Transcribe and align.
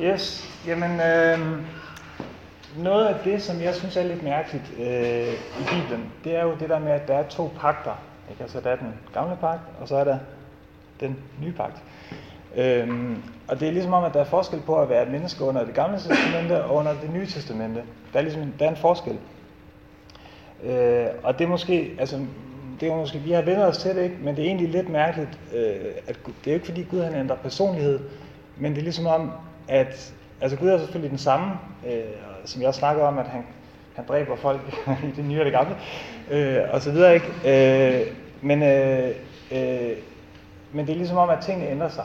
Yes, 0.00 0.48
jamen 0.66 1.00
øh, 1.00 1.38
noget 2.76 3.06
af 3.06 3.14
det, 3.24 3.42
som 3.42 3.60
jeg 3.60 3.74
synes 3.74 3.96
er 3.96 4.02
lidt 4.02 4.22
mærkeligt 4.22 4.64
øh, 4.78 5.32
i 5.32 5.64
Bibelen, 5.70 6.12
det 6.24 6.36
er 6.36 6.42
jo 6.42 6.54
det 6.60 6.68
der 6.68 6.78
med, 6.78 6.92
at 6.92 7.08
der 7.08 7.14
er 7.14 7.28
to 7.28 7.52
pakter. 7.60 8.02
Ikke? 8.30 8.42
Altså 8.42 8.60
der 8.60 8.70
er 8.70 8.76
den 8.76 8.94
gamle 9.14 9.36
pagt, 9.36 9.60
og 9.80 9.88
så 9.88 9.96
er 9.96 10.04
der 10.04 10.18
den 11.00 11.16
nye 11.42 11.52
pagt. 11.52 11.82
Øhm, 12.56 13.22
og 13.48 13.60
det 13.60 13.68
er 13.68 13.72
ligesom 13.72 13.92
om, 13.92 14.04
at 14.04 14.14
der 14.14 14.20
er 14.20 14.24
forskel 14.24 14.60
på 14.60 14.82
at 14.82 14.88
være 14.88 15.02
et 15.02 15.10
menneske 15.10 15.44
under 15.44 15.64
det 15.64 15.74
gamle 15.74 15.98
testamente 15.98 16.64
og 16.64 16.74
under 16.74 16.92
det 16.92 17.10
nye 17.12 17.26
testamente. 17.26 17.82
Der 18.12 18.18
er 18.18 18.22
ligesom 18.22 18.52
der 18.58 18.64
er 18.66 18.70
en 18.70 18.76
forskel. 18.76 19.18
Øh, 20.64 21.06
og 21.22 21.38
det 21.38 21.44
er 21.44 21.48
måske, 21.48 21.96
altså, 21.98 22.20
det 22.80 22.88
er 22.88 22.96
måske, 22.96 23.18
vi 23.18 23.32
har 23.32 23.42
vendt 23.42 23.62
os 23.62 23.78
til 23.78 23.96
det, 23.96 24.02
ikke? 24.02 24.16
men 24.22 24.36
det 24.36 24.42
er 24.42 24.46
egentlig 24.46 24.68
lidt 24.68 24.88
mærkeligt, 24.88 25.38
øh, 25.54 25.76
at 26.06 26.16
det 26.26 26.46
er 26.46 26.50
jo 26.50 26.54
ikke 26.54 26.66
fordi 26.66 26.82
Gud 26.82 27.00
han 27.00 27.14
ændrer 27.14 27.36
personlighed, 27.36 28.00
men 28.56 28.72
det 28.72 28.78
er 28.78 28.82
ligesom 28.82 29.06
om, 29.06 29.32
at 29.68 30.14
altså 30.40 30.58
Gud 30.58 30.68
er 30.68 30.78
selvfølgelig 30.78 31.10
den 31.10 31.18
samme, 31.18 31.46
øh, 31.86 32.00
som 32.44 32.60
jeg 32.60 32.68
også 32.68 32.78
snakker 32.78 33.02
om, 33.02 33.18
at 33.18 33.26
han, 33.26 33.44
han 33.94 34.04
dræber 34.08 34.36
folk 34.36 34.60
i 35.08 35.10
det 35.16 35.24
nye 35.24 35.38
og 35.38 35.44
det 35.44 35.52
gamle, 35.52 35.76
øh, 36.30 36.58
og 36.72 36.82
så 36.82 36.92
videre, 36.92 37.14
ikke? 37.14 38.00
Øh, 38.00 38.06
men, 38.42 38.62
øh, 38.62 39.14
øh, 39.52 39.96
men 40.72 40.86
det 40.86 40.92
er 40.92 40.96
ligesom 40.96 41.16
om, 41.16 41.30
at 41.30 41.38
tingene 41.42 41.70
ændrer 41.70 41.88
sig. 41.88 42.04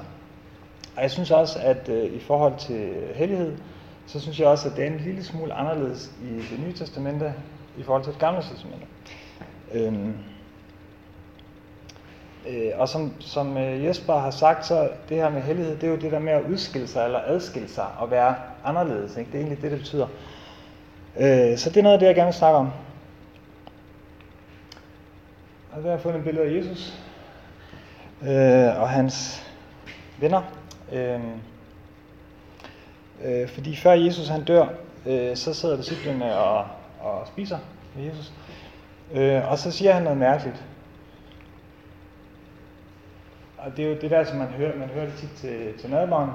Og 0.95 1.01
jeg 1.01 1.11
synes 1.11 1.31
også, 1.31 1.59
at 1.59 1.89
øh, 1.89 2.13
i 2.13 2.19
forhold 2.19 2.53
til 2.59 2.93
hellighed, 3.15 3.57
så 4.05 4.19
synes 4.19 4.39
jeg 4.39 4.47
også, 4.47 4.69
at 4.69 4.75
det 4.75 4.83
er 4.83 4.87
en 4.87 5.01
lille 5.05 5.23
smule 5.23 5.53
anderledes 5.53 6.11
i 6.23 6.55
det 6.55 6.65
nye 6.65 6.73
testamente 6.73 7.33
i 7.77 7.83
forhold 7.83 8.03
til 8.03 8.13
det 8.13 8.19
gamle 8.19 8.41
testamente. 8.41 8.85
Øhm, 9.73 10.13
øh, 12.47 12.71
og 12.75 12.89
som, 12.89 13.13
som 13.19 13.57
øh, 13.57 13.85
Jesper 13.85 14.19
har 14.19 14.31
sagt, 14.31 14.65
så 14.65 14.89
det 15.09 15.17
her 15.17 15.29
med 15.29 15.41
hellighed, 15.41 15.75
det 15.75 15.83
er 15.83 15.91
jo 15.91 15.97
det 15.97 16.11
der 16.11 16.19
med 16.19 16.33
at 16.33 16.43
udskille 16.43 16.87
sig 16.87 17.05
eller 17.05 17.19
adskille 17.25 17.69
sig 17.69 17.85
og 17.99 18.11
være 18.11 18.35
anderledes. 18.63 19.17
Ikke? 19.17 19.31
Det 19.31 19.37
er 19.37 19.41
egentlig 19.41 19.61
det, 19.61 19.71
det 19.71 19.79
betyder. 19.79 20.07
Øh, 21.19 21.57
så 21.57 21.69
det 21.69 21.77
er 21.77 21.83
noget 21.83 21.93
af 21.93 21.99
det, 21.99 22.07
jeg 22.07 22.15
gerne 22.15 22.27
vil 22.27 22.33
snakke 22.33 22.57
om. 22.57 22.69
Og 25.71 25.77
der 25.77 25.81
har 25.81 25.89
jeg 25.89 26.01
fundet 26.01 26.19
et 26.19 26.25
billede 26.25 26.45
af 26.45 26.57
Jesus 26.57 26.93
øh, 28.21 28.81
og 28.81 28.89
hans 28.89 29.45
venner. 30.19 30.41
Øh, 30.91 31.19
øh, 33.23 33.49
fordi 33.49 33.75
før 33.75 33.91
Jesus 33.91 34.27
han 34.27 34.43
dør, 34.43 34.65
øh, 35.05 35.35
så 35.35 35.53
sidder 35.53 35.77
disciplene 35.77 36.37
og, 36.37 36.65
og 37.01 37.27
spiser 37.27 37.57
med 37.95 38.05
Jesus. 38.05 38.33
Øh, 39.13 39.51
og 39.51 39.59
så 39.59 39.71
siger 39.71 39.93
han 39.93 40.03
noget 40.03 40.17
mærkeligt. 40.17 40.63
Og 43.65 43.77
det 43.77 43.85
er 43.85 43.89
jo 43.89 43.95
det 44.01 44.11
der, 44.11 44.23
som 44.23 44.37
man 44.37 44.47
hører, 44.47 44.77
man 44.77 44.89
hører 44.89 45.05
det 45.05 45.13
tit 45.13 45.29
til, 45.35 45.73
til 45.79 45.89
nadvaren. 45.89 46.29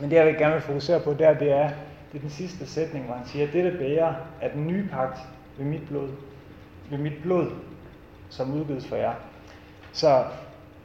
Men 0.00 0.10
det, 0.10 0.16
jeg 0.16 0.26
vil 0.26 0.36
gerne 0.36 0.52
vil 0.52 0.62
fokusere 0.62 1.00
på 1.00 1.14
der, 1.14 1.34
det 1.34 1.52
er, 1.52 1.68
det 2.12 2.18
er 2.18 2.20
den 2.20 2.30
sidste 2.30 2.66
sætning, 2.66 3.04
hvor 3.04 3.14
han 3.14 3.26
siger, 3.26 3.46
dette 3.46 3.70
bærer 3.78 4.14
er 4.40 4.48
den 4.52 4.66
nye 4.66 4.88
pagt 4.92 5.18
ved 5.58 5.66
mit 5.66 5.88
blod, 5.88 6.08
ved 6.90 6.98
mit 6.98 7.22
blod, 7.22 7.50
som 8.28 8.54
udgives 8.54 8.86
for 8.86 8.96
jer. 8.96 9.12
Så, 9.92 10.24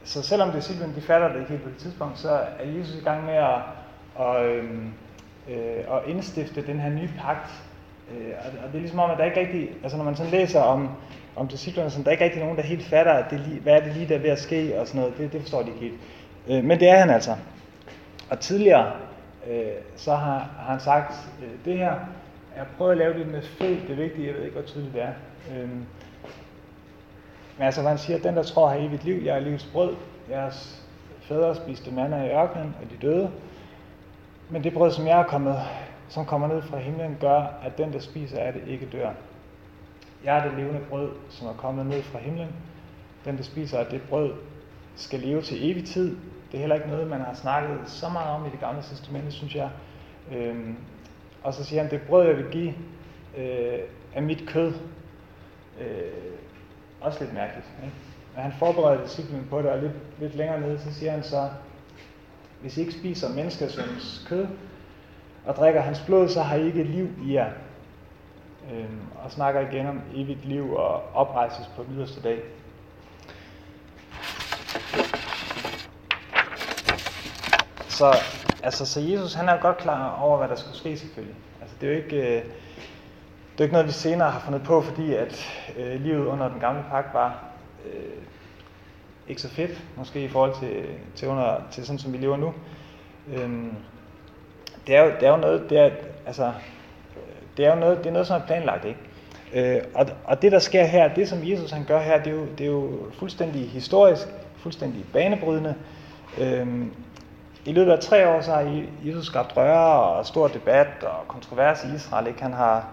så 0.04 0.22
selvom 0.22 0.50
disciplen 0.52 0.94
de 0.94 1.00
fatter 1.00 1.28
det 1.28 1.38
ikke 1.38 1.50
helt 1.50 1.62
på 1.62 1.68
det 1.68 1.78
tidspunkt, 1.78 2.18
så 2.18 2.30
er 2.30 2.66
Jesus 2.66 2.94
i 2.94 3.04
gang 3.04 3.24
med 3.24 3.34
at, 3.34 3.58
at, 4.20 4.44
øhm, 4.44 4.92
øh, 5.48 5.84
at 5.90 6.02
indstifte 6.06 6.66
den 6.66 6.80
her 6.80 6.90
nye 6.90 7.10
pagt. 7.18 7.50
Øh, 8.10 8.32
og 8.44 8.68
det 8.68 8.74
er 8.74 8.80
ligesom 8.80 8.98
om, 8.98 9.10
at 9.10 9.18
der 9.18 9.24
ikke 9.24 9.40
rigtig, 9.40 9.70
altså 9.82 9.96
når 9.96 10.04
man 10.04 10.16
sådan 10.16 10.32
læser 10.32 10.60
om, 10.60 10.88
om 11.36 11.48
disciplerne, 11.48 11.90
så 11.90 11.98
der 12.02 12.06
er 12.06 12.12
ikke 12.12 12.24
rigtig 12.24 12.40
nogen, 12.40 12.56
der 12.56 12.62
helt 12.62 12.84
fatter, 12.84 13.12
at 13.12 13.30
det 13.30 13.40
lige, 13.40 13.60
hvad 13.60 13.74
er 13.74 13.80
det 13.80 13.94
lige, 13.94 14.08
der 14.08 14.14
er 14.14 14.18
ved 14.18 14.30
at 14.30 14.40
ske, 14.40 14.80
og 14.80 14.86
sådan 14.86 15.00
noget. 15.00 15.18
Det, 15.18 15.32
det 15.32 15.40
forstår 15.40 15.62
de 15.62 15.68
ikke 15.68 15.80
helt. 15.80 15.94
Øh, 16.48 16.64
men 16.64 16.80
det 16.80 16.88
er 16.88 16.96
han 16.96 17.10
altså. 17.10 17.36
Og 18.30 18.40
tidligere, 18.40 18.92
øh, 19.50 19.66
så 19.96 20.14
har, 20.14 20.38
har 20.58 20.70
han 20.70 20.80
sagt 20.80 21.14
øh, 21.42 21.50
det 21.64 21.78
her, 21.78 21.94
jeg 22.56 22.66
prøver 22.76 22.90
at 22.90 22.98
lave 22.98 23.18
det 23.18 23.26
med 23.26 23.42
fed, 23.42 23.68
det 23.68 23.90
er 23.90 24.24
jeg 24.26 24.34
ved 24.34 24.42
ikke, 24.42 24.52
hvor 24.52 24.62
tydeligt 24.62 24.94
det 24.94 25.02
er. 25.02 25.12
Øh, 25.54 25.68
men 27.58 27.66
altså, 27.66 27.82
han 27.82 27.98
siger, 27.98 28.18
den 28.18 28.36
der 28.36 28.42
tror 28.42 28.68
har 28.68 28.76
evigt 28.76 29.04
liv, 29.04 29.22
jeg 29.24 29.36
er 29.36 29.40
livets 29.40 29.64
brød, 29.72 29.94
jeres 30.30 30.82
fædre 31.22 31.54
spiste 31.54 31.90
mander 31.90 32.24
i 32.24 32.30
ørkenen, 32.30 32.74
og 32.82 32.90
de 32.90 33.06
døde. 33.06 33.30
Men 34.50 34.64
det 34.64 34.72
brød, 34.72 34.90
som 34.90 35.06
jeg 35.06 35.20
er 35.20 35.24
kommet, 35.24 35.60
som 36.12 36.26
kommer 36.26 36.48
ned 36.48 36.62
fra 36.62 36.78
himlen, 36.78 37.16
gør, 37.20 37.40
at 37.62 37.78
den, 37.78 37.92
der 37.92 37.98
spiser 37.98 38.38
af 38.38 38.52
det, 38.52 38.62
ikke 38.66 38.86
dør. 38.86 39.10
Jeg 40.24 40.38
er 40.38 40.44
det 40.48 40.58
levende 40.58 40.80
brød, 40.88 41.10
som 41.30 41.46
er 41.46 41.52
kommet 41.52 41.86
ned 41.86 42.02
fra 42.02 42.18
himlen. 42.18 42.48
Den, 43.24 43.36
der 43.36 43.42
spiser 43.42 43.78
af 43.78 43.86
det 43.86 44.02
brød, 44.02 44.32
skal 44.96 45.20
leve 45.20 45.42
til 45.42 45.70
evig 45.70 45.84
tid. 45.84 46.16
Det 46.50 46.54
er 46.54 46.58
heller 46.58 46.76
ikke 46.76 46.88
noget, 46.88 47.08
man 47.08 47.20
har 47.20 47.34
snakket 47.34 47.78
så 47.86 48.08
meget 48.08 48.30
om 48.30 48.46
i 48.46 48.50
det 48.50 48.60
gamle 48.60 48.82
testamente, 48.82 49.32
synes 49.32 49.54
jeg. 49.54 49.70
Øhm, 50.32 50.76
og 51.42 51.54
så 51.54 51.64
siger 51.64 51.82
han, 51.82 51.90
det 51.90 52.02
brød, 52.02 52.26
jeg 52.26 52.36
vil 52.36 52.50
give, 52.50 52.74
øh, 53.36 53.78
er 54.14 54.20
mit 54.20 54.44
kød. 54.46 54.72
Øh, 55.80 56.12
også 57.00 57.20
lidt 57.20 57.34
mærkeligt. 57.34 57.66
Ikke? 57.84 57.96
Men 58.34 58.42
han 58.42 58.52
forbereder 58.58 59.04
disciplen 59.04 59.46
på 59.50 59.62
det, 59.62 59.70
og 59.70 59.78
lidt, 59.78 59.92
lidt 60.20 60.34
længere 60.34 60.60
nede, 60.60 60.78
så 60.78 60.94
siger 60.94 61.12
han 61.12 61.22
så, 61.22 61.48
hvis 62.60 62.76
I 62.76 62.80
ikke 62.80 62.92
spiser 62.92 63.34
menneskesøndens 63.34 64.26
kød 64.28 64.46
og 65.46 65.56
drikker 65.56 65.80
hans 65.80 66.00
blod, 66.06 66.28
så 66.28 66.42
har 66.42 66.56
I 66.56 66.66
ikke 66.66 66.82
liv 66.82 67.08
i 67.24 67.34
jer. 67.34 67.50
Øhm, 68.72 69.00
og 69.24 69.30
snakker 69.30 69.60
igen 69.60 69.86
om 69.86 70.00
evigt 70.14 70.44
liv 70.44 70.74
og 70.74 71.02
oprejses 71.14 71.70
på 71.76 71.84
yderste 71.94 72.22
dag. 72.22 72.38
Så, 77.88 78.16
altså, 78.62 78.86
så 78.86 79.00
Jesus 79.00 79.34
han 79.34 79.48
er 79.48 79.60
godt 79.60 79.78
klar 79.78 80.20
over, 80.20 80.38
hvad 80.38 80.48
der 80.48 80.54
skulle 80.54 80.76
ske 80.76 80.96
selvfølgelig. 80.96 81.36
Altså, 81.60 81.76
det 81.80 81.88
er 81.88 81.92
jo 81.92 82.02
ikke, 82.02 82.16
øh, 82.16 82.44
det 83.52 83.60
er 83.60 83.62
ikke 83.62 83.72
noget, 83.72 83.86
vi 83.86 83.92
senere 83.92 84.30
har 84.30 84.40
fundet 84.40 84.62
på, 84.62 84.80
fordi 84.80 85.14
at 85.14 85.48
øh, 85.78 86.00
livet 86.00 86.26
under 86.26 86.48
den 86.48 86.60
gamle 86.60 86.84
pagt 86.90 87.14
var 87.14 87.44
øh, 87.86 88.22
ikke 89.28 89.42
så 89.42 89.48
fedt, 89.48 89.84
måske 89.96 90.24
i 90.24 90.28
forhold 90.28 90.54
til, 90.60 90.86
til, 91.14 91.28
under, 91.28 91.56
til 91.70 91.86
sådan, 91.86 91.98
som 91.98 92.12
vi 92.12 92.18
lever 92.18 92.36
nu. 92.36 92.54
Øhm, 93.34 93.76
det, 94.86 94.96
er 94.96 95.02
jo, 95.04 95.10
det 95.20 95.26
er 95.26 95.30
jo 95.30 95.36
noget, 95.36 95.70
det 95.70 95.78
er, 95.78 95.90
altså, 96.26 96.52
det 97.56 97.66
er 97.66 97.74
jo 97.74 97.80
noget, 97.80 97.98
det 97.98 98.06
er 98.06 98.12
noget, 98.12 98.26
som 98.26 98.40
er 98.40 98.46
planlagt, 98.46 98.84
ikke? 98.84 98.98
Øh, 99.54 99.82
og, 99.94 100.06
og 100.24 100.42
det, 100.42 100.52
der 100.52 100.58
sker 100.58 100.84
her, 100.84 101.14
det 101.14 101.28
som 101.28 101.38
Jesus 101.42 101.70
han 101.70 101.84
gør 101.84 102.00
her, 102.00 102.22
det 102.22 102.32
er 102.32 102.36
jo, 102.36 102.46
det 102.58 102.60
er 102.60 102.70
jo 102.70 102.90
fuldstændig 103.18 103.70
historisk, 103.70 104.26
fuldstændig 104.56 105.04
banebrydende. 105.12 105.74
Øhm, 106.40 106.92
I 107.64 107.72
løbet 107.72 107.92
af 107.92 107.98
tre 107.98 108.28
år, 108.28 108.40
så 108.40 108.50
har 108.52 108.82
Jesus 109.04 109.26
skabt 109.26 109.56
røre 109.56 110.02
og 110.02 110.26
stor 110.26 110.48
debat 110.48 110.86
og 111.02 111.28
kontrovers 111.28 111.84
i 111.84 111.94
Israel. 111.94 112.26
Ikke? 112.26 112.42
Han 112.42 112.52
har, 112.52 112.88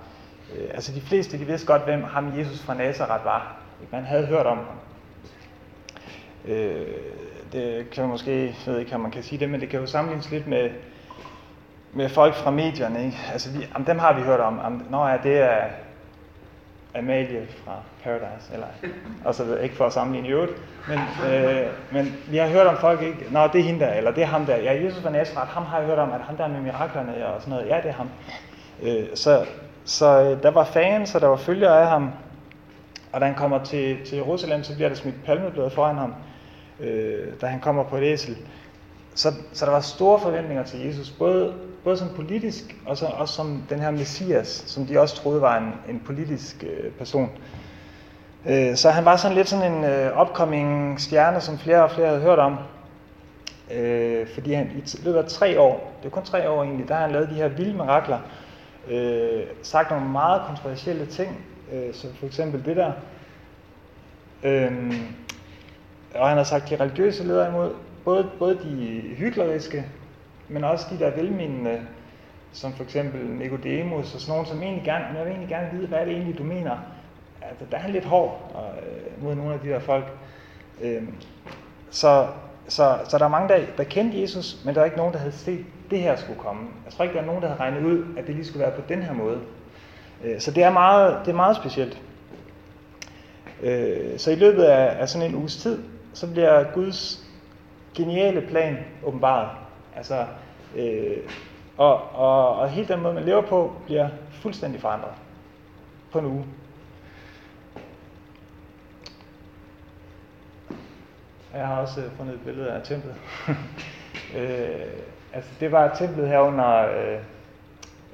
øh, 0.55 0.67
altså 0.73 0.91
de 0.95 1.01
fleste, 1.01 1.39
de 1.39 1.45
vidste 1.45 1.67
godt, 1.67 1.83
hvem 1.83 2.03
ham 2.03 2.39
Jesus 2.39 2.61
fra 2.61 2.73
Nazareth 2.73 3.25
var. 3.25 3.57
Ikke? 3.81 3.95
Man 3.95 4.05
havde 4.05 4.25
hørt 4.25 4.45
om 4.45 4.57
ham. 4.57 4.79
Øh, 6.45 6.87
det 7.51 7.89
kan 7.89 8.03
man 8.03 8.09
måske, 8.09 8.45
jeg 8.45 8.55
ved 8.65 8.79
ikke, 8.79 8.95
om 8.95 9.01
man 9.01 9.11
kan 9.11 9.23
sige 9.23 9.39
det, 9.39 9.49
men 9.49 9.61
det 9.61 9.69
kan 9.69 9.79
jo 9.79 9.85
sammenlignes 9.85 10.31
lidt 10.31 10.47
med, 10.47 10.69
med 11.93 12.09
folk 12.09 12.35
fra 12.35 12.51
medierne. 12.51 13.05
Ikke? 13.05 13.17
Altså, 13.31 13.49
vi, 13.51 13.67
om 13.75 13.85
dem 13.85 13.99
har 13.99 14.13
vi 14.13 14.21
hørt 14.21 14.39
om. 14.39 14.59
om 14.59 14.85
nå 14.89 15.07
ja, 15.07 15.17
det 15.23 15.41
er 15.41 15.63
Amalie 16.95 17.47
fra 17.65 17.71
Paradise, 18.03 18.53
eller, 18.53 18.67
og 19.25 19.35
så 19.35 19.55
ikke 19.55 19.75
for 19.75 19.85
at 19.85 19.93
sammenligne 19.93 20.27
i 20.27 20.31
øvrigt, 20.31 20.53
men, 20.87 20.99
øh, 21.31 21.67
men 21.91 22.15
vi 22.29 22.37
har 22.37 22.47
hørt 22.47 22.67
om 22.67 22.77
folk, 22.77 23.01
ikke? 23.01 23.25
Nå, 23.31 23.47
det 23.47 23.59
er 23.59 23.63
hende 23.63 23.79
der, 23.79 23.93
eller 23.93 24.11
det 24.11 24.23
er 24.23 24.27
ham 24.27 24.45
der. 24.45 24.55
Ja, 24.55 24.83
Jesus 24.83 25.03
fra 25.03 25.09
Nazareth, 25.09 25.51
ham 25.51 25.65
har 25.65 25.77
jeg 25.77 25.87
hørt 25.87 25.99
om, 25.99 26.11
at 26.11 26.21
han 26.21 26.37
der 26.37 26.47
med 26.47 26.61
miraklerne 26.61 27.27
og 27.27 27.41
sådan 27.41 27.53
noget, 27.53 27.69
ja, 27.69 27.77
det 27.77 27.89
er 27.89 27.93
ham. 27.93 28.09
Øh, 28.81 29.07
så 29.15 29.45
så 29.89 30.21
øh, 30.21 30.43
der 30.43 30.51
var 30.51 30.63
fans, 30.63 31.15
og 31.15 31.21
der 31.21 31.27
var 31.27 31.35
følgere 31.35 31.81
af 31.81 31.87
ham, 31.87 32.11
og 33.11 33.21
da 33.21 33.25
han 33.25 33.35
kommer 33.35 33.63
til, 33.63 34.05
til 34.05 34.15
Jerusalem, 34.15 34.63
så 34.63 34.75
bliver 34.75 34.89
der 34.89 34.95
smidt 34.95 35.23
palmeblad 35.25 35.69
foran 35.69 35.95
ham, 35.95 36.13
øh, 36.79 37.27
da 37.41 37.45
han 37.45 37.59
kommer 37.59 37.83
på 37.83 37.97
et 37.97 38.03
æsel. 38.03 38.37
Så, 39.15 39.33
så 39.53 39.65
der 39.65 39.71
var 39.71 39.79
store 39.79 40.19
forventninger 40.19 40.63
til 40.63 40.79
Jesus, 40.79 41.09
både, 41.09 41.53
både 41.83 41.97
som 41.97 42.09
politisk, 42.15 42.75
og 42.85 42.97
så, 42.97 43.05
også 43.05 43.33
som 43.33 43.63
den 43.69 43.79
her 43.79 43.91
messias, 43.91 44.47
som 44.47 44.85
de 44.85 44.99
også 44.99 45.15
troede 45.15 45.41
var 45.41 45.57
en, 45.57 45.73
en 45.89 46.01
politisk 46.05 46.63
øh, 46.63 46.91
person. 46.91 47.29
Øh, 48.45 48.75
så 48.75 48.89
han 48.89 49.05
var 49.05 49.15
sådan 49.15 49.37
lidt 49.37 49.49
sådan 49.49 49.71
en 49.73 49.83
øh, 49.83 50.21
upcoming 50.21 51.01
stjerne, 51.01 51.41
som 51.41 51.57
flere 51.57 51.83
og 51.83 51.91
flere 51.91 52.07
havde 52.07 52.21
hørt 52.21 52.39
om. 52.39 52.57
Øh, 53.71 54.27
fordi 54.33 54.53
han 54.53 54.71
i 54.75 54.97
løbet 55.03 55.19
af 55.19 55.25
tre 55.25 55.59
år, 55.59 55.93
det 55.99 56.05
er 56.05 56.09
kun 56.09 56.23
tre 56.23 56.49
år 56.49 56.63
egentlig, 56.63 56.87
der 56.87 56.93
har 56.93 57.01
han 57.01 57.11
lavet 57.11 57.29
de 57.29 57.35
her 57.35 57.47
vilde 57.47 57.73
mirakler, 57.73 58.19
øh, 58.89 59.43
sagt 59.61 59.91
nogle 59.91 60.09
meget 60.09 60.41
kontroversielle 60.47 61.05
ting, 61.05 61.45
øh, 61.73 61.93
som 61.93 62.09
for 62.13 62.25
eksempel 62.25 62.65
det 62.65 62.75
der. 62.75 62.91
Øh, 64.43 64.93
og 66.15 66.27
han 66.27 66.37
har 66.37 66.43
sagt 66.43 66.69
de 66.69 66.75
religiøse 66.75 67.23
ledere 67.23 67.49
imod, 67.49 67.71
både, 68.05 68.29
både 68.39 68.57
de 68.63 69.01
hykleriske, 69.15 69.85
men 70.49 70.63
også 70.63 70.85
de 70.91 70.99
der 70.99 71.15
velmenende, 71.15 71.81
som 72.51 72.73
for 72.73 72.83
eksempel 72.83 73.25
Nicodemus 73.25 74.13
og 74.13 74.21
sådan 74.21 74.31
nogen, 74.31 74.45
som 74.45 74.61
egentlig 74.61 74.83
gerne, 74.85 75.05
jeg 75.05 75.25
vil 75.25 75.31
egentlig 75.31 75.49
gerne 75.49 75.69
vide, 75.71 75.87
hvad 75.87 75.99
er 75.99 76.05
det 76.05 76.13
egentlig, 76.13 76.37
du 76.37 76.43
mener. 76.43 76.77
Altså, 77.41 77.65
der 77.71 77.77
er 77.77 77.81
han 77.81 77.91
lidt 77.91 78.05
hård 78.05 78.55
øh, 78.55 79.23
mod 79.23 79.35
nogle 79.35 79.53
af 79.53 79.59
de 79.59 79.69
der 79.69 79.79
folk. 79.79 80.05
Øh, 80.81 81.03
så, 81.91 82.27
så, 82.67 82.97
så 83.09 83.17
der 83.17 83.25
er 83.25 83.29
mange, 83.29 83.49
der, 83.49 83.59
der 83.77 83.83
kendte 83.83 84.21
Jesus, 84.21 84.61
men 84.65 84.75
der 84.75 84.81
er 84.81 84.85
ikke 84.85 84.97
nogen, 84.97 85.13
der 85.13 85.19
havde 85.19 85.31
set, 85.31 85.65
det 85.89 85.99
her 85.99 86.15
skulle 86.15 86.39
komme. 86.39 86.67
Jeg 86.85 86.93
tror 86.93 87.03
ikke, 87.03 87.15
der 87.15 87.21
er 87.21 87.25
nogen, 87.25 87.41
der 87.41 87.47
havde 87.47 87.59
regnet 87.59 87.85
ud, 87.85 88.05
at 88.17 88.27
det 88.27 88.35
lige 88.35 88.45
skulle 88.45 88.65
være 88.65 88.75
på 88.75 88.81
den 88.89 89.03
her 89.03 89.13
måde. 89.13 89.39
Øh, 90.23 90.39
så 90.39 90.51
det 90.51 90.63
er 90.63 90.71
meget, 90.71 91.19
det 91.25 91.31
er 91.31 91.35
meget 91.35 91.55
specielt. 91.55 92.01
Øh, 93.61 94.19
så 94.19 94.31
i 94.31 94.35
løbet 94.35 94.63
af, 94.63 95.01
af 95.01 95.09
sådan 95.09 95.29
en 95.29 95.35
uges 95.35 95.57
tid, 95.57 95.79
så 96.13 96.31
bliver 96.31 96.63
Guds 96.73 97.29
geniale 97.95 98.41
plan 98.41 98.77
åbenbaret. 99.03 99.49
Altså, 99.95 100.25
øh, 100.75 101.17
og, 101.77 102.01
og, 102.13 102.55
og 102.55 102.69
hele 102.69 102.87
den 102.87 103.01
måde, 103.01 103.13
man 103.13 103.23
lever 103.23 103.41
på, 103.41 103.73
bliver 103.85 104.09
fuldstændig 104.31 104.81
forandret 104.81 105.13
på 106.11 106.19
en 106.19 106.25
uge. 106.25 106.45
Jeg 111.53 111.67
har 111.67 111.81
også 111.81 112.01
øh, 112.01 112.11
fundet 112.17 112.33
et 112.33 112.41
billede 112.41 112.71
af 112.71 112.81
templet. 112.83 113.15
øh, 114.37 114.85
altså, 115.33 115.51
det 115.59 115.71
var 115.71 115.95
templet 115.95 116.27
her 116.27 116.39
under, 116.39 116.77
øh, 116.77 117.13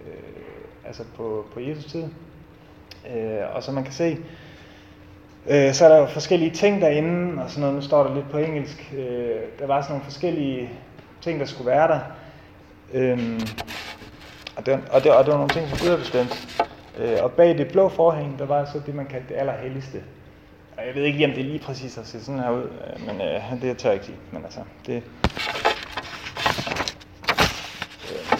øh, 0.07 0.15
altså 0.85 1.03
på, 1.15 1.45
på 1.53 1.59
Jesus 1.59 1.85
tid. 1.85 2.03
Øh, 3.15 3.55
og 3.55 3.63
som 3.63 3.73
man 3.73 3.83
kan 3.83 3.93
se, 3.93 4.17
øh, 5.47 5.73
så 5.73 5.85
er 5.85 5.89
der 5.89 5.97
jo 5.97 6.05
forskellige 6.05 6.51
ting 6.51 6.81
derinde, 6.81 7.43
og 7.43 7.49
sådan 7.49 7.61
noget, 7.61 7.75
nu 7.75 7.81
står 7.81 8.03
der 8.03 8.15
lidt 8.15 8.29
på 8.29 8.37
engelsk. 8.37 8.93
Øh, 8.97 9.41
der 9.59 9.67
var 9.67 9.81
sådan 9.81 9.93
nogle 9.93 10.03
forskellige 10.03 10.69
ting, 11.25 11.39
der 11.39 11.45
skulle 11.45 11.71
være 11.71 11.87
der. 11.87 11.99
Øhm, 12.93 13.39
og, 14.55 14.65
det, 14.65 14.79
og, 14.91 15.03
det, 15.03 15.11
og 15.11 15.25
det 15.25 15.31
var 15.31 15.37
nogle 15.37 15.49
ting, 15.49 15.69
som 15.69 15.77
Gud 15.79 15.89
har 15.89 15.97
bestemt. 15.97 16.63
Øh, 16.97 17.17
og 17.23 17.31
bag 17.31 17.57
det 17.57 17.67
blå 17.67 17.89
forhæng, 17.89 18.39
der 18.39 18.45
var 18.45 18.65
så 18.65 18.81
det, 18.85 18.95
man 18.95 19.05
kaldte 19.05 19.33
det 19.33 19.39
allerhelligste. 19.39 20.03
Og 20.77 20.87
jeg 20.87 20.95
ved 20.95 21.03
ikke 21.03 21.17
lige, 21.17 21.27
om 21.27 21.33
det 21.33 21.45
lige 21.45 21.59
præcis 21.59 21.95
har 21.95 22.03
set 22.03 22.25
sådan 22.25 22.41
her 22.41 22.49
ud, 22.49 22.63
øh, 22.63 23.07
men 23.07 23.21
øh, 23.21 23.61
det 23.61 23.77
tør 23.77 23.89
jeg 23.89 23.93
ikke 23.93 24.05
sige. 24.05 24.17
Men 24.31 24.43
altså, 24.43 24.59
det, 24.85 25.03
øh. 28.11 28.39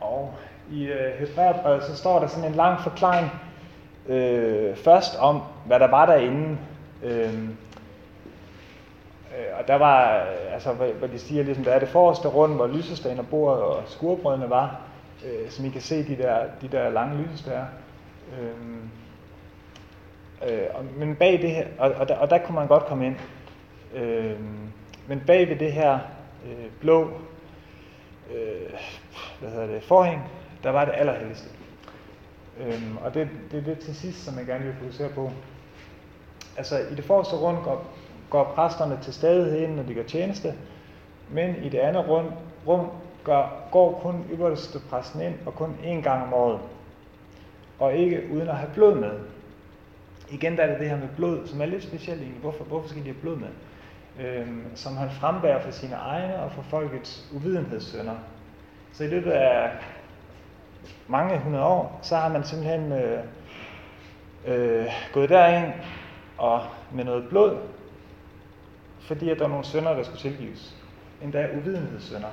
Og 0.00 0.34
i 0.70 0.84
øh, 0.84 1.18
Hebræerbrevet, 1.18 1.82
så 1.82 1.96
står 1.96 2.20
der 2.20 2.26
sådan 2.26 2.48
en 2.50 2.54
lang 2.54 2.80
forklaring 2.80 3.30
øh, 4.08 4.76
først 4.76 5.16
om, 5.18 5.42
hvad 5.66 5.80
der 5.80 5.86
var 5.88 6.06
derinde. 6.06 6.58
Øh, 7.02 7.48
Øh, 9.36 9.58
og 9.58 9.68
der 9.68 9.74
var, 9.74 10.16
øh, 10.16 10.54
altså, 10.54 10.72
hvad 10.72 11.08
de 11.08 11.18
siger, 11.18 11.42
ligesom, 11.42 11.64
der 11.64 11.72
er 11.72 11.78
det 11.78 11.88
forreste 11.88 12.28
rum, 12.28 12.50
hvor 12.50 12.66
lysestagen 12.66 13.18
og 13.18 13.26
bordet 13.26 13.62
og 13.62 13.82
skurbrødene 13.86 14.50
var, 14.50 14.80
øh, 15.26 15.50
som 15.50 15.64
I 15.64 15.68
kan 15.68 15.80
se, 15.80 16.08
de 16.08 16.16
der, 16.16 16.44
de 16.60 16.68
der 16.68 16.88
lange 16.88 17.22
lysestager. 17.22 17.66
Øh, 18.40 18.50
øh, 20.52 20.98
men 20.98 21.16
bag 21.16 21.42
det 21.42 21.50
her, 21.50 21.66
og, 21.78 21.90
og, 21.90 22.08
der, 22.08 22.16
og 22.16 22.30
der 22.30 22.38
kunne 22.38 22.54
man 22.54 22.66
godt 22.66 22.86
komme 22.86 23.06
ind. 23.06 23.16
Øh, 23.94 24.40
men 25.06 25.22
bag 25.26 25.48
ved 25.48 25.56
det 25.56 25.72
her 25.72 25.98
øh, 26.46 26.66
blå 26.80 27.10
øh, 28.34 28.72
hvad 29.40 29.50
hedder 29.50 29.66
det, 29.66 29.82
forhæng, 29.82 30.22
der 30.62 30.70
var 30.70 30.84
det 30.84 30.94
allerhelligste. 30.96 31.48
Øhm, 32.60 32.96
og 33.04 33.14
det, 33.14 33.28
det 33.50 33.58
er 33.58 33.64
det 33.64 33.78
til 33.78 33.96
sidst, 33.96 34.24
som 34.24 34.38
jeg 34.38 34.46
gerne 34.46 34.64
vil 34.64 34.74
fokusere 34.80 35.08
på. 35.08 35.30
Altså 36.56 36.78
i 36.78 36.94
det 36.94 37.04
forreste 37.04 37.36
rund 37.36 37.64
går, 37.64 37.96
går 38.30 38.52
præsterne 38.54 38.98
til 39.02 39.14
stadighed 39.14 39.58
ind, 39.58 39.74
når 39.74 39.82
de 39.82 39.94
gør 39.94 40.02
tjeneste, 40.02 40.54
men 41.30 41.56
i 41.62 41.68
det 41.68 41.78
andet 41.78 42.08
rum, 42.08 42.24
rum 42.66 42.86
gør, 43.24 43.68
går 43.72 44.00
kun 44.02 44.24
ypperste 44.32 44.78
præsten 44.90 45.20
ind, 45.20 45.34
og 45.46 45.54
kun 45.54 45.76
én 45.82 46.02
gang 46.02 46.22
om 46.22 46.34
året. 46.34 46.58
Og 47.78 47.94
ikke 47.94 48.22
uden 48.32 48.48
at 48.48 48.56
have 48.56 48.70
blod 48.74 48.94
med. 48.94 49.10
Igen 50.30 50.56
der 50.56 50.62
er 50.62 50.70
det 50.70 50.80
det 50.80 50.90
her 50.90 50.96
med 50.96 51.08
blod, 51.16 51.46
som 51.46 51.60
er 51.60 51.66
lidt 51.66 51.82
specielt 51.82 52.20
egentlig. 52.20 52.40
Hvorfor, 52.40 52.64
hvorfor 52.64 52.88
skal 52.88 53.02
de 53.02 53.08
have 53.08 53.20
blod 53.20 53.36
med? 53.36 53.48
Øhm, 54.20 54.62
som 54.74 54.96
han 54.96 55.10
frembærer 55.10 55.60
for 55.60 55.70
sine 55.70 55.94
egne 55.94 56.42
og 56.42 56.52
for 56.52 56.62
folkets 56.62 57.30
uvidenhedssønder. 57.34 58.14
Så 58.92 59.04
i 59.04 59.06
løbet 59.06 59.30
af 59.30 59.70
mange 61.08 61.38
hundrede 61.38 61.64
år, 61.64 61.98
så 62.02 62.16
har 62.16 62.28
man 62.28 62.44
simpelthen 62.44 62.92
øh, 62.92 63.20
øh, 64.46 64.86
gået 65.12 65.28
derind 65.28 65.72
og 66.38 66.60
med 66.92 67.04
noget 67.04 67.28
blod, 67.28 67.56
fordi 69.06 69.30
at 69.30 69.38
der 69.38 69.44
er 69.44 69.48
nogle 69.48 69.64
sønder, 69.64 69.94
der 69.94 70.02
skulle 70.02 70.20
tilgives. 70.20 70.76
Endda 71.22 71.48
uvidenhedssønder. 71.58 72.28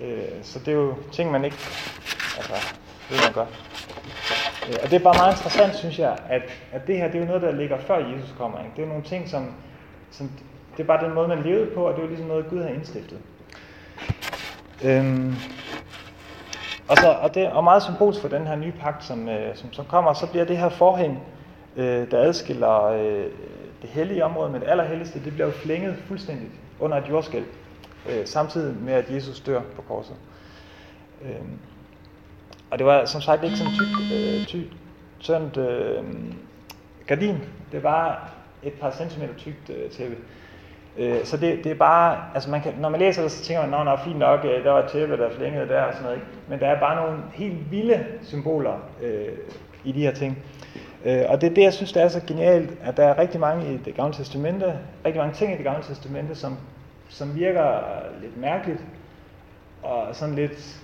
Øh, 0.00 0.42
så 0.42 0.58
det 0.58 0.68
er 0.68 0.72
jo 0.72 0.94
ting, 1.12 1.30
man 1.30 1.44
ikke 1.44 1.56
altså, 2.36 2.74
ved, 3.10 3.18
man 3.24 3.32
gør. 3.32 3.46
Øh, 4.68 4.76
og 4.82 4.90
det 4.90 4.96
er 4.96 5.04
bare 5.04 5.18
meget 5.18 5.32
interessant, 5.32 5.74
synes 5.74 5.98
jeg, 5.98 6.18
at, 6.28 6.42
at 6.72 6.86
det 6.86 6.96
her, 6.96 7.06
det 7.06 7.14
er 7.14 7.20
jo 7.20 7.26
noget, 7.26 7.42
der 7.42 7.52
ligger 7.52 7.78
før 7.78 7.98
Jesus 7.98 8.34
kommer. 8.38 8.58
Ikke? 8.58 8.72
Det 8.76 8.82
er 8.82 8.88
nogle 8.88 9.02
ting, 9.02 9.28
som, 9.28 9.54
som 10.10 10.30
det 10.76 10.82
er 10.82 10.86
bare 10.86 11.04
den 11.04 11.14
måde, 11.14 11.28
man 11.28 11.42
levede 11.42 11.70
på, 11.74 11.86
og 11.86 11.92
det 11.92 11.98
er 11.98 12.02
jo 12.02 12.08
ligesom 12.08 12.26
noget, 12.26 12.46
Gud 12.50 12.62
har 12.62 12.68
indstiftet. 12.68 13.18
Øhm, 14.84 15.34
og, 16.88 16.96
så, 16.96 17.12
og, 17.22 17.34
det, 17.34 17.48
og 17.48 17.64
meget 17.64 17.82
symbolsk 17.82 18.20
for 18.20 18.28
den 18.28 18.46
her 18.46 18.56
nye 18.56 18.72
pagt, 18.80 19.04
som, 19.04 19.28
øh, 19.28 19.56
som, 19.56 19.72
som 19.72 19.84
kommer, 19.84 20.14
så 20.14 20.30
bliver 20.30 20.44
det 20.44 20.58
her 20.58 20.68
forhæng, 20.68 21.22
øh, 21.76 22.10
der 22.10 22.18
adskiller 22.18 22.84
øh, 22.84 23.26
det 23.82 23.90
hellige 23.90 24.24
område 24.24 24.52
med 24.52 24.60
det 24.60 24.68
allerhelligste, 24.68 25.24
det 25.24 25.32
bliver 25.32 25.46
jo 25.46 25.52
flænget 25.52 25.96
fuldstændigt 26.08 26.52
under 26.80 26.96
et 26.96 27.08
jordskælv, 27.08 27.44
øh, 28.10 28.26
samtidig 28.26 28.76
med 28.82 28.92
at 28.92 29.10
Jesus 29.10 29.40
dør 29.40 29.60
på 29.76 29.82
korset. 29.82 30.16
Øh, 31.22 31.42
og 32.70 32.78
det 32.78 32.86
var 32.86 33.04
som 33.04 33.20
sagt 33.20 33.44
ikke 33.44 33.56
sådan 33.56 33.72
tykt, 33.72 34.12
øh, 34.12 34.46
tykt 34.46 34.76
tyndt 35.20 35.56
øh, 35.56 36.04
gardin. 37.06 37.36
Det 37.72 37.82
var 37.82 38.30
et 38.62 38.72
par 38.72 38.90
centimeter 38.90 39.34
tykt 39.34 39.70
øh, 39.70 39.90
tæppe. 39.90 40.16
Øh, 40.98 41.24
så 41.24 41.36
det, 41.36 41.64
det 41.64 41.72
er 41.72 41.76
bare, 41.76 42.18
altså 42.34 42.50
man 42.50 42.62
kan, 42.62 42.74
når 42.80 42.88
man 42.88 43.00
læser 43.00 43.22
det, 43.22 43.32
så 43.32 43.44
tænker 43.44 43.66
man, 43.66 43.88
at 43.88 44.00
fint 44.04 44.18
nok, 44.18 44.44
øh, 44.44 44.64
der 44.64 44.70
var 44.70 44.82
et 44.82 44.90
tæppe, 44.90 45.16
der 45.16 45.30
flængede 45.30 45.68
der 45.68 45.82
og 45.82 45.92
sådan 45.92 46.04
noget. 46.04 46.16
Ikke? 46.16 46.28
Men 46.48 46.60
der 46.60 46.66
er 46.66 46.80
bare 46.80 47.06
nogle 47.06 47.22
helt 47.32 47.70
vilde 47.70 48.06
symboler 48.22 48.78
øh, 49.02 49.28
i 49.84 49.92
de 49.92 50.00
her 50.00 50.12
ting. 50.12 50.38
Øh, 51.04 51.24
og 51.28 51.40
det 51.40 51.50
er 51.50 51.54
det, 51.54 51.62
jeg 51.62 51.72
synes, 51.72 51.92
der 51.92 52.00
er 52.00 52.08
så 52.08 52.20
genialt, 52.26 52.70
at 52.82 52.96
der 52.96 53.04
er 53.04 53.18
rigtig 53.18 53.40
mange 53.40 53.74
i 53.74 53.76
det 53.76 53.94
gamle 53.94 54.14
testamente, 54.14 54.78
rigtig 55.04 55.20
mange 55.20 55.34
ting 55.34 55.52
i 55.52 55.56
det 55.56 55.64
gamle 55.64 55.82
testamente, 55.82 56.34
som, 56.34 56.56
som 57.08 57.36
virker 57.36 57.80
lidt 58.20 58.36
mærkeligt, 58.36 58.80
og 59.82 60.08
sådan 60.12 60.34
lidt, 60.34 60.80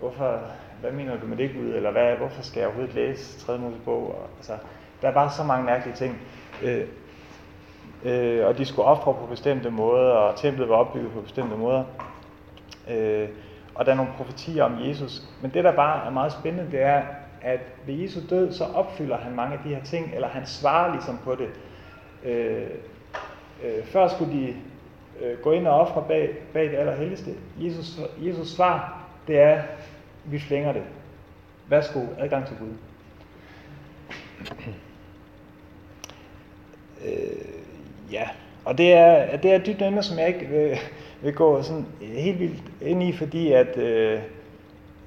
hvorfor, 0.00 0.40
hvad 0.80 0.92
mener 0.92 1.20
du 1.20 1.26
med 1.26 1.36
det 1.36 1.50
Gud, 1.54 1.74
eller 1.74 1.90
hvad, 1.90 2.16
hvorfor 2.16 2.42
skal 2.42 2.60
jeg 2.60 2.66
overhovedet 2.66 2.94
læse 2.94 3.40
3. 3.40 3.58
Mosebog? 3.58 4.08
Og, 4.08 4.28
altså, 4.36 4.52
der 5.02 5.08
er 5.08 5.14
bare 5.14 5.30
så 5.30 5.42
mange 5.44 5.64
mærkelige 5.64 5.96
ting. 5.96 6.18
Øh, 6.62 6.84
øh, 8.04 8.46
og 8.46 8.58
de 8.58 8.64
skulle 8.64 8.86
ofre 8.86 9.14
på 9.14 9.26
bestemte 9.30 9.70
måder, 9.70 10.10
og 10.10 10.36
templet 10.36 10.68
var 10.68 10.74
opbygget 10.74 11.12
på 11.12 11.20
bestemte 11.20 11.56
måder. 11.56 11.84
Øh, 12.90 13.28
og 13.74 13.86
der 13.86 13.92
er 13.92 13.96
nogle 13.96 14.12
profetier 14.16 14.64
om 14.64 14.76
Jesus. 14.88 15.22
Men 15.42 15.50
det, 15.54 15.64
der 15.64 15.72
bare 15.72 16.06
er 16.06 16.10
meget 16.10 16.32
spændende, 16.32 16.70
det 16.70 16.82
er, 16.82 17.02
at 17.44 17.60
ved 17.86 17.94
Jesu 17.94 18.20
død, 18.30 18.52
så 18.52 18.64
opfylder 18.64 19.16
han 19.16 19.34
mange 19.34 19.56
af 19.56 19.60
de 19.64 19.74
her 19.74 19.84
ting, 19.84 20.14
eller 20.14 20.28
han 20.28 20.46
svarer 20.46 20.92
ligesom 20.92 21.18
på 21.24 21.34
det. 21.34 21.48
Øh, 22.24 22.66
øh, 23.64 23.84
før 23.84 24.08
skulle 24.08 24.32
de 24.32 24.54
øh, 25.20 25.38
gå 25.38 25.52
ind 25.52 25.66
og 25.66 25.80
ofre 25.80 26.04
bag, 26.08 26.36
bag 26.52 26.70
det 26.70 26.76
allerhelligste. 26.76 27.30
Jesus, 27.60 28.00
Jesus 28.18 28.48
svar, 28.48 29.04
det 29.26 29.38
er, 29.40 29.62
vi 30.24 30.38
flænger 30.38 30.72
det. 30.72 30.82
Værsgo, 31.68 32.00
adgang 32.18 32.46
til 32.46 32.56
Gud. 32.56 32.68
Øh, 37.04 38.12
ja, 38.12 38.28
og 38.64 38.78
det 38.78 38.92
er, 38.92 39.36
det 39.36 39.52
er 39.52 39.56
et 39.56 39.66
dybt 39.66 39.82
emne, 39.82 40.02
som 40.02 40.18
jeg 40.18 40.28
ikke 40.28 40.46
vil, 40.46 40.78
vil 41.22 41.34
gå 41.34 41.62
sådan 41.62 41.86
helt 42.00 42.38
vildt 42.38 42.62
ind 42.82 43.02
i, 43.02 43.12
fordi 43.12 43.52
at, 43.52 43.76
øh, 43.76 44.20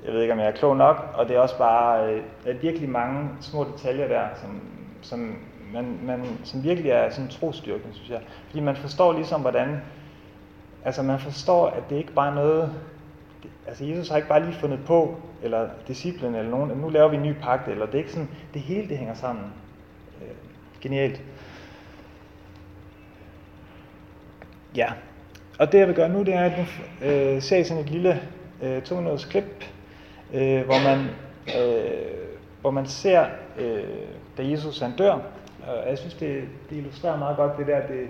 jeg 0.06 0.14
ved 0.14 0.22
ikke, 0.22 0.34
om 0.34 0.40
jeg 0.40 0.48
er 0.48 0.52
klog 0.52 0.78
nok, 0.78 1.06
og 1.14 1.28
det 1.28 1.36
er 1.36 1.40
også 1.40 1.58
bare 1.58 2.14
øh, 2.14 2.22
er 2.46 2.54
virkelig 2.54 2.90
mange 2.90 3.30
små 3.42 3.64
detaljer 3.64 4.08
der, 4.08 4.24
som, 4.36 4.62
som, 5.02 5.36
man, 5.74 6.00
man, 6.04 6.26
som 6.44 6.64
virkelig 6.64 6.92
er 6.92 7.10
sådan 7.10 7.30
trostyrken, 7.30 7.94
synes 7.94 8.10
jeg. 8.10 8.22
Fordi 8.48 8.60
man 8.60 8.76
forstår 8.76 9.14
ligesom, 9.14 9.42
hvordan, 9.42 9.82
altså 10.86 11.04
man 11.04 11.20
forstår, 11.20 11.68
at 11.68 11.84
det 11.90 11.96
ikke 11.96 12.14
bare 12.14 12.32
er 12.32 12.36
noget, 12.36 12.74
altså 13.68 13.86
Jesus 13.86 14.10
har 14.10 14.16
ikke 14.16 14.30
bare 14.30 14.46
lige 14.46 14.56
fundet 14.56 14.80
på, 14.86 15.16
eller 15.44 15.70
disciplen 15.88 16.36
eller 16.36 16.52
nogen, 16.52 16.78
nu 16.78 16.90
laver 16.90 17.08
vi 17.08 17.16
en 17.16 17.24
ny 17.24 17.34
pagt, 17.42 17.68
eller 17.68 17.86
det 17.86 17.94
er 17.94 18.00
ikke 18.00 18.12
sådan, 18.12 18.30
det 18.54 18.62
hele 18.62 18.90
det 18.90 18.98
hænger 18.98 19.14
sammen. 19.14 19.46
Øh, 20.22 20.36
genialt. 20.82 21.22
Ja, 24.76 24.92
og 25.60 25.72
det 25.72 25.80
jeg 25.80 25.88
vil 25.88 25.96
gøre 25.96 26.10
nu, 26.10 26.24
det 26.24 26.34
er, 26.34 26.44
at 26.44 26.58
nu 26.58 26.66
øh, 27.08 27.42
ser 27.42 27.58
I 27.58 27.64
sådan 27.64 27.84
et 27.84 27.90
lille 27.90 28.22
øh, 28.62 28.82
to 28.82 28.96
minutters 28.96 29.26
klip, 29.26 29.66
øh, 30.34 30.66
hvor, 30.66 30.84
man, 30.84 31.00
øh, 31.60 32.28
hvor 32.62 32.72
man 32.72 32.86
ser, 32.86 33.26
øh, 33.58 33.84
da 34.38 34.50
Jesus 34.50 34.80
han 34.80 34.96
dør, 34.96 35.20
og 35.68 35.90
jeg 35.90 35.98
synes, 35.98 36.14
det, 36.14 36.44
det 36.70 36.78
illustrerer 36.78 37.18
meget 37.18 37.38
godt 37.38 37.58
det 37.58 37.68
der, 37.68 37.88
det, 37.88 38.08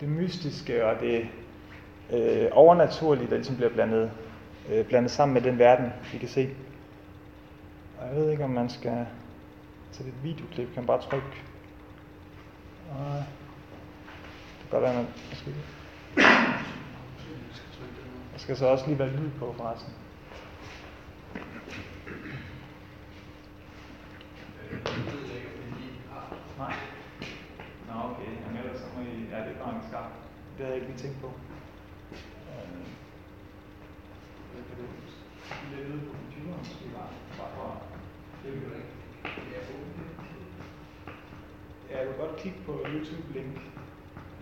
det 0.00 0.08
mystiske 0.08 0.86
og 0.86 1.00
det 1.00 1.26
øh, 2.12 2.48
overnaturlige, 2.52 3.30
der 3.30 3.36
ligesom 3.36 3.56
bliver 3.56 3.70
blandet, 3.70 4.10
øh, 4.72 4.84
blandet 4.84 5.10
sammen 5.10 5.34
med 5.34 5.42
den 5.42 5.58
verden, 5.58 5.92
vi 6.12 6.18
kan 6.18 6.28
se. 6.28 6.50
Og 8.00 8.06
jeg 8.08 8.16
ved 8.16 8.30
ikke, 8.30 8.44
om 8.44 8.50
man 8.50 8.68
skal 8.70 9.06
tage 9.92 10.08
et 10.08 10.14
videoklip, 10.22 10.66
kan 10.74 10.82
man 10.82 10.86
bare 10.86 11.00
trykke? 11.00 11.26
Og 12.90 13.24
Det 14.60 14.70
kan 14.70 14.80
godt 14.80 14.82
være, 14.82 14.94
man 14.94 15.06
måske... 15.30 15.54
Jeg 18.32 18.40
skal 18.40 18.56
så 18.56 18.66
også 18.66 18.86
lige 18.86 18.98
være 18.98 19.10
lyd 19.10 19.30
på 19.38 19.54
forresten. 19.58 19.92
Nej. 26.58 26.74
Nå, 27.88 27.94
okay. 28.10 28.30
Jamen 28.46 28.58
ellers 28.64 28.78
så 28.80 28.86
må 28.96 29.02
I... 29.02 29.28
Ja, 29.30 29.38
det 29.38 29.56
er 29.56 29.64
bare 29.64 29.74
en 29.74 29.82
skarp. 29.88 30.10
Det 30.60 30.66
havde 30.66 30.78
jeg 30.80 30.88
ikke 30.88 30.96
lige 30.96 31.08
tænkt 31.08 31.20
på. 31.20 31.32
Kan 34.68 34.76
du. 34.78 34.84
Ja, 41.90 41.98
jeg 41.98 42.08
vil 42.08 42.16
godt 42.16 42.36
klikke 42.40 42.58
på 42.66 42.72
YouTube-link. 42.86 43.60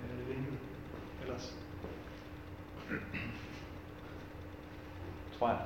Øh, 0.04 0.28
linket. 0.28 0.58
Ellers. 1.22 1.58
Tror 5.38 5.48
jeg. 5.48 5.58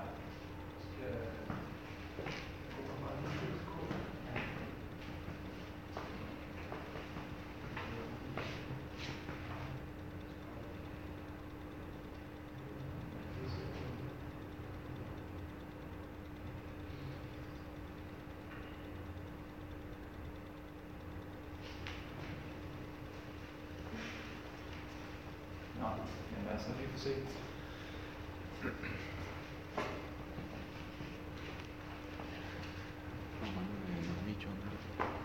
Nå, 25.83 25.89
men 25.89 26.47
lad 26.47 26.57
os 26.57 26.63
så 26.63 26.69
lige 26.79 26.89
få 26.89 26.99
se. 26.99 27.11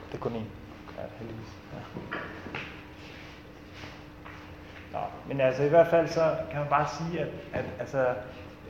Det 0.08 0.14
er 0.14 0.18
kun 0.18 0.36
én. 0.36 0.46
Ja, 0.98 1.04
heldigvis. 1.20 1.52
Ja. 1.74 1.80
Nå, 4.92 5.00
men 5.38 5.46
altså 5.46 5.64
i 5.64 5.70
hvert 5.70 5.88
fald 5.88 6.08
så 6.08 6.36
kan 6.52 6.60
man 6.60 6.70
bare 6.70 6.88
sige, 6.98 7.22
at, 7.22 7.28
at 7.54 7.66
altså, 7.80 8.00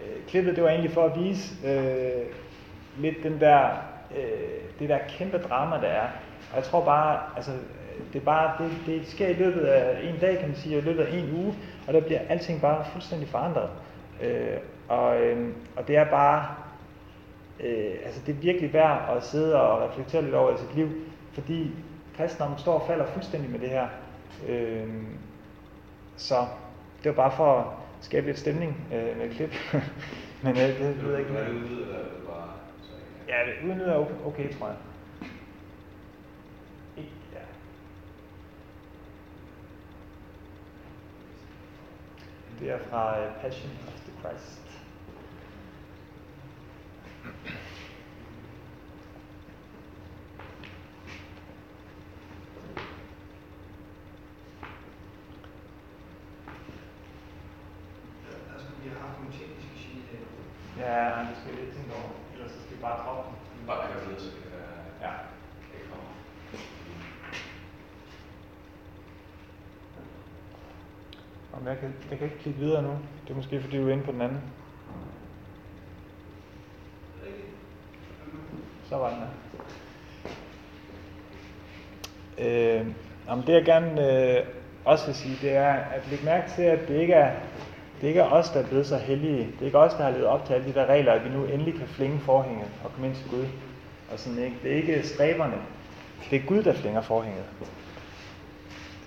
øh, 0.04 0.26
klippet 0.28 0.56
det 0.56 0.64
var 0.64 0.70
egentlig 0.70 0.92
for 0.92 1.04
at 1.04 1.20
vise 1.20 1.68
øh, 1.68 2.26
lidt 2.98 3.16
den 3.24 3.40
der, 3.40 3.70
øh, 4.18 4.80
det 4.80 4.90
der 4.90 4.98
kæmpe 5.10 5.38
drama, 5.38 5.76
der 5.76 5.88
er. 5.88 6.08
Og 6.52 6.56
jeg 6.56 6.64
tror 6.64 6.86
bare, 6.86 7.20
altså, 7.36 7.52
det, 8.14 8.20
er 8.20 8.26
bare, 8.26 8.64
det, 8.64 8.72
det 8.86 9.08
sker 9.08 9.28
i 9.28 9.34
løbet 9.34 9.62
af 9.62 10.10
en 10.10 10.20
dag, 10.20 10.38
kan 10.38 10.48
man 10.48 10.58
sige, 10.58 10.78
og 10.78 10.82
i 10.82 10.86
løbet 10.86 11.04
af 11.04 11.18
en 11.18 11.36
uge, 11.36 11.54
og 11.88 11.94
der 11.94 12.02
bliver 12.02 12.20
alting 12.30 12.62
bare 12.62 12.86
fuldstændig 12.86 13.28
forandret. 13.28 13.70
Øh, 14.22 14.58
og, 14.88 15.22
øh, 15.22 15.50
og 15.76 15.88
det 15.88 15.98
er 15.98 16.06
bare, 16.10 16.46
øh, 17.60 17.96
altså 18.06 18.22
det 18.26 18.36
er 18.36 18.40
virkelig 18.40 18.74
værd 18.74 19.18
at 19.18 19.24
sidde 19.24 19.62
og 19.62 19.90
reflektere 19.90 20.22
lidt 20.22 20.36
over 20.36 20.54
i 20.54 20.58
sit 20.58 20.76
liv, 20.76 20.90
fordi 21.34 21.72
kristendommen 22.18 22.60
står 22.60 22.80
og 22.80 22.88
falder 22.88 23.06
fuldstændig 23.06 23.52
med 23.52 23.60
det 23.60 23.70
her. 23.70 23.88
Øh, 24.48 24.88
så 26.18 26.48
det 27.04 27.10
var 27.10 27.16
bare 27.16 27.32
for 27.38 27.60
at 27.60 27.66
skabe 28.02 28.26
lidt 28.28 28.40
stemning 28.40 28.88
øh, 28.94 29.18
med 29.18 29.36
klip. 29.36 29.54
Men 30.44 30.52
øh, 30.58 30.64
det 30.64 31.04
ved 31.04 31.12
jeg 31.12 31.20
ikke. 31.20 31.34
Var 31.34 31.40
det 31.40 31.50
ude, 31.54 31.82
eller 31.82 31.98
bare... 32.30 32.50
Ja, 33.28 33.34
det 33.46 33.68
uden 33.70 33.82
er 33.82 33.96
okay, 33.96 34.14
okay, 34.26 34.54
tror 34.58 34.68
jeg. 34.68 34.76
Ja. 37.34 37.40
Det 42.60 42.70
er 42.72 42.80
fra 42.90 43.28
uh, 43.28 43.42
Passion 43.42 43.72
of 43.88 43.94
the 43.94 44.12
Christ. 44.20 44.62
Der 58.52 58.60
skulle 58.64 58.82
vi 58.84 58.90
have 58.90 59.02
haft 59.08 59.18
nogle 59.20 59.34
tekniske 59.40 59.72
geni 59.82 60.00
i 60.04 60.08
dag. 60.12 60.24
Ja, 60.84 60.96
det 61.30 61.36
skal 61.38 61.52
vi 61.52 61.58
lige 61.62 61.74
tænke 61.76 61.94
over. 62.00 62.12
Ellers 62.34 62.52
så 62.52 62.60
skal 62.64 62.76
vi 62.78 62.82
bare 62.82 62.98
droppe 63.04 63.24
den. 63.30 63.68
Bare 63.68 63.88
køre 63.88 64.04
videre, 64.06 64.22
så 64.22 64.32
kan 64.32 64.52
jeg 64.58 64.66
Ja. 65.06 65.14
kan 65.72 65.82
komme. 65.92 66.10
Om 71.54 71.67
jeg, 71.82 71.90
kan, 71.90 71.96
jeg 72.10 72.18
kan 72.18 72.28
ikke 72.28 72.40
klikke 72.40 72.60
videre 72.60 72.82
nu. 72.82 72.90
Det 73.24 73.32
er 73.32 73.36
måske 73.36 73.62
fordi, 73.62 73.78
du 73.78 73.88
er 73.88 73.94
inde 73.94 74.04
på 74.04 74.12
den 74.12 74.22
anden. 74.22 74.42
Så 78.90 78.96
var 78.96 79.10
den 79.10 79.18
her. 79.18 79.28
Øh, 82.80 82.86
om 83.28 83.44
det 83.44 83.54
jeg 83.54 83.66
gerne 83.66 84.12
øh, 84.12 84.46
også 84.86 85.06
vil 85.06 85.16
sige, 85.16 85.38
det 85.42 85.56
er 85.56 85.74
at 85.74 86.08
lægge 86.10 86.26
mærke 86.26 86.52
til, 86.56 86.62
at 86.62 86.88
det 86.88 87.02
ikke 87.02 87.14
er, 87.14 87.32
det 88.02 88.08
ikke 88.08 88.20
er 88.20 88.30
os, 88.30 88.50
der 88.50 88.60
er 88.60 88.68
blevet 88.68 88.88
så 88.88 88.98
heldige. 88.98 89.38
Det 89.38 89.62
er 89.62 89.66
ikke 89.66 89.80
os, 89.80 89.94
der 89.94 90.04
har 90.04 90.12
levet 90.12 90.26
op 90.26 90.46
til 90.46 90.54
alle 90.54 90.68
de 90.68 90.74
der 90.74 90.86
regler, 90.86 91.12
at 91.12 91.24
vi 91.24 91.30
nu 91.30 91.46
endelig 91.46 91.74
kan 91.74 91.88
flænge 91.88 92.20
forhænget 92.20 92.68
og 92.84 92.92
komme 92.92 93.08
ind 93.08 93.16
til 93.16 93.30
Gud. 93.30 93.46
Og 94.12 94.20
sådan, 94.20 94.44
ikke? 94.44 94.56
Det 94.64 94.72
er 94.72 94.76
ikke 94.76 95.08
stræberne. 95.08 95.58
Det 96.30 96.42
er 96.42 96.46
Gud, 96.46 96.64
der 96.64 96.74
flænger 96.74 97.02
forhænget. 97.02 97.46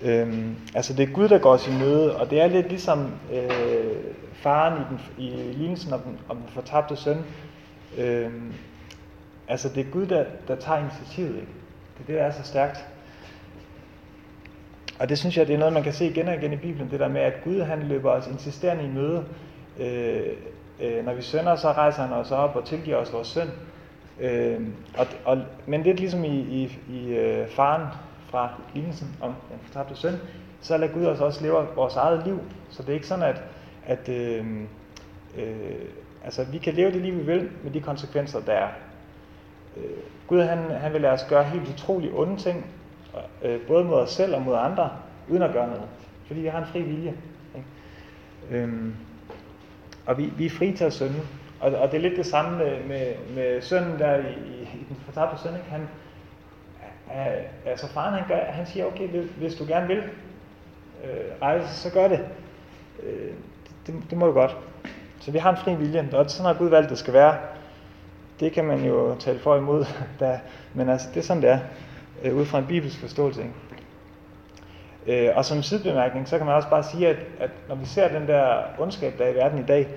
Øhm, 0.03 0.55
altså 0.75 0.93
det 0.93 1.09
er 1.09 1.13
Gud, 1.13 1.27
der 1.27 1.37
går 1.39 1.51
os 1.51 1.67
i 1.67 1.71
møde, 1.71 2.17
og 2.17 2.29
det 2.29 2.41
er 2.41 2.47
lidt 2.47 2.69
ligesom 2.69 3.11
øh, 3.33 3.95
faren 4.33 4.81
i, 4.81 4.85
den, 4.89 4.99
i 5.17 5.53
lignelsen 5.53 5.93
om 5.93 5.99
den, 5.99 6.19
om 6.29 6.37
den 6.37 6.47
fortabte 6.49 6.95
søn. 6.95 7.17
Øhm, 7.97 8.53
altså 9.47 9.69
det 9.69 9.87
er 9.87 9.91
Gud, 9.91 10.05
der, 10.05 10.25
der 10.47 10.55
tager 10.55 10.79
initiativet. 10.79 11.35
Ikke? 11.35 11.51
Det 11.97 12.03
er 12.03 12.05
det, 12.07 12.15
der 12.15 12.23
er 12.23 12.31
så 12.31 12.43
stærkt. 12.43 12.85
Og 14.99 15.09
det 15.09 15.17
synes 15.17 15.37
jeg, 15.37 15.47
det 15.47 15.53
er 15.53 15.59
noget, 15.59 15.73
man 15.73 15.83
kan 15.83 15.93
se 15.93 16.05
igen 16.05 16.27
og 16.27 16.35
igen 16.35 16.53
i 16.53 16.57
Bibelen, 16.57 16.91
det 16.91 16.99
der 16.99 17.07
med, 17.07 17.21
at 17.21 17.33
Gud 17.43 17.61
han 17.61 17.83
løber 17.83 18.11
os 18.11 18.27
insisterende 18.27 18.83
i 18.83 18.87
møde. 18.87 19.23
Øh, 19.79 20.27
øh, 20.81 21.05
når 21.05 21.13
vi 21.13 21.21
synder, 21.21 21.55
så 21.55 21.71
rejser 21.71 22.01
han 22.01 22.13
os 22.13 22.31
op 22.31 22.55
og 22.55 22.65
tilgiver 22.65 22.97
os 22.97 23.13
vores 23.13 23.27
synd. 23.27 23.49
Øh, 24.19 24.59
og, 24.97 25.07
og, 25.25 25.41
men 25.65 25.83
lidt 25.83 25.99
ligesom 25.99 26.23
i, 26.23 26.39
i, 26.39 26.79
i 26.89 27.07
øh, 27.07 27.47
faren 27.47 27.87
fra 28.31 28.49
lignelsen 28.73 29.15
om 29.21 29.33
den 29.49 29.59
fortabte 29.63 29.95
søn, 29.95 30.13
så 30.61 30.77
lader 30.77 30.93
Gud 30.93 31.05
os 31.05 31.19
også 31.19 31.41
leve 31.41 31.67
vores 31.75 31.95
eget 31.95 32.25
liv. 32.25 32.39
Så 32.69 32.83
det 32.83 32.89
er 32.89 32.93
ikke 32.93 33.07
sådan, 33.07 33.23
at, 33.23 33.43
at 33.85 34.09
øh, 34.09 34.45
øh, 35.37 35.85
altså, 36.23 36.43
vi 36.43 36.57
kan 36.57 36.73
leve 36.73 36.91
det 36.91 37.01
liv, 37.01 37.17
vi 37.17 37.23
vil, 37.23 37.49
med 37.63 37.71
de 37.71 37.81
konsekvenser, 37.81 38.39
der 38.39 38.53
er. 38.53 38.67
Øh, 39.77 39.83
Gud 40.27 40.41
han, 40.41 40.57
han 40.71 40.93
vil 40.93 41.01
lade 41.01 41.13
os 41.13 41.25
gøre 41.29 41.43
helt 41.43 41.69
utrolig 41.69 42.13
onde 42.13 42.37
ting, 42.37 42.65
øh, 43.43 43.59
både 43.67 43.83
mod 43.83 43.95
os 43.95 44.09
selv 44.09 44.35
og 44.35 44.41
mod 44.41 44.55
andre, 44.55 44.89
uden 45.29 45.43
at 45.43 45.53
gøre 45.53 45.67
noget. 45.67 45.83
Fordi 46.27 46.39
vi 46.39 46.47
har 46.47 46.59
en 46.59 46.67
fri 46.67 46.81
vilje. 46.81 47.13
Ikke? 47.55 48.63
Øhm, 48.63 48.95
og 50.05 50.17
vi, 50.17 50.25
vi 50.37 50.45
er 50.45 50.49
fri 50.49 50.71
til 50.71 50.83
at 50.83 50.93
synde. 50.93 51.21
Og, 51.59 51.71
og 51.71 51.91
det 51.91 51.97
er 51.97 52.01
lidt 52.01 52.17
det 52.17 52.25
samme 52.25 52.57
med, 52.57 52.83
med, 52.87 53.13
med 53.35 53.61
sønnen 53.61 53.99
der 53.99 54.15
i, 54.15 54.21
i, 54.21 54.61
i 54.61 54.85
den 54.89 54.97
fortabte 55.05 55.43
søn. 55.43 55.53
Ikke? 55.55 55.69
Han, 55.69 55.87
altså 57.65 57.87
faren 57.87 58.13
han, 58.13 58.27
gør, 58.27 58.37
han 58.45 58.65
siger, 58.65 58.85
okay, 58.85 59.07
hvis 59.37 59.55
du 59.55 59.65
gerne 59.67 59.87
vil 59.87 60.03
øh, 61.03 61.41
rejse, 61.41 61.67
så 61.67 61.89
gør 61.89 62.07
det. 62.07 62.19
Øh, 63.03 63.33
det. 63.87 63.95
Det 64.09 64.17
må 64.17 64.25
du 64.25 64.33
godt. 64.33 64.57
Så 65.19 65.31
vi 65.31 65.37
har 65.37 65.51
en 65.51 65.57
fri 65.57 65.75
vilje, 65.75 66.09
og 66.13 66.29
sådan 66.29 66.45
har 66.45 66.59
Gud 66.59 66.69
valgt, 66.69 66.89
det 66.89 66.97
skal 66.97 67.13
være. 67.13 67.37
Det 68.39 68.51
kan 68.51 68.65
man 68.65 68.85
jo 68.85 69.15
tale 69.15 69.39
for 69.39 69.55
imod, 69.55 69.85
da, 70.19 70.39
men 70.73 70.89
altså, 70.89 71.07
det 71.13 71.17
er 71.17 71.23
sådan, 71.23 71.41
det 71.41 71.49
er, 71.49 71.59
øh, 72.23 72.35
ud 72.35 72.45
fra 72.45 72.59
en 72.59 72.65
bibelsk 72.67 72.99
forståelse. 72.99 73.41
Ikke? 73.41 73.53
Øh, 75.27 75.37
og 75.37 75.45
som 75.45 75.63
sidebemærkning, 75.63 76.27
så 76.27 76.37
kan 76.37 76.45
man 76.45 76.55
også 76.55 76.69
bare 76.69 76.83
sige, 76.83 77.07
at, 77.07 77.17
at 77.39 77.49
når 77.67 77.75
vi 77.75 77.85
ser 77.85 78.19
den 78.19 78.27
der 78.27 78.63
ondskab, 78.79 79.13
der 79.17 79.25
er 79.25 79.29
i 79.29 79.35
verden 79.35 79.59
i 79.59 79.63
dag, 79.63 79.87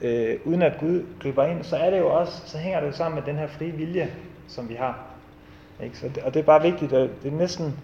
øh, 0.00 0.36
uden 0.44 0.62
at 0.62 0.72
Gud 0.80 1.06
griber 1.20 1.44
ind, 1.44 1.64
så 1.64 1.76
er 1.76 1.90
det 1.90 1.98
jo 1.98 2.08
også, 2.08 2.42
så 2.46 2.58
hænger 2.58 2.80
det 2.80 2.86
jo 2.86 2.92
sammen 2.92 3.14
med 3.14 3.32
den 3.32 3.36
her 3.36 3.46
frie 3.46 3.72
vilje, 3.72 4.10
som 4.48 4.68
vi 4.68 4.74
har. 4.74 5.13
Ikke? 5.82 5.98
Så 5.98 6.08
det, 6.08 6.22
og 6.22 6.34
det 6.34 6.40
er 6.40 6.44
bare 6.44 6.62
vigtigt, 6.62 6.92
at 6.92 7.10
det 7.22 7.32
er 7.32 7.36
næsten, 7.36 7.80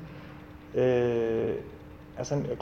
øh, 0.75 1.55
altså, 2.19 2.35
øh, 2.35 2.51
øh, 2.51 2.59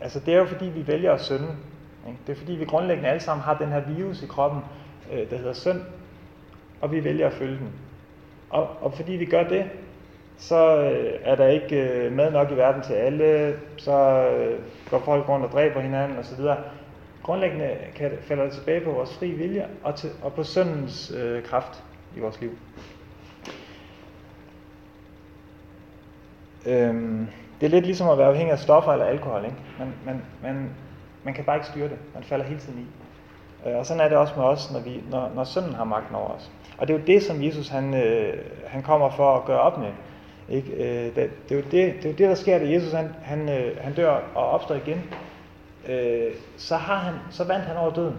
altså 0.00 0.20
det 0.20 0.34
er 0.34 0.38
jo 0.38 0.46
fordi, 0.46 0.64
vi 0.64 0.86
vælger 0.86 1.12
at 1.12 1.20
synde. 1.20 1.48
Ikke? 2.06 2.18
Det 2.26 2.32
er 2.32 2.36
fordi, 2.36 2.52
vi 2.52 2.64
grundlæggende 2.64 3.08
alle 3.08 3.22
sammen 3.22 3.44
har 3.44 3.58
den 3.58 3.68
her 3.68 3.80
virus 3.80 4.22
i 4.22 4.26
kroppen, 4.26 4.60
øh, 5.12 5.30
der 5.30 5.36
hedder 5.36 5.52
synd, 5.52 5.80
og 6.80 6.92
vi 6.92 7.04
vælger 7.04 7.26
at 7.26 7.32
følge 7.32 7.58
den. 7.58 7.72
Og, 8.50 8.68
og 8.80 8.92
fordi 8.92 9.12
vi 9.12 9.24
gør 9.24 9.42
det, 9.42 9.64
så 10.38 10.82
øh, 10.82 11.20
er 11.22 11.34
der 11.34 11.46
ikke 11.46 11.76
øh, 11.76 12.12
mad 12.12 12.32
nok 12.32 12.50
i 12.50 12.54
verden 12.54 12.82
til 12.82 12.92
alle, 12.92 13.56
så 13.76 14.28
øh, 14.28 14.58
går 14.90 14.98
folk 14.98 15.28
rundt 15.28 15.46
og 15.46 15.52
dræber 15.52 15.80
hinanden 15.80 16.18
osv. 16.18 16.44
Grundlæggende 17.22 17.76
kan, 17.94 18.10
falder 18.20 18.44
det 18.44 18.52
tilbage 18.52 18.80
på 18.80 18.90
vores 18.90 19.14
fri 19.14 19.30
vilje 19.30 19.66
og, 19.82 19.94
til, 19.94 20.10
og 20.22 20.32
på 20.32 20.44
syndens 20.44 21.12
øh, 21.16 21.42
kraft 21.42 21.84
i 22.16 22.20
vores 22.20 22.40
liv. 22.40 22.50
Øhm, 26.66 27.26
det 27.60 27.66
er 27.66 27.70
lidt 27.70 27.84
ligesom 27.84 28.08
at 28.08 28.18
være 28.18 28.28
afhængig 28.28 28.52
af 28.52 28.58
stoffer 28.58 28.92
eller 28.92 29.06
alkohol. 29.06 29.44
Ikke? 29.44 29.56
Man, 29.78 29.92
man, 30.04 30.22
man, 30.42 30.70
man 31.24 31.34
kan 31.34 31.44
bare 31.44 31.56
ikke 31.56 31.66
styre 31.66 31.88
det. 31.88 31.98
Man 32.14 32.22
falder 32.22 32.44
hele 32.44 32.60
tiden 32.60 32.78
i. 32.78 32.86
Øh, 33.68 33.76
og 33.76 33.86
sådan 33.86 34.00
er 34.00 34.08
det 34.08 34.18
også 34.18 34.32
med 34.36 34.44
os, 34.44 34.72
når, 34.72 34.80
vi, 34.80 35.02
når, 35.10 35.30
når 35.34 35.44
synden 35.44 35.74
har 35.74 35.84
magten 35.84 36.14
over 36.16 36.28
os. 36.28 36.50
Og 36.78 36.88
det 36.88 36.94
er 36.94 36.98
jo 36.98 37.04
det, 37.06 37.22
som 37.22 37.42
Jesus 37.42 37.68
han, 37.68 37.94
øh, 37.94 38.38
han 38.66 38.82
kommer 38.82 39.10
for 39.10 39.36
at 39.36 39.44
gøre 39.44 39.60
op 39.60 39.78
med. 39.78 39.92
Ikke? 40.48 40.72
Øh, 40.72 41.14
det, 41.14 41.30
det, 41.48 41.52
er 41.52 41.56
jo 41.56 41.62
det, 41.62 41.72
det 41.72 42.04
er 42.04 42.10
jo 42.10 42.16
det, 42.16 42.28
der 42.28 42.34
sker, 42.34 42.58
da 42.58 42.70
Jesus 42.70 42.92
han, 42.92 43.08
han, 43.22 43.48
øh, 43.48 43.76
han 43.80 43.94
dør 43.94 44.20
og 44.34 44.50
opstår 44.50 44.74
igen. 44.74 45.02
Øh, 45.88 46.32
så, 46.56 46.76
har 46.76 46.96
han, 46.96 47.14
så 47.30 47.44
vandt 47.44 47.64
han 47.64 47.76
over 47.76 47.94
døden. 47.94 48.16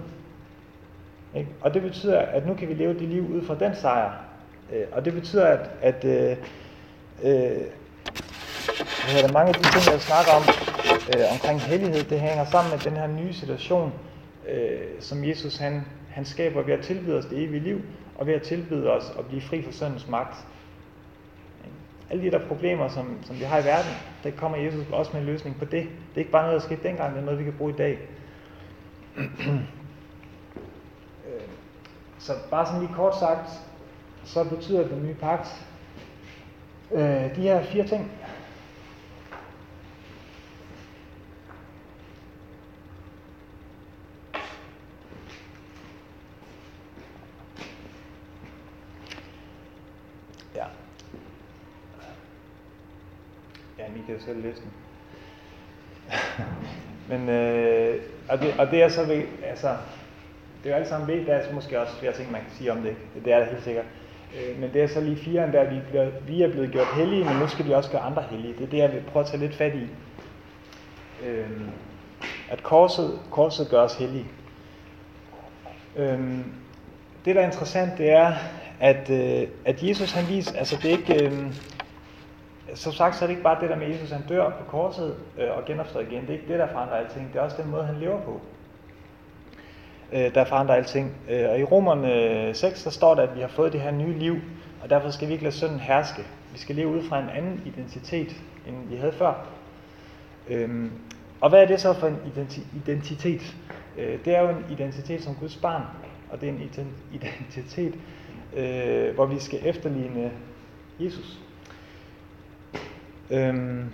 Ikke? 1.35 1.49
Og 1.61 1.73
det 1.73 1.81
betyder, 1.81 2.19
at 2.19 2.47
nu 2.47 2.53
kan 2.53 2.69
vi 2.69 2.73
leve 2.73 2.93
det 2.93 3.01
liv 3.01 3.29
ud 3.35 3.41
fra 3.41 3.55
den 3.55 3.75
sejr. 3.75 4.11
Øh, 4.73 4.85
og 4.91 5.05
det 5.05 5.13
betyder, 5.13 5.45
at, 5.45 5.69
at 5.81 6.05
øh, 6.05 6.37
øh, 7.23 7.61
hvad 9.11 9.23
der, 9.23 9.33
mange 9.33 9.47
af 9.47 9.53
de 9.53 9.63
ting, 9.71 9.93
jeg 9.93 10.01
snakker 10.01 10.31
om 10.31 10.43
øh, 11.11 11.25
omkring 11.31 11.61
hellighed, 11.61 12.03
det 12.03 12.19
hænger 12.19 12.45
sammen 12.45 12.71
med 12.71 12.79
den 12.79 12.97
her 12.97 13.07
nye 13.07 13.33
situation, 13.33 13.93
øh, 14.49 14.79
som 14.99 15.23
Jesus 15.23 15.57
han, 15.57 15.85
han 16.09 16.25
skaber 16.25 16.61
ved 16.61 16.73
at 16.73 16.85
tilbyde 16.85 17.17
os 17.17 17.25
det 17.25 17.43
evige 17.43 17.59
liv, 17.59 17.81
og 18.15 18.27
ved 18.27 18.33
at 18.33 18.41
tilbyde 18.41 18.91
os 18.91 19.13
at 19.19 19.25
blive 19.25 19.41
fri 19.41 19.63
fra 19.63 19.71
syndens 19.71 20.07
magt. 20.07 20.35
Alle 22.09 22.23
de 22.23 22.31
der 22.31 22.47
problemer, 22.47 22.87
som, 22.87 23.17
som 23.23 23.39
vi 23.39 23.43
har 23.43 23.59
i 23.59 23.65
verden, 23.65 23.91
der 24.23 24.31
kommer 24.31 24.57
Jesus 24.57 24.85
også 24.91 25.11
med 25.13 25.21
en 25.21 25.27
løsning 25.27 25.59
på 25.59 25.65
det. 25.65 25.83
Det 25.83 26.15
er 26.15 26.19
ikke 26.19 26.31
bare 26.31 26.43
noget, 26.43 26.61
der 26.61 26.67
skete 26.67 26.87
dengang, 26.87 27.13
det 27.13 27.21
er 27.21 27.25
noget, 27.25 27.39
vi 27.39 27.43
kan 27.43 27.53
bruge 27.57 27.73
i 27.73 27.77
dag. 27.77 27.99
Så 32.19 32.33
bare 32.49 32.65
sådan 32.65 32.81
lige 32.81 32.93
kort 32.93 33.19
sagt, 33.19 33.49
så 34.23 34.43
betyder 34.43 34.87
den 34.87 35.03
nye 35.03 35.13
pagt 35.13 35.65
øh, 36.91 37.35
de 37.35 37.41
her 37.41 37.63
fire 37.63 37.87
ting. 37.87 38.11
Ja. 50.55 50.65
Ja, 53.77 53.85
I 53.87 53.98
kan 54.09 54.17
jo 54.17 54.25
selv 54.25 54.43
læse 54.43 54.61
den. 54.61 54.71
Men, 57.09 57.29
øh, 57.29 58.01
og, 58.29 58.39
det, 58.39 58.53
og 58.59 58.71
det 58.71 58.83
er 58.83 58.89
så, 58.89 59.05
ved, 59.05 59.23
altså, 59.43 59.67
det 60.63 60.69
er 60.69 60.75
jo 60.75 60.75
alt 60.75 60.87
sammen 60.87 61.07
ved, 61.07 61.25
der 61.25 61.33
er 61.33 61.53
måske 61.53 61.81
også 61.81 61.93
flere 61.95 62.13
ting, 62.13 62.31
man 62.31 62.41
kan 62.41 62.51
sige 62.51 62.71
om 62.71 62.81
det. 62.81 62.95
Det 63.25 63.33
er 63.33 63.39
der 63.39 63.45
helt 63.45 63.63
sikkert. 63.63 63.85
Øh, 64.35 64.59
men 64.59 64.73
det 64.73 64.81
er 64.81 64.87
så 64.87 65.01
lige 65.01 65.17
fire, 65.17 65.51
der 65.51 65.69
vi, 65.69 65.79
bliver, 65.89 66.09
vi 66.27 66.41
er 66.41 66.51
blevet 66.51 66.71
gjort 66.71 66.87
hellige, 66.95 67.25
men 67.25 67.35
nu 67.35 67.47
skal 67.47 67.65
vi 67.65 67.73
også 67.73 67.91
gøre 67.91 68.01
andre 68.01 68.23
hellige. 68.31 68.53
Det 68.53 68.63
er 68.63 68.69
det, 68.69 68.77
jeg 68.77 68.91
vil 68.91 69.03
prøve 69.11 69.23
at 69.23 69.29
tage 69.29 69.41
lidt 69.41 69.55
fat 69.55 69.75
i. 69.75 69.87
Øh, 71.25 71.61
at 72.49 72.63
korset, 72.63 73.19
korset 73.31 73.69
gør 73.69 73.81
os 73.81 73.95
hellige. 73.95 74.25
Øh, 75.95 76.19
det, 77.25 77.35
der 77.35 77.41
er 77.41 77.45
interessant, 77.45 77.97
det 77.97 78.11
er, 78.11 78.33
at, 78.79 79.09
øh, 79.09 79.47
at 79.65 79.83
Jesus 79.83 80.11
han 80.11 80.29
viser, 80.29 80.57
altså 80.57 80.77
det 80.81 80.93
er 80.93 80.97
ikke, 80.97 81.25
øh, 81.25 81.53
som 82.75 82.91
sagt, 82.91 83.15
så 83.15 83.25
er 83.25 83.27
det 83.27 83.31
ikke 83.31 83.43
bare 83.43 83.61
det 83.61 83.69
der 83.69 83.75
med, 83.75 83.87
Jesus 83.87 84.11
han 84.11 84.23
dør 84.29 84.49
på 84.49 84.63
korset 84.67 85.15
øh, 85.37 85.57
og 85.57 85.65
genopstår 85.65 85.99
igen. 85.99 86.21
Det 86.21 86.29
er 86.29 86.33
ikke 86.33 86.47
det, 86.47 86.59
der 86.59 86.67
forandrer 86.67 86.95
alting. 86.95 87.33
Det 87.33 87.39
er 87.39 87.43
også 87.43 87.61
den 87.61 87.71
måde, 87.71 87.83
han 87.83 87.95
lever 87.95 88.21
på 88.21 88.41
øh, 90.13 90.35
der 90.35 90.45
forandrer 90.45 90.75
alting. 90.75 91.11
Øh, 91.29 91.49
og 91.49 91.59
i 91.59 91.63
Romerne 91.63 92.13
øh, 92.47 92.55
6, 92.55 92.83
der 92.83 92.89
står 92.89 93.15
der, 93.15 93.23
at 93.23 93.35
vi 93.35 93.41
har 93.41 93.47
fået 93.47 93.73
det 93.73 93.81
her 93.81 93.91
nye 93.91 94.19
liv, 94.19 94.35
og 94.83 94.89
derfor 94.89 95.09
skal 95.09 95.27
vi 95.27 95.33
ikke 95.33 95.43
lade 95.43 95.55
synden 95.55 95.79
herske. 95.79 96.21
Vi 96.53 96.59
skal 96.59 96.75
leve 96.75 96.87
ud 96.87 97.03
fra 97.03 97.19
en 97.19 97.29
anden 97.29 97.61
identitet, 97.65 98.35
end 98.67 98.89
vi 98.89 98.95
havde 98.95 99.13
før. 99.13 99.45
Øhm, 100.49 100.91
og 101.41 101.49
hvad 101.49 101.61
er 101.61 101.67
det 101.67 101.81
så 101.81 101.93
for 101.93 102.07
en 102.07 102.17
identitet? 102.85 103.55
Øh, 103.97 104.19
det 104.25 104.35
er 104.35 104.41
jo 104.41 104.49
en 104.49 104.65
identitet 104.69 105.23
som 105.23 105.35
Guds 105.35 105.57
barn, 105.57 105.83
og 106.31 106.41
det 106.41 106.49
er 106.49 106.53
en 106.53 106.71
identitet, 107.13 107.93
øh, 108.55 109.15
hvor 109.15 109.25
vi 109.25 109.39
skal 109.39 109.59
efterligne 109.63 110.31
Jesus. 110.99 111.39
Øhm, 113.31 113.93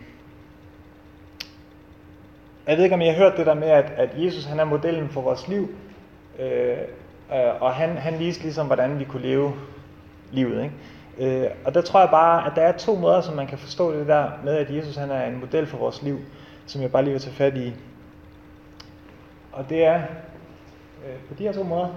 jeg 2.67 2.77
ved 2.77 2.83
ikke, 2.83 2.95
om 2.95 3.01
I 3.01 3.05
har 3.05 3.13
hørt 3.13 3.37
det 3.37 3.45
der 3.45 3.53
med, 3.53 3.67
at, 3.67 3.91
at 3.97 4.09
Jesus 4.17 4.45
han 4.45 4.59
er 4.59 4.63
modellen 4.63 5.09
for 5.09 5.21
vores 5.21 5.47
liv, 5.47 5.69
øh, 6.39 6.77
øh, 7.31 7.61
og 7.61 7.73
han, 7.73 7.97
han 7.97 8.19
viste 8.19 8.43
ligesom, 8.43 8.67
hvordan 8.67 8.99
vi 8.99 9.03
kunne 9.03 9.21
leve 9.21 9.53
livet. 10.31 10.63
Ikke? 10.63 11.43
Øh, 11.43 11.51
og 11.65 11.73
der 11.73 11.81
tror 11.81 11.99
jeg 11.99 12.09
bare, 12.09 12.45
at 12.45 12.51
der 12.55 12.61
er 12.61 12.77
to 12.77 12.95
måder, 12.95 13.21
som 13.21 13.35
man 13.35 13.47
kan 13.47 13.57
forstå 13.57 13.99
det 13.99 14.07
der 14.07 14.31
med, 14.43 14.53
at 14.53 14.75
Jesus 14.75 14.95
han 14.95 15.11
er 15.11 15.25
en 15.25 15.39
model 15.39 15.67
for 15.67 15.77
vores 15.77 16.01
liv, 16.01 16.19
som 16.65 16.81
jeg 16.81 16.91
bare 16.91 17.03
lige 17.03 17.11
vil 17.11 17.21
tage 17.21 17.35
fat 17.35 17.57
i. 17.57 17.73
Og 19.51 19.69
det 19.69 19.85
er 19.85 20.01
øh, 21.05 21.19
på 21.27 21.33
de 21.33 21.43
her 21.43 21.53
to 21.53 21.63
måder. 21.63 21.89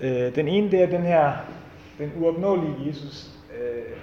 Øh, 0.00 0.34
den 0.34 0.48
ene, 0.48 0.70
det 0.70 0.82
er 0.82 0.86
den 0.86 1.02
her, 1.02 1.32
den 1.98 2.12
uopnåelige 2.16 2.88
Jesus. 2.88 3.30
Øh, 3.60 3.96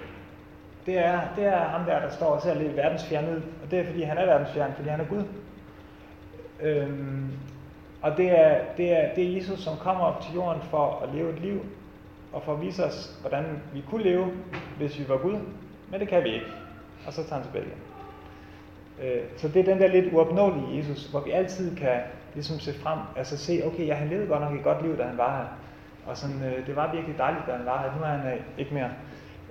det 0.86 0.98
er, 0.98 1.22
det 1.36 1.46
er 1.46 1.58
ham 1.58 1.86
der, 1.86 2.00
der 2.00 2.10
står 2.10 2.26
og 2.26 2.42
ser 2.42 2.54
lidt 2.54 2.76
verdensfjern 2.76 3.30
ud. 3.30 3.42
Og 3.64 3.72
det 3.72 3.80
er, 3.80 3.86
fordi 3.86 4.02
han 4.02 4.18
er 4.18 4.26
verdensfjern, 4.26 4.74
fordi 4.76 4.90
han 4.90 5.00
er 5.00 5.06
Gud. 5.06 5.24
Øhm, 6.62 7.32
og 8.02 8.18
det 8.18 8.40
er, 8.40 8.60
det, 8.78 8.92
er, 8.92 9.14
det 9.16 9.24
er 9.24 9.36
Jesus, 9.36 9.60
som 9.60 9.78
kommer 9.78 10.06
op 10.06 10.22
til 10.22 10.34
jorden 10.34 10.62
for 10.62 11.04
at 11.04 11.16
leve 11.16 11.34
et 11.34 11.40
liv, 11.40 11.66
og 12.34 12.44
for 12.44 12.54
at 12.54 12.62
vise 12.62 12.86
os, 12.86 13.18
hvordan 13.22 13.46
vi 13.74 13.84
kunne 13.90 14.04
leve, 14.04 14.32
hvis 14.78 15.00
vi 15.00 15.10
var 15.10 15.18
Gud. 15.18 15.38
Men 15.92 16.00
det 16.00 16.08
kan 16.08 16.24
vi 16.24 16.30
ikke. 16.34 16.46
Og 17.08 17.14
så 17.14 17.24
tager 17.24 17.36
han 17.36 17.44
tilbage 17.44 17.66
igen. 17.66 17.80
Øh, 19.02 19.24
så 19.38 19.48
det 19.48 19.60
er 19.60 19.64
den 19.64 19.82
der 19.82 19.88
lidt 19.88 20.14
uopnåelige 20.14 20.78
Jesus, 20.78 21.08
hvor 21.08 21.20
vi 21.20 21.32
altid 21.32 21.76
kan 21.76 22.00
ligesom 22.34 22.60
se 22.60 22.74
frem, 22.74 23.00
altså 23.18 23.38
se, 23.38 23.62
okay, 23.66 23.88
ja, 23.88 23.94
han 23.94 24.08
levede 24.08 24.28
godt 24.28 24.42
nok 24.42 24.54
et 24.54 24.64
godt 24.64 24.82
liv, 24.82 24.98
da 24.98 25.04
han 25.04 25.18
var 25.18 25.38
her. 25.38 25.46
Og 26.06 26.18
sådan, 26.18 26.44
øh, 26.44 26.68
det 26.68 26.76
var 26.76 26.92
virkelig 26.92 27.18
dejligt, 27.18 27.48
da 27.48 27.52
han 27.52 27.66
var 27.66 27.82
her. 27.82 27.98
Nu 27.98 28.04
er 28.04 28.08
han 28.08 28.34
øh, 28.34 28.40
ikke 28.58 28.74
mere. 28.74 28.90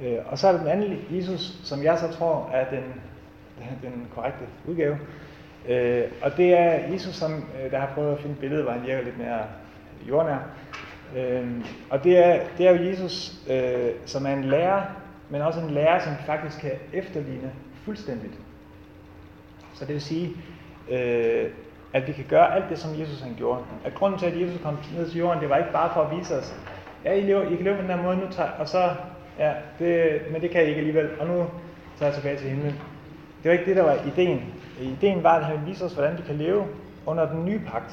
Øh, 0.02 0.18
Og 0.26 0.38
så 0.38 0.48
er 0.48 0.52
der 0.52 0.58
den 0.58 0.68
anden 0.68 0.98
Jesus, 1.10 1.60
som 1.64 1.82
jeg 1.82 1.98
så 1.98 2.12
tror 2.12 2.50
er 2.52 2.70
den, 2.70 2.84
den 3.90 4.06
korrekte 4.14 4.44
udgave. 4.66 4.98
Øh, 5.68 6.04
og 6.22 6.36
det 6.36 6.58
er 6.58 6.92
Jesus, 6.92 7.14
som, 7.14 7.32
øh, 7.32 7.70
der 7.70 7.78
har 7.78 7.90
prøvet 7.94 8.12
at 8.12 8.18
finde 8.18 8.32
et 8.32 8.40
billede, 8.40 8.62
hvor 8.62 8.72
han 8.72 8.86
virker 8.86 9.02
lidt 9.02 9.18
mere 9.18 9.40
jordnær. 10.08 10.38
Øh, 11.16 11.46
og 11.90 12.04
det 12.04 12.18
er, 12.26 12.40
det 12.58 12.66
er 12.68 12.70
jo 12.70 12.84
Jesus, 12.84 13.32
øh, 13.50 13.90
som 14.06 14.26
er 14.26 14.32
en 14.32 14.44
lærer, 14.44 14.82
men 15.30 15.42
også 15.42 15.60
en 15.60 15.70
lærer, 15.70 15.98
som 15.98 16.12
faktisk 16.26 16.60
kan 16.60 16.72
efterligne 16.92 17.52
fuldstændigt. 17.84 18.34
Så 19.74 19.84
det 19.84 19.94
vil 19.94 20.02
sige, 20.02 20.30
øh, 20.90 21.50
at 21.92 22.06
vi 22.06 22.12
kan 22.12 22.24
gøre 22.28 22.54
alt 22.54 22.64
det, 22.70 22.78
som 22.78 23.00
Jesus 23.00 23.20
han 23.20 23.34
gjorde. 23.36 23.60
At 23.84 23.94
grunden 23.94 24.18
til, 24.20 24.26
at 24.26 24.40
Jesus 24.40 24.60
kom 24.62 24.78
ned 24.96 25.10
til 25.10 25.18
jorden, 25.18 25.40
det 25.40 25.48
var 25.48 25.56
ikke 25.56 25.72
bare 25.72 25.90
for 25.94 26.00
at 26.00 26.18
vise 26.18 26.38
os, 26.38 26.54
ja, 27.04 27.12
I, 27.12 27.20
lever, 27.20 27.42
I 27.42 27.54
kan 27.56 27.64
leve 27.64 27.76
på 27.76 27.82
den 27.82 27.90
her 27.90 28.02
måde 28.02 28.16
nu, 28.16 28.22
tager, 28.30 28.50
og 28.50 28.68
så, 28.68 28.90
ja, 29.42 29.52
det, 29.78 30.22
men 30.32 30.40
det 30.40 30.50
kan 30.50 30.64
I 30.64 30.66
ikke 30.66 30.78
alligevel, 30.78 31.20
og 31.20 31.26
nu 31.26 31.46
tager 31.98 32.10
jeg 32.10 32.14
tilbage 32.14 32.36
til 32.38 32.48
himlen. 32.48 32.80
Det 33.42 33.48
var 33.48 33.52
ikke 33.52 33.64
det, 33.64 33.76
der 33.76 33.82
var 33.82 33.98
ideen. 34.06 34.44
Ideen 34.80 35.22
var, 35.22 35.38
at 35.38 35.44
han 35.44 35.56
ville 35.56 35.70
vise 35.70 35.84
os, 35.84 35.92
hvordan 35.92 36.18
vi 36.18 36.22
kan 36.22 36.34
leve 36.34 36.66
under 37.06 37.28
den 37.28 37.44
nye 37.44 37.60
pagt. 37.72 37.92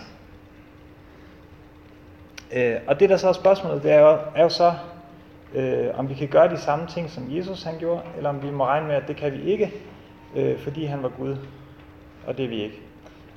Øh, 2.53 2.75
og 2.87 2.99
det, 2.99 3.09
der 3.09 3.17
så 3.17 3.27
er 3.29 3.33
spørgsmålet, 3.33 3.83
det 3.83 3.91
er 3.91 3.99
jo, 3.99 4.17
er 4.35 4.43
jo 4.43 4.49
så, 4.49 4.73
øh, 5.53 5.87
om 5.99 6.09
vi 6.09 6.13
kan 6.13 6.27
gøre 6.27 6.49
de 6.49 6.57
samme 6.57 6.87
ting, 6.87 7.09
som 7.09 7.35
Jesus 7.35 7.63
han 7.63 7.79
gjorde, 7.79 8.01
eller 8.17 8.29
om 8.29 8.43
vi 8.43 8.51
må 8.51 8.65
regne 8.65 8.87
med, 8.87 8.95
at 8.95 9.07
det 9.07 9.15
kan 9.15 9.33
vi 9.33 9.41
ikke, 9.41 9.73
øh, 10.35 10.59
fordi 10.59 10.85
han 10.85 11.03
var 11.03 11.09
Gud, 11.09 11.37
og 12.27 12.37
det 12.37 12.45
er 12.45 12.49
vi 12.49 12.63
ikke. 12.63 12.81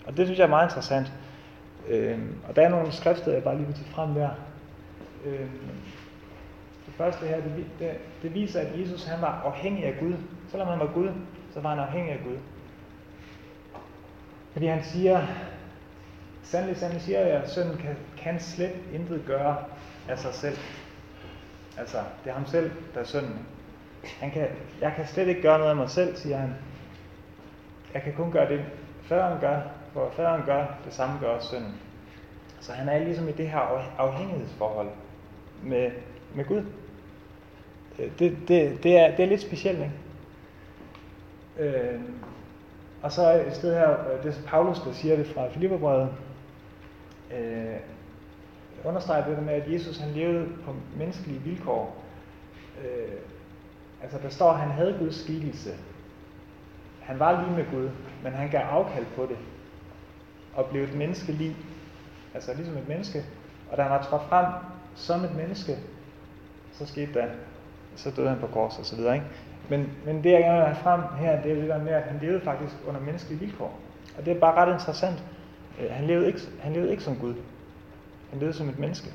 Og 0.06 0.16
det 0.16 0.26
synes 0.26 0.38
jeg 0.38 0.44
er 0.44 0.48
meget 0.48 0.66
interessant. 0.66 1.12
Øh, 1.88 2.18
og 2.48 2.56
der 2.56 2.62
er 2.62 2.68
nogle 2.68 2.92
skriftsteder, 2.92 3.36
jeg 3.36 3.44
bare 3.44 3.56
lige 3.56 3.66
vil 3.66 3.74
tage 3.74 3.90
frem 3.90 4.14
der. 4.14 4.28
Øh, 5.26 5.46
det 6.92 6.98
første 6.98 7.26
her, 7.26 7.36
det, 7.36 7.66
det, 7.78 7.90
det 8.22 8.34
viser, 8.34 8.60
at 8.60 8.80
Jesus 8.80 9.04
han 9.04 9.20
var 9.20 9.42
afhængig 9.44 9.84
af 9.84 9.96
Gud. 10.00 10.14
Selvom 10.48 10.68
han 10.68 10.78
var 10.78 10.90
Gud, 10.94 11.10
så 11.54 11.60
var 11.60 11.70
han 11.70 11.78
afhængig 11.78 12.12
af 12.12 12.20
Gud. 12.24 12.36
Fordi 14.52 14.66
han 14.66 14.84
siger, 14.84 15.26
sandelig, 16.42 16.76
sandelig 16.76 17.02
siger 17.02 17.20
jeg, 17.20 17.42
at 17.42 17.50
sønnen 17.50 17.76
kan, 17.76 17.96
kan 18.18 18.40
slet 18.40 18.76
intet 18.92 19.22
gøre 19.26 19.56
af 20.08 20.18
sig 20.18 20.34
selv. 20.34 20.56
Altså, 21.78 21.98
det 22.24 22.30
er 22.30 22.34
ham 22.34 22.46
selv, 22.46 22.70
der 22.94 23.00
er 23.00 23.04
sønnen. 23.04 23.46
Han 24.20 24.30
kan, 24.30 24.48
jeg 24.80 24.92
kan 24.96 25.06
slet 25.06 25.28
ikke 25.28 25.42
gøre 25.42 25.58
noget 25.58 25.70
af 25.70 25.76
mig 25.76 25.90
selv, 25.90 26.16
siger 26.16 26.36
han. 26.36 26.54
Jeg 27.94 28.02
kan 28.02 28.12
kun 28.16 28.32
gøre 28.32 28.48
det, 28.48 28.64
faderen 29.02 29.40
gør, 29.40 29.60
for 29.92 30.10
faderen 30.10 30.42
gør, 30.46 30.66
det 30.84 30.94
samme 30.94 31.18
gør 31.20 31.28
også 31.28 31.48
sønnen. 31.48 31.74
Så 32.60 32.72
han 32.72 32.88
er 32.88 32.98
ligesom 32.98 33.28
i 33.28 33.32
det 33.32 33.48
her 33.48 33.58
afhængighedsforhold 33.98 34.88
med, 35.62 35.90
med 36.34 36.44
Gud. 36.44 36.64
Det, 37.96 38.32
det, 38.48 38.82
det, 38.82 38.98
er, 38.98 39.16
det 39.16 39.22
er 39.22 39.28
lidt 39.28 39.40
specielt, 39.40 39.78
ikke? 39.78 39.92
Øh, 41.58 42.00
og 43.02 43.12
så 43.12 43.44
et 43.46 43.56
sted 43.56 43.74
her, 43.74 43.90
øh, 43.90 44.22
det 44.22 44.28
er 44.28 44.48
Paulus, 44.48 44.80
der 44.80 44.92
siger 44.92 45.16
det 45.16 45.26
fra 45.26 45.48
Filipperbrevet, 45.48 46.08
øh, 47.34 47.76
understreger 48.84 49.26
det 49.26 49.36
der 49.36 49.42
med, 49.42 49.54
at 49.54 49.72
Jesus 49.72 49.98
han 49.98 50.10
levede 50.10 50.48
på 50.64 50.74
menneskelige 50.96 51.40
vilkår. 51.40 52.02
Øh, 52.84 53.18
altså 54.02 54.18
der 54.22 54.28
står, 54.28 54.50
at 54.50 54.58
han 54.58 54.70
havde 54.70 54.96
Guds 54.98 55.22
skikkelse. 55.24 55.70
han 57.00 57.18
var 57.18 57.42
lige 57.42 57.56
med 57.56 57.64
Gud, 57.70 57.90
men 58.22 58.32
han 58.32 58.50
gav 58.50 58.60
afkald 58.60 59.06
på 59.16 59.22
det, 59.22 59.36
og 60.54 60.66
blev 60.66 60.82
et 60.82 60.94
menneske 60.94 61.32
lige. 61.32 61.56
altså 62.34 62.54
ligesom 62.54 62.76
et 62.76 62.88
menneske, 62.88 63.24
og 63.70 63.76
da 63.76 63.82
han 63.82 63.90
var 63.90 64.02
trådt 64.02 64.22
frem 64.22 64.46
som 64.94 65.24
et 65.24 65.36
menneske, 65.36 65.76
så 66.72 66.86
skete 66.86 67.14
der, 67.14 67.26
så 67.96 68.10
døde 68.10 68.28
han 68.28 68.38
på 68.38 68.46
kors 68.46 68.78
og 68.78 68.84
så 68.84 68.96
videre, 68.96 69.14
ikke? 69.14 69.26
Men, 69.68 69.92
men 70.04 70.24
det 70.24 70.32
jeg 70.32 70.40
gerne 70.40 70.56
vil 70.56 70.66
have 70.66 70.76
frem 70.76 71.00
her, 71.18 71.42
det 71.42 71.52
er 71.52 71.54
det 71.54 71.68
der 71.68 71.78
med, 71.78 71.92
at 71.92 72.02
han 72.02 72.18
levede 72.22 72.40
faktisk 72.40 72.74
under 72.88 73.00
menneskelige 73.00 73.40
vilkår. 73.40 73.78
Og 74.18 74.26
det 74.26 74.36
er 74.36 74.40
bare 74.40 74.54
ret 74.54 74.72
interessant. 74.72 75.24
Øh, 75.80 75.90
han 75.90 76.06
levede 76.06 76.26
ikke, 76.26 76.40
han 76.60 76.72
levede 76.72 76.90
ikke 76.90 77.02
som 77.02 77.16
Gud. 77.16 77.34
Han 78.30 78.38
levede 78.38 78.56
som 78.56 78.68
et 78.68 78.78
menneske. 78.78 79.10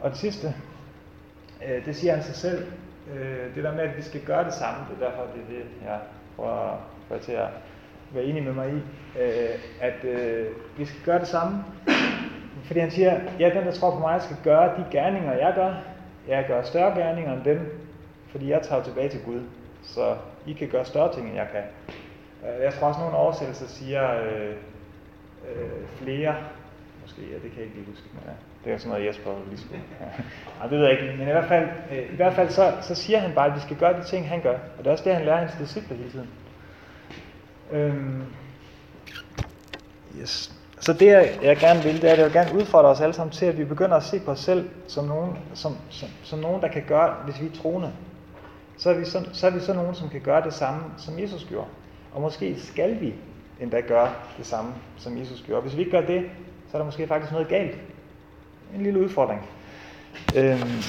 Og 0.00 0.10
det 0.10 0.18
sidste, 0.18 0.54
øh, 1.68 1.84
det 1.84 1.96
siger 1.96 2.14
han 2.14 2.22
sig 2.22 2.34
selv. 2.34 2.66
Øh, 3.14 3.54
det 3.54 3.64
der 3.64 3.72
med, 3.72 3.80
at 3.80 3.96
vi 3.96 4.02
skal 4.02 4.20
gøre 4.20 4.44
det 4.44 4.54
samme, 4.54 4.80
det 4.90 5.02
er 5.02 5.08
derfor, 5.08 5.22
det 5.22 5.42
er 5.42 5.58
det, 5.58 5.66
jeg 5.84 5.98
prøver 6.36 6.80
prøver 7.08 7.22
til 7.22 7.32
at 7.32 7.48
være 8.12 8.24
enig 8.24 8.42
med 8.42 8.52
mig 8.52 8.72
i. 8.74 8.82
At 9.80 10.04
vi 10.78 10.84
skal 10.84 11.00
gøre 11.04 11.18
det 11.18 11.28
samme. 11.28 11.64
Fordi 12.64 12.80
han 12.80 12.90
siger, 12.90 13.20
ja, 13.38 13.50
den 13.54 13.66
der 13.66 13.72
tror 13.72 13.90
på 13.90 13.98
mig, 13.98 14.22
skal 14.22 14.36
gøre 14.44 14.76
de 14.76 14.84
gerninger, 14.90 15.32
jeg 15.32 15.52
gør. 15.54 15.74
Jeg 16.28 16.44
gør 16.48 16.62
større 16.62 17.00
gerninger 17.00 17.32
end 17.32 17.44
dem, 17.44 17.78
fordi 18.30 18.50
jeg 18.50 18.62
tager 18.62 18.82
tilbage 18.82 19.08
til 19.08 19.20
Gud. 19.24 19.42
Så 19.82 20.16
I 20.46 20.52
kan 20.52 20.68
gøre 20.68 20.84
større 20.84 21.14
ting, 21.14 21.26
end 21.26 21.36
jeg 21.36 21.48
kan. 21.52 21.62
Øh, 22.48 22.62
jeg 22.62 22.74
tror 22.74 22.86
også, 22.88 23.00
nogle 23.00 23.16
oversættelser 23.16 23.66
siger 23.66 24.22
øh, 24.22 24.54
øh, 25.48 25.86
flere. 25.96 26.36
Måske, 27.02 27.22
ja, 27.22 27.34
det 27.34 27.42
kan 27.42 27.56
jeg 27.56 27.64
ikke 27.64 27.76
lige 27.76 27.86
huske. 27.90 28.06
Men, 28.12 28.22
ja, 28.26 28.32
det 28.64 28.72
er 28.72 28.78
sådan 28.78 28.90
noget, 28.90 29.06
Jesper 29.06 29.34
lige 29.48 29.60
skulle. 29.60 29.82
Ja. 30.00 30.06
Nej, 30.58 30.68
det 30.68 30.78
ved 30.78 30.86
jeg 30.86 31.00
ikke. 31.00 31.16
Men 31.18 31.28
i 31.28 31.30
hvert 31.30 31.48
fald, 31.48 31.68
øh, 31.90 32.12
i 32.12 32.16
hvert 32.16 32.32
fald 32.32 32.48
så, 32.48 32.72
så 32.80 32.94
siger 32.94 33.18
han 33.18 33.34
bare, 33.34 33.46
at 33.46 33.54
vi 33.54 33.60
skal 33.60 33.76
gøre 33.76 34.00
de 34.00 34.04
ting, 34.04 34.28
han 34.28 34.40
gør. 34.42 34.54
Og 34.54 34.78
det 34.78 34.86
er 34.86 34.90
også 34.90 35.04
det, 35.04 35.14
han 35.14 35.24
lærer 35.24 35.36
hans 35.36 35.52
disciple 35.60 35.96
hele 35.96 36.10
tiden. 36.10 36.28
Øhm, 37.72 38.24
yes. 40.20 40.61
Så 40.82 40.92
det, 40.92 41.06
jeg- 41.42 41.56
gerne 41.60 41.82
vil, 41.82 42.02
det 42.02 42.08
er, 42.08 42.12
at 42.12 42.18
jeg 42.18 42.26
vil 42.26 42.32
gerne 42.34 42.54
udfordre 42.54 42.88
os 42.88 43.00
alle 43.00 43.14
sammen 43.14 43.32
til, 43.32 43.46
at 43.46 43.58
vi 43.58 43.64
begynder 43.64 43.96
at 43.96 44.02
se 44.02 44.20
på 44.20 44.30
os 44.30 44.40
selv 44.40 44.68
som 44.88 45.04
nogen, 45.04 45.38
som, 45.54 45.76
som, 45.90 46.08
som 46.22 46.38
nogen 46.38 46.62
der 46.62 46.68
kan 46.68 46.82
gøre, 46.88 47.14
hvis 47.24 47.40
vi 47.40 47.46
er 47.46 47.62
troende. 47.62 47.92
Så 48.78 48.90
er, 48.90 48.94
vi 48.94 49.04
så, 49.04 49.24
så 49.32 49.46
er 49.46 49.50
vi 49.50 49.60
så 49.60 49.72
nogen, 49.74 49.94
som 49.94 50.08
kan 50.08 50.20
gøre 50.20 50.42
det 50.44 50.54
samme, 50.54 50.80
som 50.98 51.18
Jesus 51.18 51.44
gjorde. 51.48 51.66
Og 52.14 52.20
måske 52.20 52.56
skal 52.60 53.00
vi 53.00 53.14
endda 53.60 53.80
gøre 53.80 54.10
det 54.38 54.46
samme, 54.46 54.72
som 54.98 55.18
Jesus 55.18 55.42
gjorde. 55.46 55.62
Hvis 55.62 55.74
vi 55.76 55.78
ikke 55.80 55.90
gør 55.90 56.06
det, 56.06 56.22
så 56.70 56.76
er 56.76 56.78
der 56.78 56.84
måske 56.84 57.06
faktisk 57.06 57.32
noget 57.32 57.48
galt. 57.48 57.78
En 58.74 58.82
lille 58.82 59.00
udfordring. 59.00 59.40
Øhm, 60.36 60.82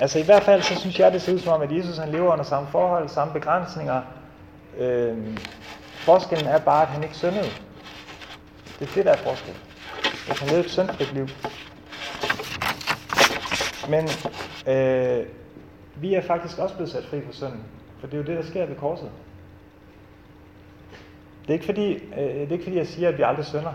altså 0.00 0.18
i 0.18 0.22
hvert 0.22 0.42
fald, 0.42 0.62
så 0.62 0.74
synes 0.80 0.98
jeg, 1.00 1.12
det 1.12 1.22
ser 1.22 1.32
ud 1.34 1.38
som 1.38 1.52
om, 1.52 1.62
at 1.62 1.72
Jesus 1.72 1.98
han 1.98 2.08
lever 2.08 2.32
under 2.32 2.44
samme 2.44 2.68
forhold, 2.68 3.08
samme 3.08 3.32
begrænsninger. 3.32 4.02
Øhm, 4.78 5.36
forskellen 5.92 6.46
er 6.46 6.58
bare, 6.58 6.82
at 6.82 6.88
han 6.88 7.02
ikke 7.02 7.16
syndede. 7.16 7.48
Det 8.78 8.88
er 8.88 8.94
det, 8.94 9.04
der 9.04 9.12
er 9.12 9.16
forskel. 9.16 9.54
Jeg 10.28 10.36
kan 10.36 10.48
leve 10.48 10.60
et 10.60 10.70
syndfrit 10.70 11.12
liv. 11.12 11.28
Men 13.88 14.08
øh, 14.74 15.26
vi 15.96 16.14
er 16.14 16.20
faktisk 16.20 16.58
også 16.58 16.74
blevet 16.74 16.90
sat 16.90 17.04
fri 17.04 17.20
fra 17.22 17.32
synden. 17.32 17.64
For 18.00 18.06
det 18.06 18.14
er 18.14 18.18
jo 18.18 18.26
det, 18.26 18.36
der 18.36 18.50
sker 18.50 18.66
ved 18.66 18.76
korset. 18.76 19.10
Det 21.42 21.48
er 21.48 21.52
ikke 21.52 21.64
fordi, 21.64 21.94
øh, 21.94 22.16
det 22.16 22.48
er 22.48 22.52
ikke 22.52 22.64
fordi 22.64 22.76
jeg 22.76 22.86
siger, 22.86 23.08
at 23.08 23.18
vi 23.18 23.22
aldrig 23.22 23.46
synder. 23.46 23.72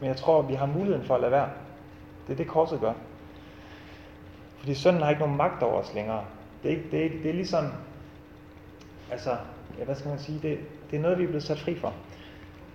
Men 0.00 0.08
jeg 0.08 0.16
tror, 0.16 0.42
at 0.42 0.48
vi 0.48 0.54
har 0.54 0.66
muligheden 0.66 1.06
for 1.06 1.14
at 1.14 1.20
lade 1.20 1.32
være. 1.32 1.48
Det 2.26 2.32
er 2.32 2.36
det, 2.36 2.46
korset 2.46 2.80
gør. 2.80 2.92
Fordi 4.58 4.74
synden 4.74 5.02
har 5.02 5.10
ikke 5.10 5.22
nogen 5.22 5.36
magt 5.36 5.62
over 5.62 5.80
os 5.82 5.94
længere. 5.94 6.24
Det 6.62 6.72
er, 6.72 6.76
ikke, 6.76 6.90
det 6.90 6.98
er, 6.98 7.04
ikke, 7.04 7.22
det 7.22 7.30
er 7.30 7.34
ligesom, 7.34 7.64
altså, 9.10 9.36
ja, 9.78 9.84
hvad 9.84 9.94
skal 9.94 10.08
man 10.08 10.18
sige, 10.18 10.38
det, 10.42 10.58
det 10.90 10.96
er 10.96 11.00
noget, 11.00 11.18
vi 11.18 11.22
er 11.22 11.28
blevet 11.28 11.42
sat 11.42 11.60
fri 11.60 11.78
for. 11.78 11.94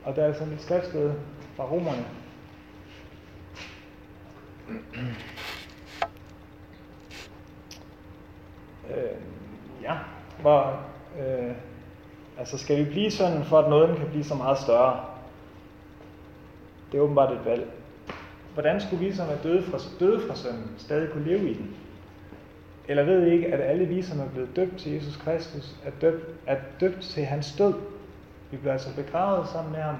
Og 0.06 0.16
der 0.16 0.24
er 0.24 0.34
sådan 0.34 0.54
et 0.54 0.62
skriftsted 0.62 1.14
fra 1.60 1.66
romerne. 1.66 2.06
Øh, 8.90 9.18
ja, 9.82 9.98
hvor, 10.42 10.82
øh, 11.20 11.56
altså 12.38 12.58
skal 12.58 12.78
vi 12.78 12.90
blive 12.90 13.12
sådan, 13.12 13.44
for 13.44 13.60
at 13.60 13.70
nåden 13.70 13.98
kan 13.98 14.08
blive 14.10 14.24
så 14.24 14.36
meget 14.36 14.58
større? 14.58 15.06
Det 16.92 16.98
er 16.98 17.02
åbenbart 17.02 17.34
et 17.34 17.46
valg. 17.46 17.72
Hvordan 18.54 18.82
skulle 18.82 19.06
vi, 19.06 19.14
som 19.14 19.30
er 19.30 19.38
døde 19.44 19.64
fra, 19.64 19.78
døde 20.00 20.28
fra 20.28 20.36
sønnen, 20.36 20.76
stadig 20.78 21.10
kunne 21.12 21.26
leve 21.26 21.50
i 21.50 21.54
den? 21.54 21.76
Eller 22.88 23.04
ved 23.04 23.28
I 23.28 23.32
ikke, 23.32 23.48
at 23.48 23.70
alle 23.70 23.86
vi, 23.86 24.02
som 24.02 24.20
er 24.20 24.30
blevet 24.30 24.56
døbt 24.56 24.78
til 24.78 24.92
Jesus 24.92 25.18
Kristus, 25.18 25.76
er 25.86 25.92
døbt, 26.02 26.26
er 26.48 26.58
døbt 26.80 27.02
til 27.02 27.26
hans 27.26 27.56
død? 27.58 27.74
Vi 28.52 28.58
bliver 28.58 28.74
altså 28.74 28.96
begravet 28.96 29.48
sammen 29.48 29.72
med 29.72 29.82
ham 29.82 29.96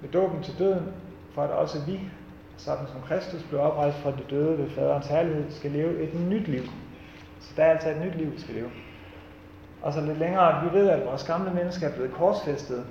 ved 0.00 0.08
dåben 0.10 0.42
til 0.42 0.58
døden, 0.58 0.92
for 1.34 1.42
at 1.42 1.50
også 1.50 1.84
vi, 1.86 2.00
sådan 2.56 2.86
som 2.86 3.00
Kristus 3.02 3.42
blev 3.42 3.60
oprejst 3.60 3.98
fra 3.98 4.10
de 4.10 4.24
døde 4.30 4.58
ved 4.58 4.70
faderens 4.70 5.06
herlighed, 5.06 5.50
skal 5.50 5.70
leve 5.70 6.02
et 6.02 6.14
nyt 6.14 6.48
liv. 6.48 6.62
Så 7.40 7.52
der 7.56 7.64
er 7.64 7.70
altså 7.70 7.88
et 7.90 8.00
nyt 8.04 8.14
liv, 8.14 8.32
vi 8.32 8.40
skal 8.40 8.54
leve. 8.54 8.70
Og 9.82 9.92
så 9.92 10.00
lidt 10.00 10.18
længere, 10.18 10.64
vi 10.64 10.78
ved, 10.78 10.88
at 10.88 11.06
vores 11.06 11.24
gamle 11.24 11.54
menneske 11.54 11.86
er 11.86 11.94
blevet 11.94 12.12
korsfæstet 12.12 12.84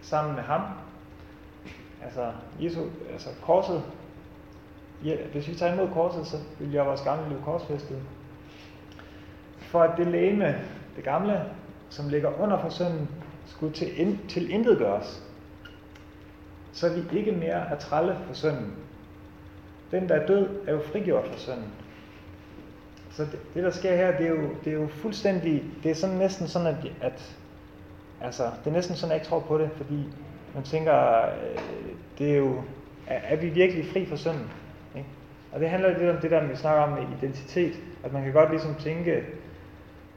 sammen 0.00 0.34
med 0.34 0.42
ham. 0.42 0.60
Altså, 2.04 2.32
Jesu, 2.60 2.80
altså 3.12 3.28
korset, 3.42 3.82
ja, 5.04 5.16
hvis 5.32 5.48
vi 5.48 5.54
tager 5.54 5.74
imod 5.74 5.88
korset, 5.88 6.26
så 6.26 6.36
vil 6.58 6.72
jeg 6.72 6.86
vores 6.86 7.00
gamle 7.00 7.28
liv 7.28 7.42
korsfæstet. 7.44 7.98
For 9.58 9.80
at 9.80 9.96
det 9.96 10.06
læme, 10.06 10.60
det 10.96 11.04
gamle, 11.04 11.44
som 11.90 12.08
ligger 12.08 12.40
under 12.40 12.58
for 12.58 12.68
synden, 12.68 13.08
skulle 13.46 13.72
til, 13.72 14.00
ind, 14.00 14.18
til 14.28 14.50
intet 14.50 14.78
gøres, 14.78 15.22
så 16.72 16.88
vi 16.88 17.18
ikke 17.18 17.32
mere 17.32 17.70
er 17.70 17.78
trælle 17.78 18.16
for 18.26 18.34
sønnen. 18.34 18.74
Den, 19.90 20.08
der 20.08 20.14
er 20.14 20.26
død, 20.26 20.48
er 20.66 20.72
jo 20.72 20.80
frigjort 20.80 21.28
for 21.28 21.38
sønnen. 21.38 21.68
Så 23.10 23.24
det, 23.24 23.38
det 23.54 23.62
der 23.62 23.70
sker 23.70 23.96
her, 23.96 24.16
det 24.16 24.26
er, 24.26 24.30
jo, 24.30 24.48
det 24.64 24.72
er 24.72 24.76
jo 24.76 24.86
fuldstændig, 24.86 25.64
det 25.82 25.90
er 25.90 25.94
sådan 25.94 26.16
næsten 26.16 26.48
sådan, 26.48 26.66
at, 26.68 26.92
at 27.00 27.36
altså, 28.20 28.42
det 28.64 28.70
er 28.70 28.74
næsten 28.74 28.96
sådan, 28.96 29.10
at 29.12 29.14
jeg 29.14 29.16
ikke 29.16 29.28
tror 29.28 29.40
på 29.40 29.58
det, 29.58 29.70
fordi 29.76 30.08
man 30.54 30.64
tænker, 30.64 31.22
øh, 31.22 31.58
det 32.18 32.32
er 32.32 32.36
jo, 32.36 32.62
er, 33.06 33.18
er 33.24 33.36
vi 33.36 33.48
virkelig 33.48 33.86
fri 33.92 34.06
for 34.06 34.16
synden? 34.16 34.50
Ikke? 34.96 35.08
Og 35.52 35.60
det 35.60 35.70
handler 35.70 35.98
lidt 35.98 36.10
om 36.10 36.16
det 36.16 36.30
der, 36.30 36.46
vi 36.46 36.56
snakker 36.56 36.82
om 36.82 36.90
med 36.90 37.06
identitet, 37.18 37.74
at 38.04 38.12
man 38.12 38.24
kan 38.24 38.32
godt 38.32 38.50
ligesom 38.50 38.74
tænke, 38.74 39.24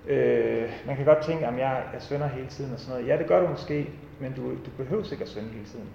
øh, 0.07 0.69
man 0.87 0.95
kan 0.95 1.05
godt 1.05 1.25
tænke, 1.25 1.47
at 1.47 1.57
jeg, 1.57 1.83
jeg 1.93 2.01
synder 2.01 2.27
hele 2.27 2.47
tiden 2.47 2.73
og 2.73 2.79
sådan 2.79 2.93
noget. 2.93 3.07
Ja, 3.07 3.17
det 3.17 3.27
gør 3.27 3.41
du 3.41 3.47
måske, 3.47 3.89
men 4.19 4.33
du, 4.33 4.49
du 4.49 4.69
behøver 4.77 5.11
ikke 5.11 5.23
at 5.23 5.29
sønde 5.29 5.49
hele 5.49 5.65
tiden. 5.65 5.89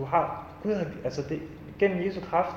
Du 0.00 0.04
har, 0.04 0.46
Gud 0.62 0.74
har, 0.74 0.86
altså 1.04 1.22
det, 1.28 1.40
gennem 1.78 2.06
Jesu 2.06 2.20
kraft, 2.20 2.56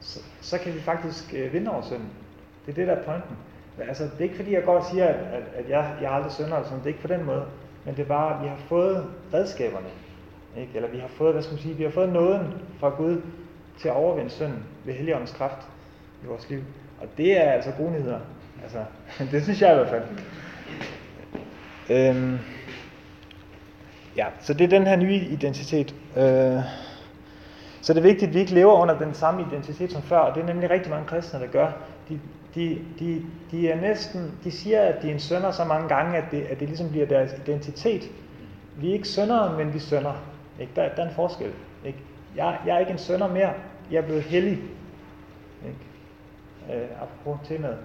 så, 0.00 0.20
så 0.40 0.58
kan 0.58 0.74
vi 0.74 0.80
faktisk 0.80 1.34
øh, 1.34 1.52
vinde 1.52 1.70
over 1.70 1.82
synden. 1.82 2.08
Det 2.66 2.72
er 2.72 2.76
det, 2.76 2.86
der 2.86 2.94
er 2.94 3.04
pointen. 3.04 3.36
Altså, 3.88 4.04
det 4.04 4.18
er 4.18 4.22
ikke 4.22 4.36
fordi, 4.36 4.52
jeg 4.52 4.64
går 4.64 4.78
og 4.78 4.84
siger, 4.84 5.06
at, 5.06 5.14
at, 5.14 5.42
at 5.54 5.68
jeg, 5.68 5.94
jeg 6.02 6.12
aldrig 6.12 6.32
synder, 6.32 6.56
eller 6.56 6.64
sådan. 6.64 6.78
det 6.78 6.84
er 6.84 6.88
ikke 6.88 7.00
på 7.00 7.08
den 7.08 7.24
måde. 7.24 7.44
Men 7.84 7.96
det 7.96 8.02
er 8.02 8.06
bare, 8.06 8.36
at 8.36 8.42
vi 8.42 8.48
har 8.48 8.56
fået 8.56 9.06
redskaberne. 9.34 9.86
Ikke? 10.56 10.72
Eller 10.74 10.88
vi 10.88 10.98
har 10.98 11.08
fået, 11.08 11.32
hvad 11.32 11.42
skal 11.42 11.54
man 11.54 11.62
sige, 11.62 11.74
vi 11.74 11.82
har 11.82 11.90
fået 11.90 12.12
nåden 12.12 12.46
fra 12.80 12.88
Gud 12.88 13.22
til 13.78 13.88
at 13.88 13.94
overvinde 13.94 14.30
synden 14.30 14.64
ved 14.84 14.94
Helligåndens 14.94 15.32
kraft 15.32 15.68
i 16.24 16.26
vores 16.26 16.50
liv. 16.50 16.60
Og 17.00 17.08
det 17.16 17.44
er 17.44 17.50
altså 17.50 17.70
gode 17.78 17.92
nyheder. 17.92 18.20
Altså, 18.62 18.84
det 19.32 19.42
synes 19.42 19.62
jeg 19.62 19.72
i 19.72 19.74
hvert 19.74 19.88
fald. 19.88 20.04
Øhm, 21.90 22.38
ja, 24.16 24.26
så 24.40 24.54
det 24.54 24.64
er 24.64 24.68
den 24.68 24.86
her 24.86 24.96
nye 24.96 25.16
identitet. 25.16 25.94
Øh, 26.16 26.62
så 27.80 27.92
det 27.92 27.98
er 27.98 28.02
vigtigt, 28.02 28.28
at 28.28 28.34
vi 28.34 28.40
ikke 28.40 28.54
lever 28.54 28.72
under 28.72 28.98
den 28.98 29.14
samme 29.14 29.42
identitet 29.42 29.92
som 29.92 30.02
før, 30.02 30.18
og 30.18 30.34
det 30.34 30.42
er 30.42 30.46
nemlig 30.46 30.70
rigtig 30.70 30.90
mange 30.90 31.06
kristne, 31.06 31.40
der 31.40 31.46
gør. 31.46 31.72
De, 32.08 32.20
de, 32.54 32.78
de, 32.98 33.22
de 33.50 33.70
er 33.70 33.80
næsten, 33.80 34.32
de 34.44 34.50
siger, 34.50 34.80
at 34.80 35.02
de 35.02 35.08
er 35.08 35.12
en 35.12 35.20
sønder 35.20 35.50
så 35.50 35.64
mange 35.64 35.88
gange, 35.88 36.16
at 36.16 36.24
det, 36.30 36.42
at 36.42 36.60
det 36.60 36.68
ligesom 36.68 36.90
bliver 36.90 37.06
deres 37.06 37.32
identitet. 37.46 38.10
Vi 38.76 38.88
er 38.88 38.92
ikke 38.92 39.08
søndere, 39.08 39.56
men 39.56 39.74
vi 39.74 39.78
sønder. 39.78 40.12
Ikke? 40.60 40.72
Der, 40.76 40.88
der 40.88 41.02
er 41.02 41.08
en 41.08 41.14
forskel. 41.14 41.50
Ikke? 41.84 41.98
Jeg, 42.36 42.58
jeg 42.66 42.74
er 42.74 42.78
ikke 42.78 42.92
en 42.92 42.98
sønder 42.98 43.28
mere, 43.28 43.52
jeg 43.90 43.98
er 43.98 44.02
blevet 44.02 44.22
hellig. 44.22 44.58
Ikke? 45.66 46.80
Øh, 46.80 46.88
apropos 47.02 47.48
temaet. 47.48 47.76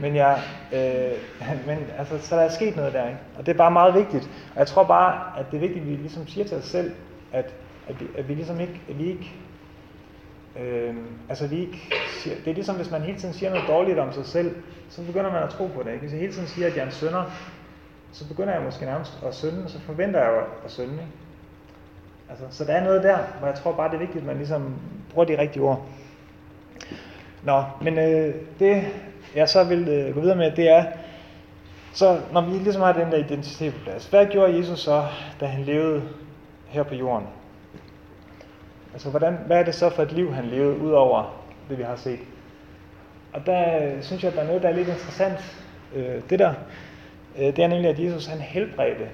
Men, 0.00 0.16
jeg, 0.16 0.42
øh, 0.72 1.12
men 1.66 1.78
altså, 1.98 2.18
så 2.18 2.36
der 2.36 2.42
er 2.42 2.48
sket 2.48 2.76
noget 2.76 2.92
der, 2.92 3.06
ikke? 3.06 3.20
og 3.38 3.46
det 3.46 3.52
er 3.52 3.58
bare 3.58 3.70
meget 3.70 3.94
vigtigt. 3.94 4.30
Og 4.52 4.58
jeg 4.58 4.66
tror 4.66 4.84
bare, 4.84 5.38
at 5.38 5.46
det 5.50 5.56
er 5.56 5.60
vigtigt, 5.60 5.82
at 5.82 5.88
vi 5.90 5.96
ligesom 5.96 6.26
siger 6.26 6.46
til 6.46 6.56
os 6.56 6.64
selv, 6.64 6.92
at, 7.32 7.54
at, 7.88 8.00
vi, 8.00 8.06
at 8.18 8.28
vi 8.28 8.34
ligesom 8.34 8.60
ikke, 8.60 8.80
at 8.88 8.98
vi 8.98 9.04
ikke 9.04 9.32
øh, 10.60 10.94
altså 11.28 11.46
vi 11.46 11.60
ikke 11.60 11.78
siger, 12.22 12.36
det 12.36 12.50
er 12.50 12.54
ligesom, 12.54 12.76
hvis 12.76 12.90
man 12.90 13.02
hele 13.02 13.18
tiden 13.18 13.34
siger 13.34 13.50
noget 13.50 13.68
dårligt 13.68 13.98
om 13.98 14.12
sig 14.12 14.26
selv, 14.26 14.54
så 14.88 15.02
begynder 15.02 15.32
man 15.32 15.42
at 15.42 15.50
tro 15.50 15.66
på 15.66 15.82
det. 15.82 15.88
Ikke? 15.88 16.00
Hvis 16.00 16.12
jeg 16.12 16.20
hele 16.20 16.32
tiden 16.32 16.48
siger, 16.48 16.66
at 16.66 16.76
jeg 16.76 16.82
er 16.82 16.86
en 16.86 16.92
sønder, 16.92 17.24
så 18.12 18.28
begynder 18.28 18.54
jeg 18.54 18.62
måske 18.62 18.84
nærmest 18.84 19.12
at 19.26 19.34
synde, 19.34 19.64
og 19.64 19.70
så 19.70 19.80
forventer 19.80 20.20
jeg 20.20 20.30
jo 20.32 20.40
at 20.64 20.70
synde. 20.70 20.92
Ikke? 20.92 21.12
Altså, 22.30 22.44
så 22.50 22.64
der 22.64 22.72
er 22.72 22.84
noget 22.84 23.02
der, 23.02 23.18
hvor 23.38 23.48
jeg 23.48 23.56
tror 23.56 23.72
bare, 23.72 23.88
det 23.88 23.94
er 23.94 23.98
vigtigt, 23.98 24.22
at 24.22 24.26
man 24.26 24.36
ligesom 24.36 24.74
bruger 25.12 25.26
de 25.26 25.38
rigtige 25.38 25.62
ord. 25.62 25.86
Nå, 27.42 27.64
men 27.82 27.98
øh, 27.98 28.34
det 28.58 28.84
jeg 29.34 29.48
så 29.48 29.64
vil 29.64 29.88
øh, 29.88 30.14
gå 30.14 30.20
videre 30.20 30.36
med, 30.36 30.52
det 30.52 30.70
er, 30.70 30.84
Så 31.92 32.20
når 32.32 32.40
vi 32.40 32.50
ligesom 32.50 32.82
har 32.82 32.92
den 32.92 33.12
der 33.12 33.16
identitet 33.16 33.74
på 33.74 33.80
plads, 33.84 34.06
hvad 34.06 34.26
gjorde 34.26 34.56
Jesus 34.56 34.80
så, 34.80 35.04
da 35.40 35.46
han 35.46 35.64
levede 35.64 36.02
her 36.66 36.82
på 36.82 36.94
jorden? 36.94 37.26
Altså, 38.96 39.10
hvordan, 39.10 39.38
hvad 39.46 39.58
er 39.58 39.62
det 39.62 39.74
så 39.74 39.90
for 39.90 40.02
et 40.02 40.12
liv, 40.12 40.34
han 40.34 40.44
levede, 40.44 40.78
ud 40.78 40.92
over 40.92 41.44
det, 41.68 41.78
vi 41.78 41.82
har 41.82 41.96
set? 41.96 42.18
Og 43.32 43.46
der 43.46 43.82
øh, 43.82 44.02
synes 44.02 44.22
jeg, 44.22 44.30
at 44.30 44.36
der 44.36 44.42
er 44.42 44.46
noget, 44.46 44.62
der 44.62 44.68
er 44.68 44.72
lidt 44.72 44.88
interessant. 44.88 45.56
Øh, 45.94 46.20
det 46.30 46.38
der, 46.38 46.54
øh, 47.38 47.44
det 47.44 47.58
er 47.58 47.68
nemlig, 47.68 47.90
at 47.90 47.98
Jesus 47.98 48.26
han 48.26 48.38
helbredte 48.38 49.08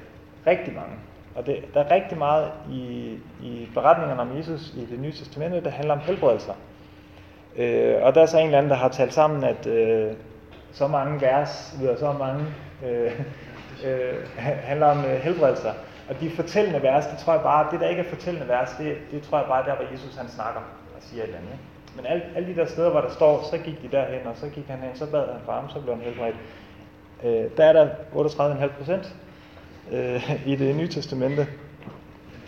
rigtig 0.46 0.74
mange. 0.74 0.94
Og 1.34 1.46
det, 1.46 1.56
der 1.74 1.80
er 1.80 1.90
rigtig 1.90 2.18
meget 2.18 2.50
i, 2.70 3.16
i 3.42 3.68
beretningerne 3.74 4.20
om 4.20 4.36
Jesus 4.36 4.74
i 4.76 4.86
det 4.90 5.00
nye 5.00 5.12
testamente, 5.12 5.60
der 5.60 5.70
handler 5.70 5.94
om 5.94 6.00
helbredelser. 6.00 6.54
Øh, 7.56 7.94
og 8.02 8.14
der 8.14 8.22
er 8.22 8.26
så 8.26 8.38
en 8.38 8.44
eller 8.44 8.58
anden, 8.58 8.70
der 8.70 8.76
har 8.76 8.88
talt 8.88 9.14
sammen, 9.14 9.44
at 9.44 9.66
øh, 9.66 10.12
så 10.72 10.86
mange 10.86 11.20
vers, 11.20 11.76
ved 11.80 11.98
så 11.98 12.12
mange, 12.12 12.44
øh, 12.86 13.20
øh, 13.86 14.14
handler 14.38 14.86
om 14.86 15.04
øh, 15.04 15.20
helbredelser. 15.20 15.72
Og 16.12 16.20
de 16.20 16.30
fortællende 16.30 16.82
vers, 16.82 17.06
det 17.06 17.18
tror 17.18 17.32
jeg 17.32 17.42
bare, 17.42 17.70
det 17.70 17.80
der 17.80 17.88
ikke 17.88 18.02
er 18.02 18.08
fortællende 18.08 18.48
vers, 18.48 18.70
det, 18.78 18.96
det 19.10 19.22
tror 19.22 19.38
jeg 19.38 19.46
bare 19.46 19.62
er 19.62 19.64
der, 19.64 19.74
hvor 19.76 19.92
Jesus 19.92 20.16
han 20.16 20.28
snakker 20.28 20.60
og 20.96 21.00
siger 21.00 21.22
et 21.22 21.26
eller 21.26 21.38
andet. 21.38 21.54
Men 21.96 22.06
alle, 22.06 22.22
alle 22.36 22.48
de 22.48 22.60
der 22.60 22.66
steder, 22.66 22.90
hvor 22.90 23.00
der 23.00 23.10
står, 23.10 23.42
så 23.50 23.58
gik 23.58 23.82
de 23.82 23.88
derhen, 23.96 24.26
og 24.26 24.36
så 24.36 24.48
gik 24.48 24.66
han 24.68 24.78
hen, 24.78 24.96
så 24.96 25.06
bad 25.06 25.26
han 25.32 25.40
for 25.44 25.52
ham, 25.52 25.70
så 25.70 25.80
blev 25.80 25.94
han 25.94 26.04
helbredt. 26.04 26.36
Øh, 27.24 27.50
der 27.56 27.64
er 27.64 27.72
der 27.72 27.88
38,5 28.12 28.68
procent 28.78 29.14
øh, 29.92 30.46
i 30.46 30.56
det 30.56 30.76
nye 30.76 30.88
testamente. 30.88 31.46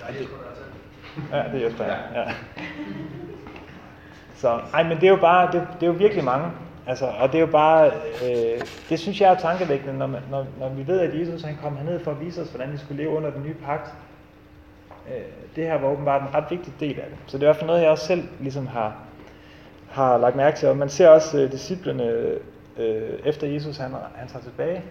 Til. 0.09 0.27
Ja, 1.33 1.43
det 1.53 1.63
er 1.63 1.65
Jesper, 1.65 1.85
ja. 1.85 2.21
ja. 2.21 2.33
Så, 4.35 4.61
ej, 4.75 4.83
men 4.83 4.97
det 4.97 5.05
er 5.05 5.11
jo 5.11 5.17
bare, 5.21 5.53
det, 5.53 5.69
det 5.75 5.83
er 5.83 5.87
jo 5.87 5.99
virkelig 5.99 6.25
mange. 6.25 6.51
Altså, 6.87 7.07
og 7.07 7.29
det 7.29 7.35
er 7.35 7.41
jo 7.41 7.47
bare, 7.47 7.87
øh, 8.25 8.61
det 8.89 8.99
synes 8.99 9.21
jeg 9.21 9.33
er 9.33 9.39
tankevækkende, 9.39 9.99
når, 9.99 10.07
man, 10.07 10.23
når, 10.31 10.47
når 10.59 10.69
vi 10.69 10.87
ved, 10.87 11.01
at 11.01 11.21
Jesus 11.21 11.43
han 11.43 11.59
kom 11.63 11.77
herned 11.77 12.01
for 12.01 12.11
at 12.11 12.21
vise 12.21 12.43
os, 12.43 12.49
hvordan 12.49 12.73
vi 12.73 12.79
skulle 12.79 13.03
leve 13.03 13.17
under 13.17 13.31
den 13.31 13.43
nye 13.43 13.55
pagt. 13.55 13.95
Øh, 15.09 15.23
det 15.57 15.65
her 15.65 15.79
var 15.79 15.89
åbenbart 15.89 16.23
en 16.23 16.35
ret 16.35 16.45
vigtig 16.51 16.73
del 16.81 17.01
af 17.01 17.07
det. 17.11 17.19
Så 17.27 17.39
det 17.39 17.43
er 17.43 17.47
i 17.47 17.51
hvert 17.51 17.57
fald 17.57 17.67
noget, 17.67 17.83
jeg 17.83 17.91
også 17.91 18.07
selv 18.07 18.29
ligesom 18.41 18.67
har, 18.67 18.97
har 19.91 20.19
lagt 20.19 20.37
mærke 20.37 20.57
til. 20.57 20.69
Og 20.69 20.77
man 20.77 20.89
ser 20.89 21.09
også 21.09 21.39
øh, 21.39 21.53
disciplene, 21.53 22.05
øh, 22.77 23.19
efter 23.25 23.47
Jesus 23.47 23.77
han, 23.77 23.91
han 24.15 24.29
tager 24.29 24.43
tilbage 24.43 24.83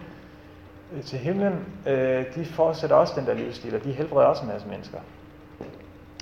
øh, 0.95 1.03
til 1.03 1.19
himlen, 1.19 1.65
øh, 1.87 2.25
de 2.35 2.45
fortsætter 2.45 2.95
også 2.95 3.13
den 3.17 3.25
der 3.25 3.33
livsstil, 3.33 3.75
og 3.75 3.83
de 3.83 3.91
helbreder 3.91 4.27
også 4.27 4.43
en 4.43 4.49
masse 4.49 4.67
mennesker. 4.67 4.97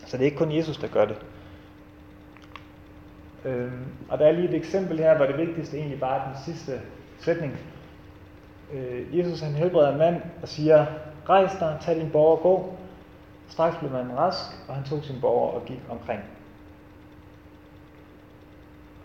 Så 0.06 0.18
det 0.18 0.22
er 0.22 0.26
ikke 0.26 0.38
kun 0.38 0.52
Jesus, 0.52 0.78
der 0.78 0.88
gør 0.88 1.06
det. 1.06 1.16
Øhm, 3.46 3.86
og 4.10 4.20
der 4.20 4.26
er 4.26 4.32
lige 4.32 4.50
et 4.50 4.56
eksempel 4.56 4.98
her, 4.98 5.18
hvor 5.18 5.26
det 5.26 5.38
vigtigste 5.38 5.78
egentlig 5.78 6.00
bare 6.00 6.22
er 6.22 6.34
den 6.34 6.44
sidste 6.46 6.82
sætning. 7.20 7.58
Øh, 8.74 9.18
Jesus 9.18 9.42
han 9.42 9.54
helbreder 9.54 9.92
en 9.92 9.98
mand 9.98 10.22
og 10.42 10.48
siger, 10.48 10.86
rejs 11.30 11.52
dig, 11.60 11.78
tag 11.82 11.96
din 11.96 12.12
borger 12.12 12.38
og 12.38 12.44
gå. 12.44 12.78
Straks 13.48 13.78
blev 13.78 13.92
manden 13.92 14.18
rask, 14.18 14.68
og 14.68 14.76
han 14.76 14.84
tog 14.84 15.04
sin 15.04 15.22
borger 15.22 15.52
og 15.52 15.66
gik 15.66 15.80
omkring. 15.90 16.22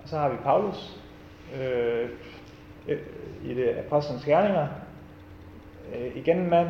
Og 0.03 0.09
så 0.09 0.19
har 0.19 0.29
vi 0.29 0.37
Paulus 0.37 1.01
øh, 1.55 2.09
i 3.45 3.55
det 3.55 3.69
apostlenes 3.87 4.25
gerninger. 4.25 4.67
Øh, 5.95 6.17
igen 6.17 6.39
en 6.39 6.51
mand, 6.51 6.69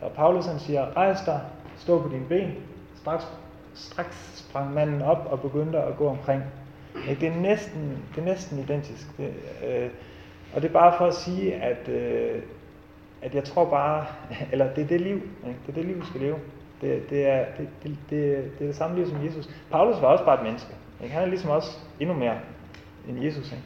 og 0.00 0.12
Paulus 0.12 0.46
han 0.46 0.58
siger, 0.58 0.96
rejs 0.96 1.20
dig, 1.26 1.40
stå 1.76 2.02
på 2.02 2.08
dine 2.08 2.26
ben. 2.28 2.54
Straks, 2.94 3.26
straks 3.74 4.38
sprang 4.38 4.74
manden 4.74 5.02
op 5.02 5.28
og 5.30 5.40
begyndte 5.40 5.78
at 5.78 5.96
gå 5.96 6.08
omkring. 6.08 6.42
Det 7.20 7.28
er 7.28 7.36
næsten, 7.40 7.98
det 8.14 8.20
er 8.20 8.24
næsten 8.24 8.58
identisk. 8.58 9.16
Det, 9.16 9.32
øh, 9.66 9.90
og 10.54 10.62
det 10.62 10.68
er 10.68 10.72
bare 10.72 10.94
for 10.98 11.06
at 11.06 11.14
sige, 11.14 11.54
at, 11.54 11.88
øh, 11.88 12.42
at 13.22 13.34
jeg 13.34 13.44
tror 13.44 13.70
bare, 13.70 14.06
eller 14.52 14.74
det 14.74 14.84
er 14.84 14.88
det 14.88 15.00
liv, 15.00 15.14
ikke? 15.46 15.58
det 15.66 15.68
er 15.68 15.72
det 15.72 15.84
liv, 15.84 16.00
vi 16.00 16.06
skal 16.06 16.20
leve. 16.20 16.36
Det, 16.80 17.10
det, 17.10 17.26
er, 17.26 17.44
det, 17.58 17.68
det, 17.82 17.96
det, 18.10 18.10
det 18.58 18.62
er 18.62 18.66
det 18.66 18.76
samme 18.76 18.96
liv 18.96 19.08
som 19.08 19.24
Jesus. 19.24 19.48
Paulus 19.70 20.02
var 20.02 20.08
også 20.08 20.24
bare 20.24 20.38
et 20.38 20.42
menneske. 20.42 20.70
Ikke? 21.02 21.14
Han 21.14 21.22
er 21.22 21.26
ligesom 21.26 21.50
også 21.50 21.78
endnu 22.00 22.14
mere 22.14 22.38
end 23.08 23.24
Jesus. 23.24 23.52
Ikke? 23.52 23.64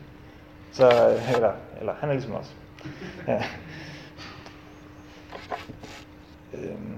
Så, 0.72 0.86
øh, 0.86 1.34
eller, 1.34 1.52
eller 1.80 1.94
han 2.00 2.08
er 2.08 2.12
ligesom 2.12 2.34
os. 2.34 2.56
Ja. 3.28 3.42
Øhm. 6.54 6.96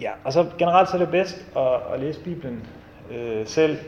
Ja, 0.00 0.10
og 0.24 0.32
så 0.32 0.46
generelt 0.58 0.88
så 0.88 0.96
er 0.96 0.98
det 0.98 1.10
bedst 1.10 1.46
at, 1.56 1.94
at 1.94 2.00
læse 2.00 2.20
Bibelen 2.20 2.66
øh, 3.10 3.46
selv, 3.46 3.78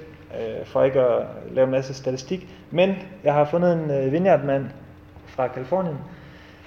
øh, 0.40 0.66
for 0.66 0.83
ikke 0.83 1.01
at 1.01 1.27
lave 1.51 1.64
en 1.64 1.70
masse 1.70 1.94
statistik. 1.94 2.49
Men 2.70 2.97
jeg 3.25 3.35
har 3.35 3.44
fundet 3.44 3.73
en 3.73 3.90
øh, 3.90 4.12
vineyardmand 4.12 4.66
fra 5.27 5.49
Kalifornien, 5.49 5.99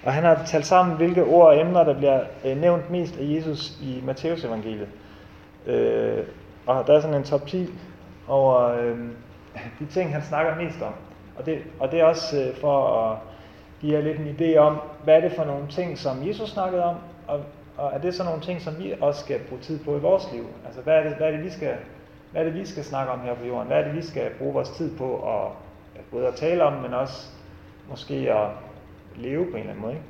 og 0.03 0.13
han 0.13 0.23
har 0.23 0.43
talt 0.45 0.65
sammen, 0.65 0.97
hvilke 0.97 1.23
ord 1.23 1.47
og 1.47 1.59
emner, 1.59 1.83
der 1.83 1.93
bliver 1.97 2.19
øh, 2.45 2.61
nævnt 2.61 2.89
mest 2.89 3.17
af 3.17 3.23
Jesus 3.23 3.77
i 3.81 4.01
Matteus 4.05 4.43
evangeliet. 4.43 4.87
Øh, 5.65 6.23
og 6.65 6.87
der 6.87 6.93
er 6.93 6.99
sådan 6.99 7.15
en 7.15 7.23
top 7.23 7.47
10 7.47 7.69
over 8.27 8.63
øh, 8.63 8.97
de 9.79 9.85
ting, 9.85 10.13
han 10.13 10.21
snakker 10.21 10.55
mest 10.55 10.81
om. 10.81 10.93
Og 11.37 11.45
det, 11.45 11.59
og 11.79 11.91
det 11.91 11.99
er 11.99 12.03
også 12.03 12.41
øh, 12.41 12.55
for 12.55 13.01
at 13.01 13.17
give 13.81 13.93
jer 13.93 14.01
lidt 14.01 14.19
en 14.19 14.35
idé 14.39 14.57
om, 14.57 14.77
hvad 15.03 15.15
er 15.15 15.21
det 15.21 15.31
for 15.31 15.43
nogle 15.43 15.67
ting, 15.69 15.97
som 15.97 16.27
Jesus 16.27 16.49
snakkede 16.49 16.83
om, 16.83 16.95
og, 17.27 17.39
og 17.77 17.91
er 17.93 17.97
det 17.97 18.15
så 18.15 18.23
nogle 18.23 18.41
ting, 18.41 18.61
som 18.61 18.79
vi 18.79 18.93
også 19.01 19.19
skal 19.19 19.39
bruge 19.49 19.61
tid 19.61 19.79
på 19.79 19.95
i 19.95 19.99
vores 19.99 20.23
liv? 20.33 20.45
Altså, 20.65 20.81
hvad 20.81 20.93
er 20.93 21.03
det, 21.03 21.13
hvad 21.17 21.27
er 21.27 21.31
det 21.31 21.43
vi 21.43 21.49
skal 21.49 21.73
hvad 22.31 22.41
er 22.41 22.45
det, 22.45 22.59
vi 22.59 22.65
skal 22.65 22.83
snakke 22.83 23.11
om 23.11 23.19
her 23.19 23.35
på 23.35 23.45
jorden? 23.45 23.67
Hvad 23.67 23.77
er 23.77 23.83
det, 23.83 23.95
vi 23.95 24.01
skal 24.01 24.31
bruge 24.37 24.53
vores 24.53 24.69
tid 24.69 24.97
på 24.97 25.35
at, 25.37 25.51
både 26.11 26.27
at 26.27 26.35
tale 26.35 26.63
om, 26.63 26.73
men 26.73 26.93
også 26.93 27.27
måske 27.89 28.33
at 28.33 28.49
leve 29.15 29.45
på 29.45 29.51
en 29.51 29.57
eller 29.57 29.69
anden 29.69 29.81
måde? 29.81 29.93
Ikke? 29.93 30.05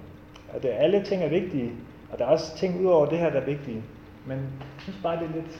Og 0.53 0.63
det, 0.63 0.69
alle 0.69 1.03
ting 1.03 1.23
er 1.23 1.29
vigtige, 1.29 1.71
og 2.11 2.19
der 2.19 2.25
er 2.25 2.29
også 2.29 2.57
ting 2.57 2.79
ud 2.81 2.85
over 2.85 3.05
det 3.05 3.17
her, 3.17 3.29
der 3.29 3.39
er 3.41 3.45
vigtige. 3.45 3.83
Men 4.25 4.37
jeg 4.37 4.81
synes 4.81 4.99
bare, 5.03 5.19
det 5.19 5.29
er 5.29 5.41
lidt 5.41 5.59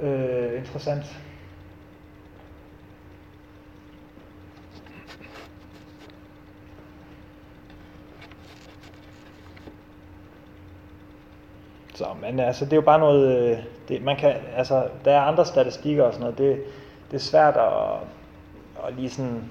øh, 0.00 0.58
interessant. 0.58 1.20
Så, 11.96 12.06
men 12.20 12.40
altså, 12.40 12.64
det 12.64 12.72
er 12.72 12.76
jo 12.76 12.82
bare 12.82 12.98
noget, 12.98 13.50
øh, 13.50 13.58
det, 13.88 14.02
man 14.02 14.16
kan, 14.16 14.36
altså, 14.56 14.88
der 15.04 15.12
er 15.12 15.20
andre 15.20 15.46
statistikker 15.46 16.04
og 16.04 16.12
sådan 16.12 16.20
noget, 16.20 16.38
det, 16.38 16.62
det 17.10 17.16
er 17.16 17.20
svært 17.20 17.56
at, 17.56 17.98
at 18.86 18.94
lige 18.94 19.10
sådan, 19.10 19.42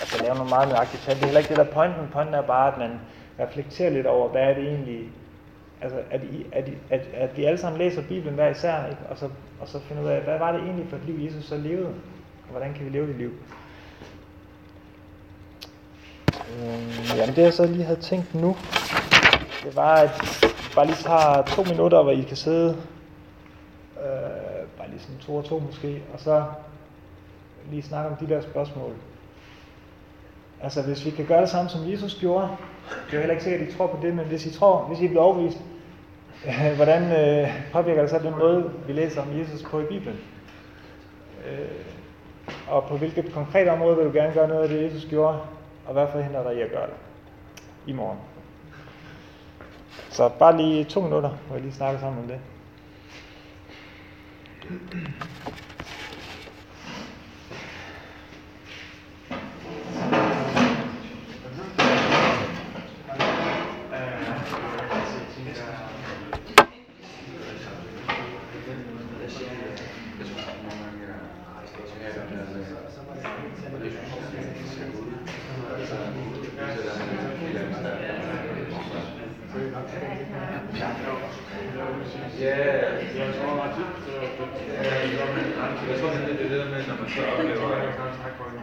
altså 0.00 0.22
lave 0.22 0.34
nogle 0.34 0.50
meget 0.50 0.68
nøjagtige 0.68 1.00
tal. 1.00 1.14
Det 1.14 1.22
er 1.22 1.26
heller 1.26 1.40
ikke 1.40 1.48
det 1.48 1.56
der 1.56 1.72
pointen. 1.72 2.08
Pointen 2.12 2.34
er 2.34 2.42
bare, 2.42 2.72
at 2.72 2.78
man 2.78 3.00
reflekterer 3.40 3.90
lidt 3.90 4.06
over, 4.06 4.28
hvad 4.28 4.42
er 4.42 4.54
det 4.54 4.64
egentlig, 4.64 5.08
altså 5.80 5.98
at, 6.10 6.20
I, 6.24 6.46
at, 6.52 6.68
I, 6.68 6.72
at, 6.90 7.00
at 7.14 7.36
vi 7.36 7.44
alle 7.44 7.58
sammen 7.58 7.78
læser 7.78 8.02
Bibelen 8.02 8.34
hver 8.34 8.50
især, 8.50 8.86
ikke? 8.86 9.02
Og, 9.10 9.18
så, 9.18 9.28
og 9.60 9.68
så 9.68 9.80
finder 9.80 10.02
ud 10.02 10.08
af, 10.08 10.20
hvad 10.20 10.38
var 10.38 10.52
det 10.52 10.60
egentlig 10.60 10.86
for 10.90 10.96
et 10.96 11.04
liv, 11.06 11.26
Jesus 11.26 11.44
så 11.44 11.56
levede, 11.56 11.94
og 12.44 12.50
hvordan 12.50 12.74
kan 12.74 12.84
vi 12.84 12.90
leve 12.90 13.06
det 13.06 13.16
liv? 13.16 13.32
Øhm, 16.58 17.16
jamen 17.16 17.36
det 17.36 17.42
jeg 17.42 17.52
så 17.52 17.66
lige 17.66 17.84
havde 17.84 18.00
tænkt 18.00 18.34
nu, 18.34 18.56
det 19.64 19.76
var, 19.76 19.94
at 19.94 20.53
bare 20.74 20.86
lige 20.86 20.96
tager 20.96 21.42
to 21.42 21.62
minutter, 21.62 22.02
hvor 22.02 22.12
I 22.12 22.22
kan 22.22 22.36
sidde, 22.36 22.76
øh, 24.04 24.68
bare 24.78 24.88
lige 24.90 25.00
sådan 25.00 25.18
to 25.20 25.36
og 25.36 25.44
to 25.44 25.58
måske, 25.58 26.02
og 26.12 26.20
så 26.20 26.44
lige 27.70 27.82
snakke 27.82 28.10
om 28.10 28.16
de 28.16 28.34
der 28.34 28.40
spørgsmål. 28.40 28.92
Altså 30.62 30.82
hvis 30.82 31.04
vi 31.04 31.10
kan 31.10 31.26
gøre 31.26 31.40
det 31.40 31.48
samme 31.48 31.70
som 31.70 31.90
Jesus 31.90 32.20
gjorde, 32.20 32.48
det 32.88 33.12
er 33.12 33.14
jo 33.14 33.18
heller 33.18 33.32
ikke 33.32 33.44
sikkert, 33.44 33.62
at 33.62 33.74
I 33.74 33.76
tror 33.76 33.86
på 33.86 33.98
det, 34.02 34.14
men 34.14 34.26
hvis 34.26 34.46
I 34.46 34.50
tror, 34.50 34.84
hvis 34.84 35.00
I 35.00 35.08
bliver 35.08 35.22
overbevist, 35.22 35.58
øh, 36.46 36.72
hvordan 36.76 37.02
øh, 37.02 37.48
påvirker 37.72 38.00
det 38.00 38.10
så 38.10 38.18
den 38.18 38.38
måde, 38.38 38.70
vi 38.86 38.92
læser 38.92 39.22
om 39.22 39.38
Jesus 39.38 39.62
på 39.62 39.80
i 39.80 39.84
Bibelen? 39.84 40.18
Øh, 41.50 41.68
og 42.68 42.84
på 42.84 42.96
hvilket 42.96 43.32
konkret 43.32 43.68
område 43.68 43.96
vil 43.96 44.06
du 44.06 44.12
gerne 44.12 44.34
gøre 44.34 44.48
noget 44.48 44.62
af 44.62 44.68
det, 44.68 44.82
Jesus 44.82 45.06
gjorde, 45.10 45.38
og 45.86 45.92
hvad 45.92 46.06
forhindrer 46.12 46.42
dig 46.42 46.56
i 46.56 46.60
at 46.60 46.70
gøre 46.70 46.86
det 46.86 46.96
i 47.86 47.92
morgen? 47.92 48.18
Så 50.10 50.28
bare 50.28 50.56
lige 50.56 50.84
to 50.84 51.00
minutter, 51.00 51.30
hvor 51.46 51.56
jeg 51.56 51.62
lige 51.62 51.74
snakker 51.74 52.00
sammen 52.00 52.22
om 52.22 52.28
det. 52.28 52.40
Ja, 82.40 82.56
jeg 83.18 83.28
tror 83.36 83.52
ret 83.62 83.72
tit, 83.76 83.94
jeg 85.90 85.96
tror, 86.00 86.10
det 86.10 86.22
er 86.22 86.38
det 86.42 86.50
der 86.50 86.64
med, 86.74 86.80
når 86.88 86.96
man 87.00 87.08
så 87.14 87.20
oplever, 87.32 87.68
at 87.70 87.82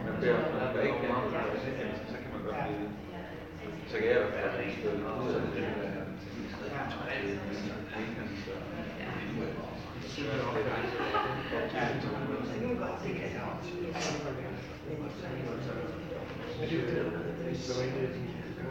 man 0.06 0.14
beder 0.20 0.34
om 0.34 0.42
noget, 0.52 0.70
der 0.74 0.80
ikke 0.82 0.98
kan, 1.00 1.10
så 2.12 2.16
kan 2.22 2.28
man 2.34 2.40
godt 2.46 2.56
blive 2.66 2.88
Så 3.90 3.94
kan 3.98 4.06
jeg 4.08 4.16
i 4.16 4.22
hvert 4.34 4.50
fald 4.54 4.64
ikke 4.66 4.82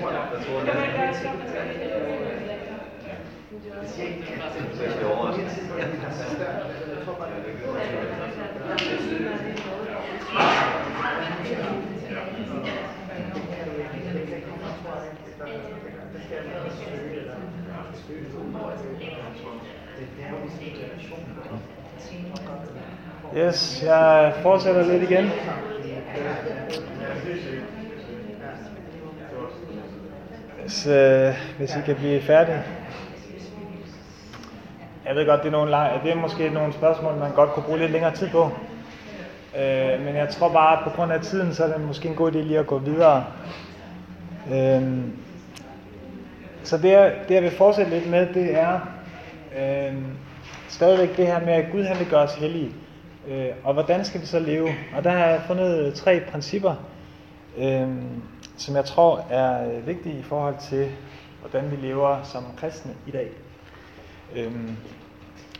Tror, 0.00 0.10
jeg 0.10 0.28
tror, 0.46 0.60
det 0.60 0.68
er 0.68 1.12
Så 1.12 1.26
jeg 12.08 12.24
bliver 12.34 12.99
overrasket. 18.62 18.90
Jeg 19.00 19.12
tror 19.42 19.52
bare, 19.52 19.58
det 23.34 23.48
Yes, 23.48 23.82
jeg 23.84 24.32
fortsætter 24.42 24.82
lidt 24.82 25.10
igen. 25.10 25.30
Hvis, 30.60 30.86
øh, 30.86 31.34
hvis 31.58 31.76
I 31.76 31.80
kan 31.86 31.96
blive 31.96 32.22
færdige. 32.22 32.62
Jeg 35.06 35.14
ved 35.16 35.26
godt, 35.26 35.40
det 35.40 35.46
er, 35.46 35.52
nogle, 35.52 35.72
det 36.04 36.12
er 36.12 36.16
måske 36.16 36.50
nogle 36.50 36.72
spørgsmål, 36.72 37.16
man 37.16 37.32
godt 37.34 37.50
kunne 37.50 37.62
bruge 37.62 37.78
lidt 37.78 37.90
længere 37.90 38.14
tid 38.14 38.28
på. 38.28 38.50
Øh, 39.58 40.04
men 40.04 40.16
jeg 40.16 40.28
tror 40.28 40.48
bare, 40.52 40.78
at 40.78 40.84
på 40.84 40.90
grund 40.90 41.12
af 41.12 41.20
tiden, 41.20 41.54
så 41.54 41.64
er 41.64 41.72
det 41.72 41.86
måske 41.86 42.08
en 42.08 42.14
god 42.14 42.32
idé 42.32 42.38
lige 42.38 42.58
at 42.58 42.66
gå 42.66 42.78
videre. 42.78 43.24
Øh, 44.52 44.82
så 46.70 46.78
det 46.78 46.90
jeg, 46.90 47.14
det, 47.28 47.34
jeg 47.34 47.42
vil 47.42 47.50
fortsætte 47.50 47.90
lidt 47.90 48.10
med, 48.10 48.34
det 48.34 48.58
er 48.58 48.80
øh, 49.58 49.94
stadigvæk 50.68 51.16
det 51.16 51.26
her 51.26 51.40
med, 51.40 51.52
at 51.52 51.72
Gud 51.72 51.84
han 51.84 51.98
vil 51.98 52.10
gøre 52.10 52.22
os 52.22 52.34
hellige. 52.34 52.70
Øh, 53.28 53.48
og 53.64 53.72
hvordan 53.72 54.04
skal 54.04 54.20
vi 54.20 54.26
så 54.26 54.38
leve? 54.38 54.68
Og 54.96 55.04
der 55.04 55.10
har 55.10 55.26
jeg 55.26 55.40
fundet 55.46 55.94
tre 55.94 56.22
principper, 56.30 56.74
øh, 57.58 57.88
som 58.56 58.76
jeg 58.76 58.84
tror 58.84 59.24
er 59.30 59.80
vigtige 59.80 60.18
i 60.18 60.22
forhold 60.22 60.54
til, 60.68 60.88
hvordan 61.40 61.70
vi 61.70 61.76
lever 61.76 62.22
som 62.22 62.44
kristne 62.56 62.92
i 63.06 63.10
dag. 63.10 63.30
Øh, 64.36 64.52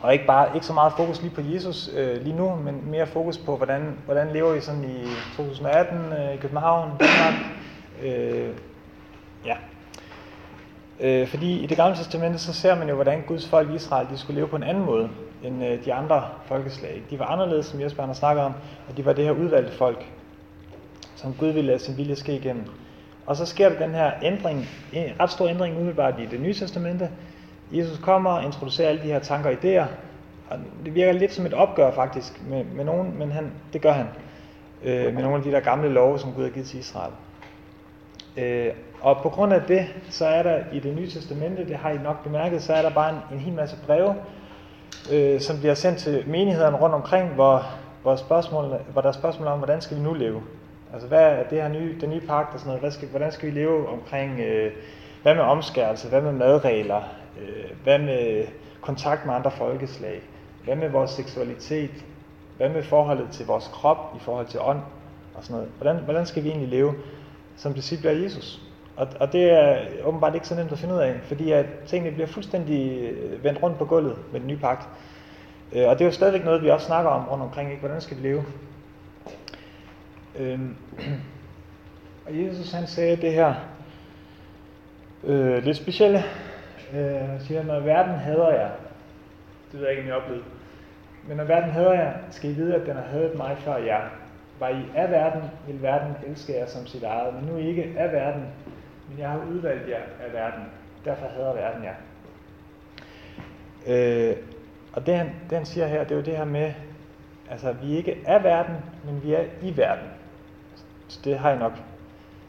og 0.01 0.13
ikke 0.13 0.27
bare 0.27 0.55
ikke 0.55 0.67
så 0.67 0.73
meget 0.73 0.93
fokus 0.97 1.23
lige 1.23 1.35
på 1.35 1.41
Jesus 1.41 1.91
øh, 1.97 2.23
lige 2.23 2.37
nu, 2.37 2.55
men 2.55 2.91
mere 2.91 3.07
fokus 3.07 3.39
på, 3.39 3.57
hvordan, 3.57 3.99
hvordan 4.05 4.33
lever 4.33 4.53
vi 4.53 4.61
sådan 4.61 4.85
i 4.85 5.07
2018 5.37 5.99
øh, 6.13 6.35
i 6.35 6.37
København, 6.37 6.91
Danmark. 7.01 7.35
Øh, 8.03 8.51
ja. 9.47 9.57
Øh, 11.01 11.27
fordi 11.27 11.59
i 11.59 11.67
det 11.67 11.77
gamle 11.77 11.97
testamente, 11.97 12.39
så 12.39 12.53
ser 12.53 12.75
man 12.75 12.89
jo, 12.89 12.95
hvordan 12.95 13.23
Guds 13.27 13.49
folk 13.49 13.71
i 13.71 13.75
Israel, 13.75 14.07
de 14.11 14.19
skulle 14.19 14.37
leve 14.37 14.49
på 14.49 14.57
en 14.57 14.63
anden 14.63 14.85
måde 14.85 15.09
end 15.43 15.65
øh, 15.65 15.85
de 15.85 15.95
andre 15.95 16.25
folkeslag. 16.45 17.03
De 17.11 17.19
var 17.19 17.25
anderledes, 17.25 17.67
som 17.67 17.81
Jesper 17.81 18.07
har 18.07 18.13
snakket 18.13 18.45
om, 18.45 18.53
og 18.89 18.97
de 18.97 19.05
var 19.05 19.13
det 19.13 19.25
her 19.25 19.33
udvalgte 19.33 19.73
folk, 19.73 20.07
som 21.17 21.35
Gud 21.39 21.49
ville 21.49 21.67
lade 21.67 21.79
sin 21.79 21.97
vilje 21.97 22.17
ske 22.17 22.35
igennem. 22.35 22.65
Og 23.27 23.37
så 23.37 23.47
sker 23.47 23.69
der 23.69 23.79
den 23.79 23.95
her 23.95 24.13
ændring, 24.23 24.69
en 24.93 25.13
ret 25.21 25.31
stor 25.31 25.49
ændring 25.49 25.77
umiddelbart 25.77 26.15
i 26.21 26.27
det 26.27 26.41
nye 26.41 26.55
testamente. 26.55 27.11
Jesus 27.73 27.99
kommer 27.99 28.31
og 28.31 28.45
introducerer 28.45 28.89
alle 28.89 29.03
de 29.03 29.07
her 29.07 29.19
tanker 29.19 29.51
og 29.51 29.57
idéer, 29.57 29.87
og 30.51 30.59
det 30.85 30.95
virker 30.95 31.13
lidt 31.13 31.33
som 31.33 31.47
et 31.47 31.55
opgør 31.55 31.91
faktisk 31.91 32.41
med, 32.49 32.65
med 32.65 32.85
nogen, 32.85 33.19
men 33.19 33.33
han, 33.33 33.53
det 33.73 33.83
gør 33.83 33.93
han. 33.93 34.07
Øh, 34.85 35.15
med 35.15 35.23
nogle 35.23 35.37
af 35.37 35.43
de 35.43 35.51
der 35.51 35.61
gamle 35.61 35.89
love, 35.89 36.19
som 36.19 36.33
Gud 36.33 36.43
har 36.43 36.51
givet 36.51 36.67
til 36.67 36.79
Israel. 36.79 37.13
Øh, 38.37 38.71
og 39.01 39.17
på 39.23 39.29
grund 39.29 39.53
af 39.53 39.63
det, 39.63 39.87
så 40.11 40.27
er 40.27 40.43
der 40.43 40.59
i 40.73 40.79
det 40.79 40.97
nye 40.97 41.11
testamente, 41.11 41.69
det 41.69 41.77
har 41.77 41.91
I 41.91 41.99
nok 41.99 42.23
bemærket, 42.25 42.63
så 42.63 42.73
er 42.73 42.83
der 42.83 42.91
bare 42.91 43.11
en, 43.11 43.19
en 43.33 43.39
hel 43.39 43.55
masse 43.55 43.77
breve, 43.87 44.15
øh, 45.13 45.41
som 45.41 45.59
bliver 45.59 45.75
sendt 45.75 45.99
til 45.99 46.25
menighederne 46.27 46.77
rundt 46.77 46.95
omkring, 46.95 47.29
hvor, 47.29 47.67
hvor, 48.03 48.17
spørgsmål, 48.17 48.77
hvor 48.93 49.01
der 49.03 49.09
er 49.09 49.13
spørgsmål 49.13 49.49
om, 49.49 49.59
hvordan 49.59 49.81
skal 49.81 49.97
vi 49.97 50.03
nu 50.03 50.13
leve? 50.15 50.43
Altså 50.93 51.09
hvad 51.09 51.23
er 51.23 51.43
det 51.43 51.63
her 51.63 51.69
nye, 51.69 52.01
den 52.01 52.11
nye 52.11 52.21
pagt 52.21 52.55
og 52.55 52.61
sådan 52.61 52.69
noget, 52.69 52.81
hvad 52.81 52.91
skal, 52.91 53.09
hvordan 53.09 53.33
skal 53.33 53.55
vi 53.55 53.61
leve 53.61 53.89
omkring, 53.89 54.41
øh, 54.41 54.73
hvad 55.23 55.35
med 55.35 55.43
omskærelse, 55.43 56.09
hvad 56.09 56.21
med 56.21 56.33
madregler, 56.33 57.03
øh, 57.41 57.71
hvad 57.85 57.99
med 57.99 58.45
kontakt 58.81 59.27
med 59.27 59.35
andre 59.35 59.51
folkeslag, 59.51 60.21
hvad 60.65 60.77
med 60.77 60.89
vores 60.89 61.11
seksualitet, 61.11 62.05
hvad 62.57 62.69
med 62.69 62.83
forholdet 62.83 63.29
til 63.33 63.47
vores 63.47 63.71
krop 63.73 64.15
i 64.17 64.19
forhold 64.21 64.47
til 64.47 64.61
ånd 64.61 64.81
og 65.35 65.45
sådan 65.45 65.55
noget? 65.57 65.71
Hvordan, 65.79 65.97
hvordan 65.97 66.27
skal 66.27 66.45
vi 66.45 66.49
egentlig 66.49 66.69
leve 66.69 66.95
som 67.57 67.75
disciple 67.75 68.11
af 68.11 68.23
Jesus? 68.23 68.61
Og, 68.97 69.09
og 69.21 69.33
det 69.33 69.51
er 69.51 69.79
åbenbart 70.05 70.35
ikke 70.35 70.47
så 70.47 70.55
nemt 70.55 70.73
at 70.73 70.79
finde 70.79 70.95
ud 70.95 71.01
af, 71.01 71.21
fordi 71.23 71.53
at 71.53 71.67
tingene 71.87 72.15
bliver 72.15 72.27
fuldstændig 72.27 73.11
øh, 73.11 73.45
vendt 73.45 73.63
rundt 73.63 73.79
på 73.79 73.85
gulvet 73.85 74.17
med 74.33 74.41
den 74.41 74.49
nye 74.49 74.57
pagt. 74.57 74.89
Øh, 75.73 75.89
og 75.89 75.99
det 75.99 76.01
er 76.01 76.09
jo 76.09 76.13
stadigvæk 76.13 76.45
noget, 76.45 76.63
vi 76.63 76.71
også 76.71 76.87
snakker 76.87 77.11
om 77.11 77.29
rundt 77.29 77.45
omkring, 77.45 77.71
ikke? 77.71 77.81
hvordan 77.81 78.01
skal 78.01 78.17
vi 78.17 78.23
leve? 78.23 78.45
Øhm, 80.39 80.77
og 82.27 82.39
Jesus 82.39 82.73
han 82.73 82.87
sagde 82.87 83.17
det 83.17 83.33
her 83.33 83.55
øh, 85.25 85.65
lidt 85.65 85.77
specielle. 85.77 86.25
Øh, 86.95 87.29
han 87.29 87.41
siger, 87.41 87.65
når 87.65 87.81
verden 87.81 88.15
hader 88.15 88.51
jer, 88.51 88.71
det 89.73 89.81
ved 89.81 89.89
jeg 89.89 89.99
ikke, 89.99 90.03
om 90.03 90.19
I 90.19 90.23
oplevede, 90.23 90.45
men 91.29 91.37
når 91.37 91.45
verden 91.45 91.71
hader 91.71 91.93
jer, 91.93 92.13
skal 92.31 92.51
I 92.51 92.53
vide, 92.53 92.75
at 92.75 92.87
den 92.87 92.97
har 92.97 93.03
hadet 93.03 93.35
mig 93.35 93.57
før 93.59 93.77
jer. 93.77 94.01
Var 94.61 94.69
I 94.69 94.85
af 94.95 95.11
verden, 95.11 95.43
vil 95.67 95.83
verden 95.83 96.15
elske 96.27 96.53
jer 96.53 96.67
som 96.67 96.87
sit 96.87 97.03
eget, 97.03 97.35
men 97.35 97.45
nu 97.45 97.55
er 97.55 97.59
I 97.59 97.69
ikke 97.69 97.95
af 97.97 98.13
verden, 98.13 98.43
men 99.09 99.19
jeg 99.19 99.29
har 99.29 99.41
udvalgt 99.51 99.89
jer 99.89 100.01
af 100.27 100.33
verden. 100.33 100.65
Derfor 101.05 101.27
hader 101.27 101.55
verden 101.55 101.85
jer. 101.85 101.95
Øh, 103.87 104.37
og 104.93 105.07
det 105.07 105.15
han, 105.15 105.27
det 105.51 105.59
han 105.59 105.67
siger 105.67 105.87
her, 105.87 106.05
det 106.05 106.11
er 106.11 106.17
jo 106.17 106.23
det 106.23 106.37
her 106.37 106.45
med, 106.45 106.73
altså 107.51 107.73
vi 107.73 107.93
er 107.93 107.97
ikke 107.97 108.17
af 108.27 108.45
verden, 108.45 108.75
men 109.05 109.23
vi 109.23 109.35
er 109.35 109.43
i 109.63 109.77
verden. 109.77 110.09
Så 111.09 111.21
det 111.25 111.39
har 111.39 111.51
jeg 111.51 111.59
nok 111.59 111.73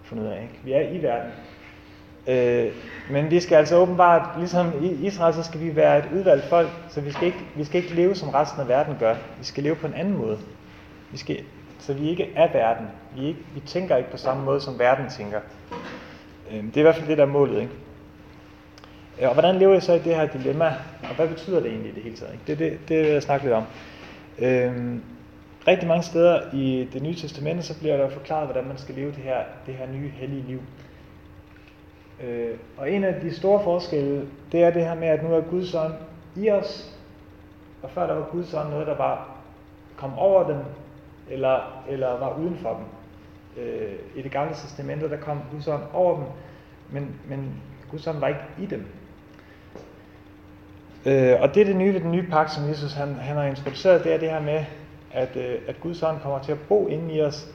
fundet 0.04 0.26
ud 0.26 0.30
af, 0.30 0.42
ikke? 0.42 0.60
Vi 0.64 0.74
er 0.74 0.82
i 0.82 1.04
verden. 1.04 1.32
Øh, 2.28 2.74
men 3.12 3.32
vi 3.32 3.40
skal 3.40 3.56
altså 3.56 3.76
åbenbart, 3.76 4.30
ligesom 4.38 4.84
i 4.84 4.88
Israel, 4.88 5.34
så 5.34 5.44
skal 5.44 5.60
vi 5.60 5.76
være 5.76 6.00
et 6.00 6.10
udvalgt 6.14 6.46
folk, 6.46 6.70
så 6.90 7.02
vi 7.02 7.12
skal, 7.12 7.28
ikke, 7.28 7.46
vi 7.56 7.64
skal 7.64 7.84
ikke 7.84 7.96
leve 7.96 8.16
som 8.16 8.30
resten 8.30 8.62
af 8.62 8.68
verden 8.68 8.96
gør. 9.00 9.16
Vi 9.38 9.44
skal 9.44 9.64
leve 9.64 9.76
på 9.76 9.88
en 9.88 9.94
anden 9.94 10.18
måde. 10.18 10.38
Vi 11.12 11.18
skal, 11.18 11.38
så 11.82 11.94
vi 11.94 12.10
ikke 12.10 12.30
er 12.36 12.52
verden. 12.54 12.88
Vi, 13.16 13.28
ikke, 13.28 13.40
vi 13.54 13.60
tænker 13.60 13.98
ikke 13.98 14.12
på 14.12 14.18
samme 14.18 14.46
måde, 14.46 14.62
som 14.62 14.80
verden 14.80 15.10
tænker. 15.10 15.40
Øhm, 16.52 16.72
det 16.72 16.78
er 16.78 16.82
i 16.82 16.84
hvert 16.84 16.96
fald 16.96 17.08
det, 17.08 17.18
der 17.18 17.24
er 17.24 17.28
målet. 17.28 17.62
Ikke? 17.62 17.74
Øh, 19.22 19.28
og 19.28 19.34
hvordan 19.34 19.56
lever 19.56 19.74
jeg 19.74 19.84
så 19.84 19.94
i 19.94 20.00
det 20.00 20.16
her 20.16 20.26
dilemma? 20.26 20.74
Og 21.04 21.16
hvad 21.16 21.28
betyder 21.28 21.60
det 21.60 21.72
egentlig 21.72 21.92
i 21.92 21.96
det 21.96 22.04
hele 22.04 22.16
taget? 22.16 22.34
Ikke? 22.34 22.44
Det, 22.48 22.60
det, 22.60 22.90
det 22.90 23.04
vil 23.04 23.12
jeg 23.12 23.24
snakke 23.24 23.46
lidt 23.46 23.56
om. 23.56 23.64
Øhm, 24.40 25.04
rigtig 25.68 25.88
mange 25.88 26.04
steder 26.04 26.42
i 26.54 26.90
det 26.94 27.02
nye 27.02 27.16
testamente, 27.16 27.64
så 27.64 27.80
bliver 27.80 27.98
der 27.98 28.10
forklaret, 28.10 28.48
hvordan 28.48 28.68
man 28.68 28.78
skal 28.78 28.96
leve 28.96 29.12
det 29.12 29.24
her, 29.24 29.38
det 29.66 29.74
her 29.74 29.88
nye 29.92 30.10
hellige 30.10 30.44
liv. 30.48 30.62
Øh, 32.24 32.58
og 32.78 32.92
en 32.92 33.04
af 33.04 33.22
de 33.22 33.36
store 33.36 33.64
forskelle, 33.64 34.28
det 34.52 34.64
er 34.64 34.72
det 34.72 34.86
her 34.86 34.96
med, 34.96 35.08
at 35.08 35.24
nu 35.24 35.34
er 35.34 35.42
Guds 35.42 35.76
ånd 35.76 35.94
i 36.36 36.50
os, 36.50 36.96
og 37.84 37.90
før 37.90 38.08
der 38.08 38.14
var 38.14 38.28
Guds 38.32 38.54
ånd 38.54 38.70
noget, 38.70 38.88
der 38.88 38.98
var 38.98 39.38
kom 39.98 40.20
over 40.20 40.48
dem, 40.48 40.58
eller, 41.32 41.84
eller 41.90 42.08
var 42.08 42.38
uden 42.38 42.58
for 42.58 42.74
dem. 42.74 42.86
Øh, 43.64 43.94
I 44.16 44.22
det 44.22 44.32
gamle 44.32 44.54
testamente, 44.54 45.10
der 45.10 45.18
kom 45.18 45.42
Guds 45.52 45.68
ånd 45.68 45.84
over 45.94 46.16
dem, 46.16 46.26
men, 46.90 47.16
men 47.28 47.62
Guds 47.92 48.08
ånd 48.08 48.20
var 48.20 48.28
ikke 48.28 48.42
i 48.60 48.66
dem. 48.66 48.86
Øh, 51.06 51.42
og 51.42 51.56
det 51.56 51.62
er 51.62 51.66
det 51.66 51.76
nye 51.76 51.94
ved 51.94 52.02
den 52.02 52.12
nye 52.12 52.28
pagt, 52.30 52.52
som 52.52 52.70
Jesus 52.70 52.94
han, 52.94 53.16
han 53.16 53.36
har 53.36 53.44
introduceret, 53.44 54.04
det 54.04 54.14
er 54.14 54.18
det 54.18 54.30
her 54.30 54.42
med, 54.42 54.66
at, 55.12 55.36
øh, 55.36 55.60
at 55.68 55.82
Guds 55.82 56.04
ånd 56.04 56.20
kommer 56.22 56.44
til 56.44 56.52
at 56.52 56.60
bo 56.60 56.88
inde 56.88 57.14
i 57.14 57.22
os, 57.22 57.48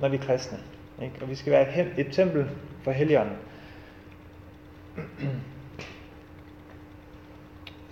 når 0.00 0.08
vi 0.08 0.16
er 0.16 0.20
kristne. 0.20 0.58
Ikke? 1.02 1.14
Og 1.22 1.30
vi 1.30 1.34
skal 1.34 1.52
være 1.52 1.80
et, 1.80 2.06
et 2.06 2.12
tempel 2.12 2.46
for 2.82 2.90
Helligånden. 2.90 3.36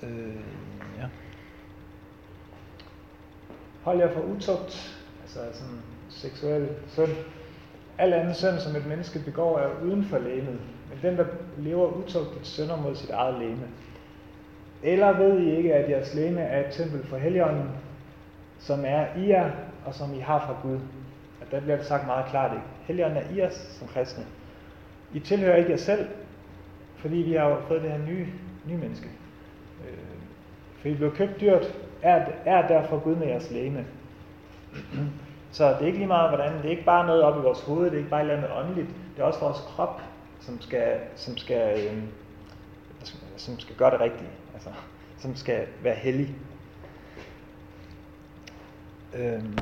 øh, 0.03 0.37
ja. 0.99 1.07
Hold 3.83 3.99
jer 3.99 4.13
for 4.13 4.21
utugt, 4.21 4.96
altså 5.41 5.61
sådan 5.61 5.81
seksuel 6.09 6.69
synd. 6.89 7.17
Al 7.99 8.13
anden 8.13 8.35
synd, 8.35 8.59
som 8.59 8.77
et 8.77 8.87
menneske 8.87 9.19
begår, 9.25 9.59
er 9.59 9.69
uden 9.85 10.05
for 10.05 10.19
lægemet. 10.19 10.59
Men 10.91 10.99
den, 11.03 11.17
der 11.17 11.25
lever 11.59 11.89
utugtigt, 11.89 12.47
synder 12.47 12.77
mod 12.77 12.95
sit 12.95 13.11
eget 13.11 13.39
læme. 13.39 13.69
Eller 14.83 15.19
ved 15.19 15.41
I 15.41 15.57
ikke, 15.57 15.75
at 15.75 15.91
jeres 15.91 16.15
læme 16.15 16.41
er 16.41 16.67
et 16.67 16.73
tempel 16.73 17.07
for 17.07 17.17
Helligånden, 17.17 17.71
som 18.59 18.85
er 18.87 19.07
i 19.17 19.29
jer, 19.29 19.51
og 19.87 19.95
som 19.95 20.15
I 20.15 20.19
har 20.19 20.39
fra 20.39 20.69
Gud. 20.69 20.79
At 21.41 21.51
der 21.51 21.61
bliver 21.61 21.77
det 21.77 21.87
sagt 21.87 22.07
meget 22.07 22.27
klart, 22.31 22.53
ikke? 22.53 22.67
Helligånden 22.87 23.19
er 23.19 23.37
i 23.37 23.43
os 23.43 23.55
som 23.55 23.89
kristne. 23.89 24.25
I 25.15 25.21
tilhører 25.21 25.57
ikke 25.57 25.71
jer 25.71 25.77
selv, 25.77 26.07
fordi 26.97 27.17
vi 27.17 27.33
har 27.33 27.49
jo 27.49 27.57
fået 27.69 27.83
det 27.83 27.91
her 27.91 27.99
nye, 27.99 28.27
nye 28.67 28.77
menneske. 28.77 29.09
Øh, 29.85 29.99
for 30.81 30.89
I 30.89 30.95
blev 30.95 31.17
købt 31.17 31.41
dyrt, 31.41 31.75
er, 32.03 32.27
er 32.45 32.69
derfor 32.69 32.99
Gud 32.99 33.17
med 33.17 33.27
jeres 33.27 33.51
læme. 33.51 33.85
Så 35.57 35.69
det 35.69 35.83
er 35.83 35.87
ikke 35.87 35.99
lige 35.99 36.09
meget, 36.09 36.29
hvordan, 36.31 36.57
det 36.57 36.65
er 36.65 36.71
ikke 36.71 36.85
bare 36.85 37.07
noget 37.07 37.23
op 37.23 37.39
i 37.39 37.43
vores 37.43 37.61
hoved, 37.61 37.85
det 37.85 37.93
er 37.93 37.99
ikke 37.99 38.11
bare 38.11 38.21
et 38.21 38.31
eller 38.31 38.37
andet 38.37 38.59
åndeligt, 38.59 38.89
det 39.17 39.23
er 39.23 39.27
også 39.27 39.41
vores 39.41 39.59
krop, 39.59 40.01
som 40.41 40.61
skal, 40.61 40.99
som 41.15 41.37
skal, 41.37 41.81
øh, 41.81 42.03
som 43.37 43.59
skal 43.59 43.77
gøre 43.77 43.91
det 43.91 44.01
rigtige, 44.01 44.29
altså, 44.55 44.69
som 45.19 45.37
skal 45.37 45.67
være 45.83 45.95
hellig. 45.95 46.35
Øhm. 49.15 49.59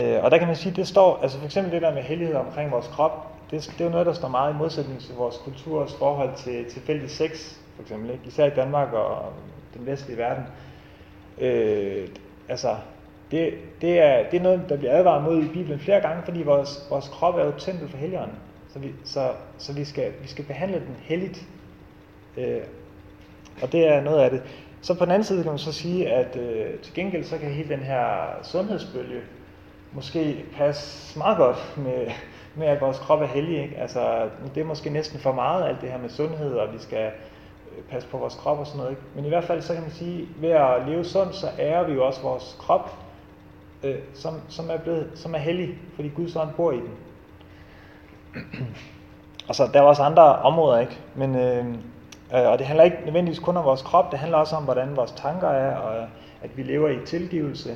Øh, 0.00 0.24
og 0.24 0.30
der 0.30 0.38
kan 0.38 0.46
man 0.46 0.56
sige, 0.56 0.76
det 0.76 0.88
står, 0.88 1.18
altså 1.22 1.38
for 1.38 1.44
eksempel 1.44 1.72
det 1.72 1.82
der 1.82 1.94
med 1.94 2.02
hellighed 2.02 2.36
omkring 2.36 2.70
vores 2.70 2.86
krop, 2.86 3.32
det, 3.50 3.72
det 3.72 3.80
er 3.80 3.84
jo 3.84 3.90
noget, 3.90 4.06
der 4.06 4.12
står 4.12 4.28
meget 4.28 4.54
i 4.54 4.56
modsætning 4.56 5.00
til 5.00 5.14
vores 5.14 5.36
kulturs 5.36 5.94
forhold 5.98 6.36
til 6.36 6.70
tilfældig 6.70 7.10
sex, 7.10 7.54
for 7.76 7.82
eksempel, 7.82 8.10
ikke? 8.10 8.24
især 8.26 8.46
i 8.46 8.54
Danmark 8.54 8.92
og 8.92 9.32
den 9.74 9.86
vestlige 9.86 10.18
verden. 10.18 10.44
Øh, 11.40 12.08
altså, 12.48 12.76
det, 13.30 13.54
det, 13.80 13.98
er, 13.98 14.30
det 14.30 14.38
er 14.38 14.42
noget, 14.42 14.62
der 14.68 14.76
bliver 14.76 14.98
advaret 14.98 15.24
mod 15.24 15.42
i 15.42 15.48
Bibelen 15.48 15.78
flere 15.78 16.00
gange, 16.00 16.22
fordi 16.24 16.42
vores, 16.42 16.86
vores 16.90 17.08
krop 17.08 17.34
er 17.34 17.42
jo 17.42 17.48
et 17.48 17.58
tempel 17.58 17.88
for 17.88 17.96
helligånden. 17.96 18.36
Så, 18.72 18.78
vi, 18.78 18.92
så, 19.04 19.30
så 19.58 19.72
vi, 19.72 19.84
skal, 19.84 20.12
vi 20.22 20.28
skal 20.28 20.44
behandle 20.44 20.78
den 20.78 20.96
helligt. 21.00 21.46
Øh, 22.36 22.60
og 23.62 23.72
det 23.72 23.88
er 23.88 24.00
noget 24.00 24.20
af 24.20 24.30
det. 24.30 24.42
Så 24.80 24.94
på 24.94 25.04
den 25.04 25.12
anden 25.12 25.24
side 25.24 25.42
kan 25.42 25.52
man 25.52 25.58
så 25.58 25.72
sige, 25.72 26.08
at 26.08 26.36
øh, 26.36 26.78
til 26.82 26.94
gengæld 26.94 27.24
så 27.24 27.38
kan 27.38 27.50
hele 27.50 27.68
den 27.68 27.80
her 27.80 28.04
sundhedsbølge 28.42 29.20
måske 29.92 30.44
passe 30.56 31.18
meget 31.18 31.36
godt 31.36 31.74
med, 31.76 32.06
med 32.54 32.66
at 32.66 32.80
vores 32.80 32.98
krop 32.98 33.22
er 33.22 33.26
hellig. 33.26 33.62
Ikke? 33.62 33.76
Altså, 33.76 34.28
det 34.54 34.60
er 34.60 34.64
måske 34.64 34.90
næsten 34.90 35.20
for 35.20 35.32
meget 35.32 35.68
alt 35.68 35.80
det 35.80 35.90
her 35.90 35.98
med 35.98 36.08
sundhed, 36.08 36.54
og 36.54 36.72
vi 36.72 36.78
skal 36.78 37.10
Øh, 37.78 37.84
passe 37.90 38.08
på 38.08 38.18
vores 38.18 38.34
krop 38.34 38.58
og 38.58 38.66
sådan 38.66 38.78
noget. 38.78 38.90
Ikke? 38.90 39.02
Men 39.14 39.24
i 39.24 39.28
hvert 39.28 39.44
fald 39.44 39.62
så 39.62 39.72
kan 39.72 39.82
man 39.82 39.90
sige, 39.90 40.28
ved 40.40 40.50
at 40.50 40.88
leve 40.88 41.04
sundt, 41.04 41.34
så 41.34 41.46
ærer 41.58 41.86
vi 41.86 41.92
jo 41.92 42.06
også 42.06 42.22
vores 42.22 42.56
krop, 42.58 42.90
øh, 43.82 43.98
som, 44.14 44.34
som, 44.48 44.70
er 44.70 44.78
blevet, 44.78 45.10
som 45.14 45.34
er 45.34 45.38
hellig, 45.38 45.78
fordi 45.94 46.08
Guds 46.08 46.36
ånd 46.36 46.50
bor 46.56 46.72
i 46.72 46.76
den. 46.76 46.90
og 49.48 49.54
så 49.54 49.70
der 49.72 49.78
er 49.78 49.82
også 49.82 50.02
andre 50.02 50.36
områder, 50.36 50.78
ikke? 50.78 50.98
Men, 51.14 51.36
øh, 51.36 51.66
øh, 52.34 52.48
og 52.48 52.58
det 52.58 52.66
handler 52.66 52.84
ikke 52.84 52.98
nødvendigvis 53.04 53.38
kun 53.38 53.56
om 53.56 53.64
vores 53.64 53.82
krop, 53.82 54.10
det 54.10 54.18
handler 54.18 54.38
også 54.38 54.56
om, 54.56 54.64
hvordan 54.64 54.96
vores 54.96 55.12
tanker 55.12 55.48
er, 55.48 55.76
og 55.76 56.08
at 56.42 56.56
vi 56.56 56.62
lever 56.62 56.88
i 56.88 57.06
tilgivelse, 57.06 57.70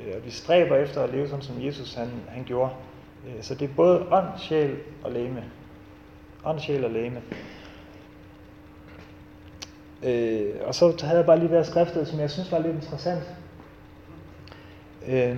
øh, 0.00 0.14
og 0.16 0.24
vi 0.24 0.30
stræber 0.30 0.76
efter 0.76 1.02
at 1.02 1.10
leve 1.10 1.28
sådan, 1.28 1.42
som 1.42 1.64
Jesus 1.64 1.94
han, 1.94 2.08
han 2.28 2.44
gjorde. 2.44 2.70
Øh, 3.26 3.42
så 3.42 3.54
det 3.54 3.70
er 3.70 3.74
både 3.76 4.06
ånd, 4.10 4.26
sjæl 4.38 4.76
og 5.04 5.12
læme. 5.12 5.44
Ånd, 6.44 6.60
sjæl 6.60 6.84
og 6.84 6.90
læme. 6.90 7.22
Øh, 10.02 10.50
og 10.64 10.74
så 10.74 10.96
havde 11.02 11.18
jeg 11.18 11.26
bare 11.26 11.38
lige 11.38 11.50
været 11.50 11.66
skriftet, 11.66 12.08
som 12.08 12.20
jeg 12.20 12.30
synes 12.30 12.52
var 12.52 12.58
lidt 12.58 12.74
interessant. 12.74 13.22
Øh, 15.08 15.36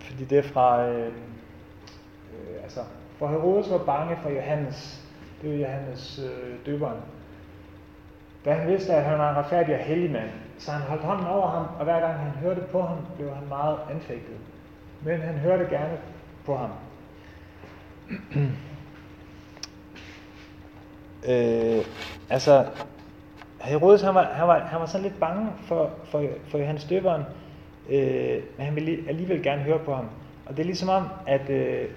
fordi 0.00 0.24
det 0.24 0.38
er 0.38 0.42
fra, 0.42 0.86
øh, 0.86 1.06
øh, 1.06 2.62
altså, 2.62 2.80
for 3.18 3.28
Herodes 3.28 3.70
var 3.70 3.78
bange 3.78 4.16
for 4.22 4.30
Johannes, 4.30 5.04
det 5.42 5.54
er 5.54 5.58
Johannes 5.58 6.20
øh, 6.24 6.66
døberen. 6.66 6.98
Da 8.44 8.52
han 8.52 8.68
vidste, 8.68 8.92
at 8.92 9.04
han 9.04 9.18
var 9.18 9.30
en 9.30 9.36
retfærdig 9.36 9.74
og 9.74 9.80
hellig 9.80 10.10
mand, 10.10 10.30
så 10.58 10.70
han 10.70 10.82
holdt 10.82 11.02
hånden 11.02 11.26
over 11.26 11.48
ham, 11.48 11.66
og 11.78 11.84
hver 11.84 12.00
gang 12.00 12.14
han 12.14 12.30
hørte 12.30 12.60
på 12.60 12.82
ham, 12.82 12.98
blev 13.16 13.34
han 13.34 13.48
meget 13.48 13.78
anfægtet. 13.90 14.36
Men 15.02 15.20
han 15.20 15.34
hørte 15.34 15.64
gerne 15.64 15.98
på 16.44 16.56
ham. 16.56 16.70
øh, 21.28 21.84
altså, 22.30 22.66
Herodes 23.60 24.02
han 24.02 24.14
var, 24.14 24.24
han, 24.24 24.48
var, 24.48 24.58
han 24.58 24.80
var 24.80 24.86
sådan 24.86 25.02
lidt 25.02 25.20
bange 25.20 25.48
for, 25.60 25.90
for, 26.04 26.24
for 26.48 26.58
Johannes 26.58 26.84
døberen, 26.84 27.22
øh, 27.88 28.42
men 28.56 28.66
han 28.66 28.74
ville 28.74 29.08
alligevel 29.08 29.42
gerne 29.42 29.62
høre 29.62 29.78
på 29.78 29.94
ham. 29.94 30.08
Og 30.46 30.56
det 30.56 30.62
er 30.62 30.66
ligesom 30.66 30.88
om, 30.88 31.04
at 31.26 31.50
øh, 31.50 31.88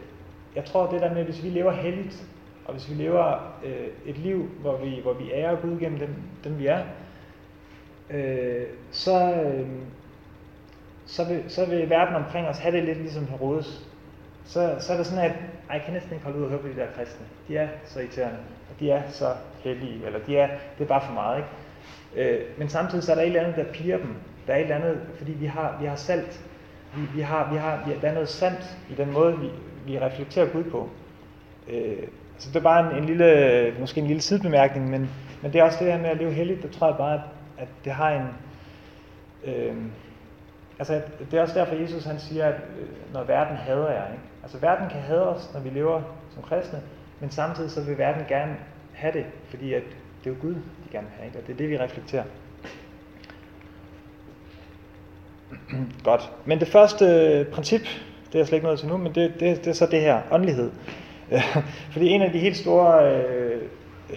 jeg 0.56 0.66
tror 0.66 0.88
det 0.92 1.02
der 1.02 1.14
med, 1.14 1.24
hvis 1.24 1.44
vi 1.44 1.50
lever 1.50 1.72
helligt, 1.72 2.28
og 2.66 2.74
hvis 2.74 2.90
vi 2.90 3.04
lever 3.04 3.54
øh, 3.66 3.88
et 4.06 4.18
liv, 4.18 4.50
hvor 4.62 4.78
vi, 4.78 5.00
hvor 5.04 5.14
vi 5.14 5.32
ærer 5.32 5.62
Gud 5.62 5.80
gennem 5.80 6.00
dem, 6.00 6.16
dem 6.44 6.60
vi 6.60 6.68
er, 6.68 6.80
øh, 8.10 8.66
så, 8.92 9.34
øh, 9.34 9.68
så, 11.06 11.28
vil, 11.28 11.44
så 11.48 11.66
vil 11.66 11.90
verden 11.90 12.16
omkring 12.16 12.48
os 12.48 12.60
have 12.60 12.76
det 12.76 12.84
lidt 12.84 12.98
ligesom 12.98 13.28
Herodes. 13.28 13.88
Så, 14.46 14.76
så 14.80 14.94
er 14.94 14.98
det 14.98 15.06
sådan, 15.06 15.32
at 15.32 15.36
ej, 15.72 15.78
jeg 15.78 15.86
kan 15.86 15.94
næsten 15.94 16.14
ikke 16.14 16.26
holde 16.26 16.40
ud 16.40 16.44
og 16.44 16.50
høre 16.50 16.60
på 16.60 16.68
de 16.68 16.76
der 16.76 16.88
kristne. 16.96 17.26
De 17.48 17.58
er 17.58 17.68
så 17.86 18.00
irriterende, 18.00 18.38
og 18.70 18.80
de 18.80 18.92
er 18.92 19.02
så 19.10 19.34
hellige, 19.64 20.06
eller 20.06 20.20
de 20.20 20.38
er, 20.38 20.48
det 20.78 20.84
er 20.84 20.88
bare 20.88 21.02
for 21.06 21.14
meget, 21.14 21.38
ikke? 21.38 22.32
Øh, 22.32 22.42
men 22.58 22.70
samtidig 22.70 23.04
så 23.04 23.12
er 23.12 23.16
der 23.16 23.22
et 23.22 23.28
eller 23.28 23.42
andet, 23.42 23.56
der 23.56 23.72
piger 23.74 23.98
dem. 23.98 24.16
Der 24.48 24.54
er 24.54 24.58
et 24.58 24.62
eller 24.62 24.76
andet, 24.76 25.00
fordi 25.18 25.32
vi 25.32 25.46
har, 25.46 25.78
vi 25.82 25.86
har 25.86 25.96
salt. 25.96 26.42
Vi, 26.96 27.02
vi 27.16 27.22
har, 27.22 27.52
vi 27.52 27.58
har, 27.58 27.84
vi, 27.88 27.94
der 28.02 28.08
er 28.08 28.14
noget 28.14 28.30
sandt 28.30 28.78
i 28.90 28.94
den 28.94 29.12
måde, 29.12 29.40
vi, 29.40 29.50
vi 29.86 30.00
reflekterer 30.00 30.46
Gud 30.46 30.64
på. 30.64 30.90
Øh, 31.70 32.08
så 32.38 32.50
det 32.50 32.56
er 32.56 32.64
bare 32.64 32.92
en, 32.92 32.98
en 32.98 33.06
lille, 33.06 33.74
måske 33.80 34.02
en 34.02 34.08
lille 34.08 34.22
sidebemærkning, 34.22 34.90
men, 34.90 35.10
men 35.42 35.54
det 35.54 35.60
er 35.60 35.64
også 35.64 35.84
det 35.84 35.94
her 35.94 36.02
med 36.02 36.10
at 36.10 36.18
leve 36.18 36.32
heldigt, 36.32 36.64
der 36.64 36.70
tror 36.70 36.88
jeg 36.88 36.98
bare, 36.98 37.14
at, 37.14 37.22
at 37.58 37.68
det 37.86 37.92
har 37.92 38.12
en... 38.12 38.28
Øh, 39.44 39.76
altså, 40.82 41.02
det 41.32 41.38
er 41.38 41.42
også 41.42 41.60
derfor, 41.60 41.76
Jesus 41.76 42.04
han 42.04 42.20
siger, 42.20 42.46
at 42.46 42.56
øh, 42.56 43.14
når 43.14 43.24
verden 43.24 43.58
hader 43.58 43.92
jer, 43.92 44.12
ikke? 44.12 44.24
Altså, 44.44 44.58
verden 44.58 44.90
kan 44.90 45.02
hade 45.02 45.30
os, 45.30 45.50
når 45.54 45.60
vi 45.60 45.70
lever 45.70 46.02
som 46.34 46.44
kristne, 46.44 46.82
men 47.20 47.30
samtidig 47.30 47.72
så 47.72 47.82
vil 47.82 47.98
verden 47.98 48.26
gerne 48.28 48.56
have 48.94 49.14
det, 49.14 49.26
fordi 49.50 49.74
at 49.74 49.84
det 50.24 50.30
er 50.30 50.34
jo 50.34 50.42
Gud, 50.42 50.54
de 50.54 50.90
gerne 50.92 51.08
vil 51.08 51.16
have, 51.18 51.26
ikke? 51.26 51.40
og 51.40 51.48
det 51.48 51.54
er 51.54 51.58
det, 51.58 51.70
vi 51.70 51.78
reflekterer. 51.78 52.24
Godt. 56.04 56.32
Men 56.46 56.60
det 56.60 56.68
første 56.68 57.06
øh, 57.06 57.46
princip, 57.46 57.82
det 58.28 58.36
er 58.36 58.40
jeg 58.40 58.48
slet 58.48 58.58
ikke 58.58 58.68
nået 58.68 58.80
til 58.80 58.88
nu, 58.88 58.98
men 58.98 59.16
det, 59.16 59.34
det, 59.40 59.58
det 59.58 59.68
er 59.68 59.74
så 59.74 59.86
det 59.86 60.02
her, 60.02 60.22
åndelighed. 60.32 60.72
Fordi 61.94 62.08
en 62.08 62.22
af 62.22 62.32
de 62.32 62.40
helt 62.40 62.58
store, 62.58 63.16
øh, 63.16 63.62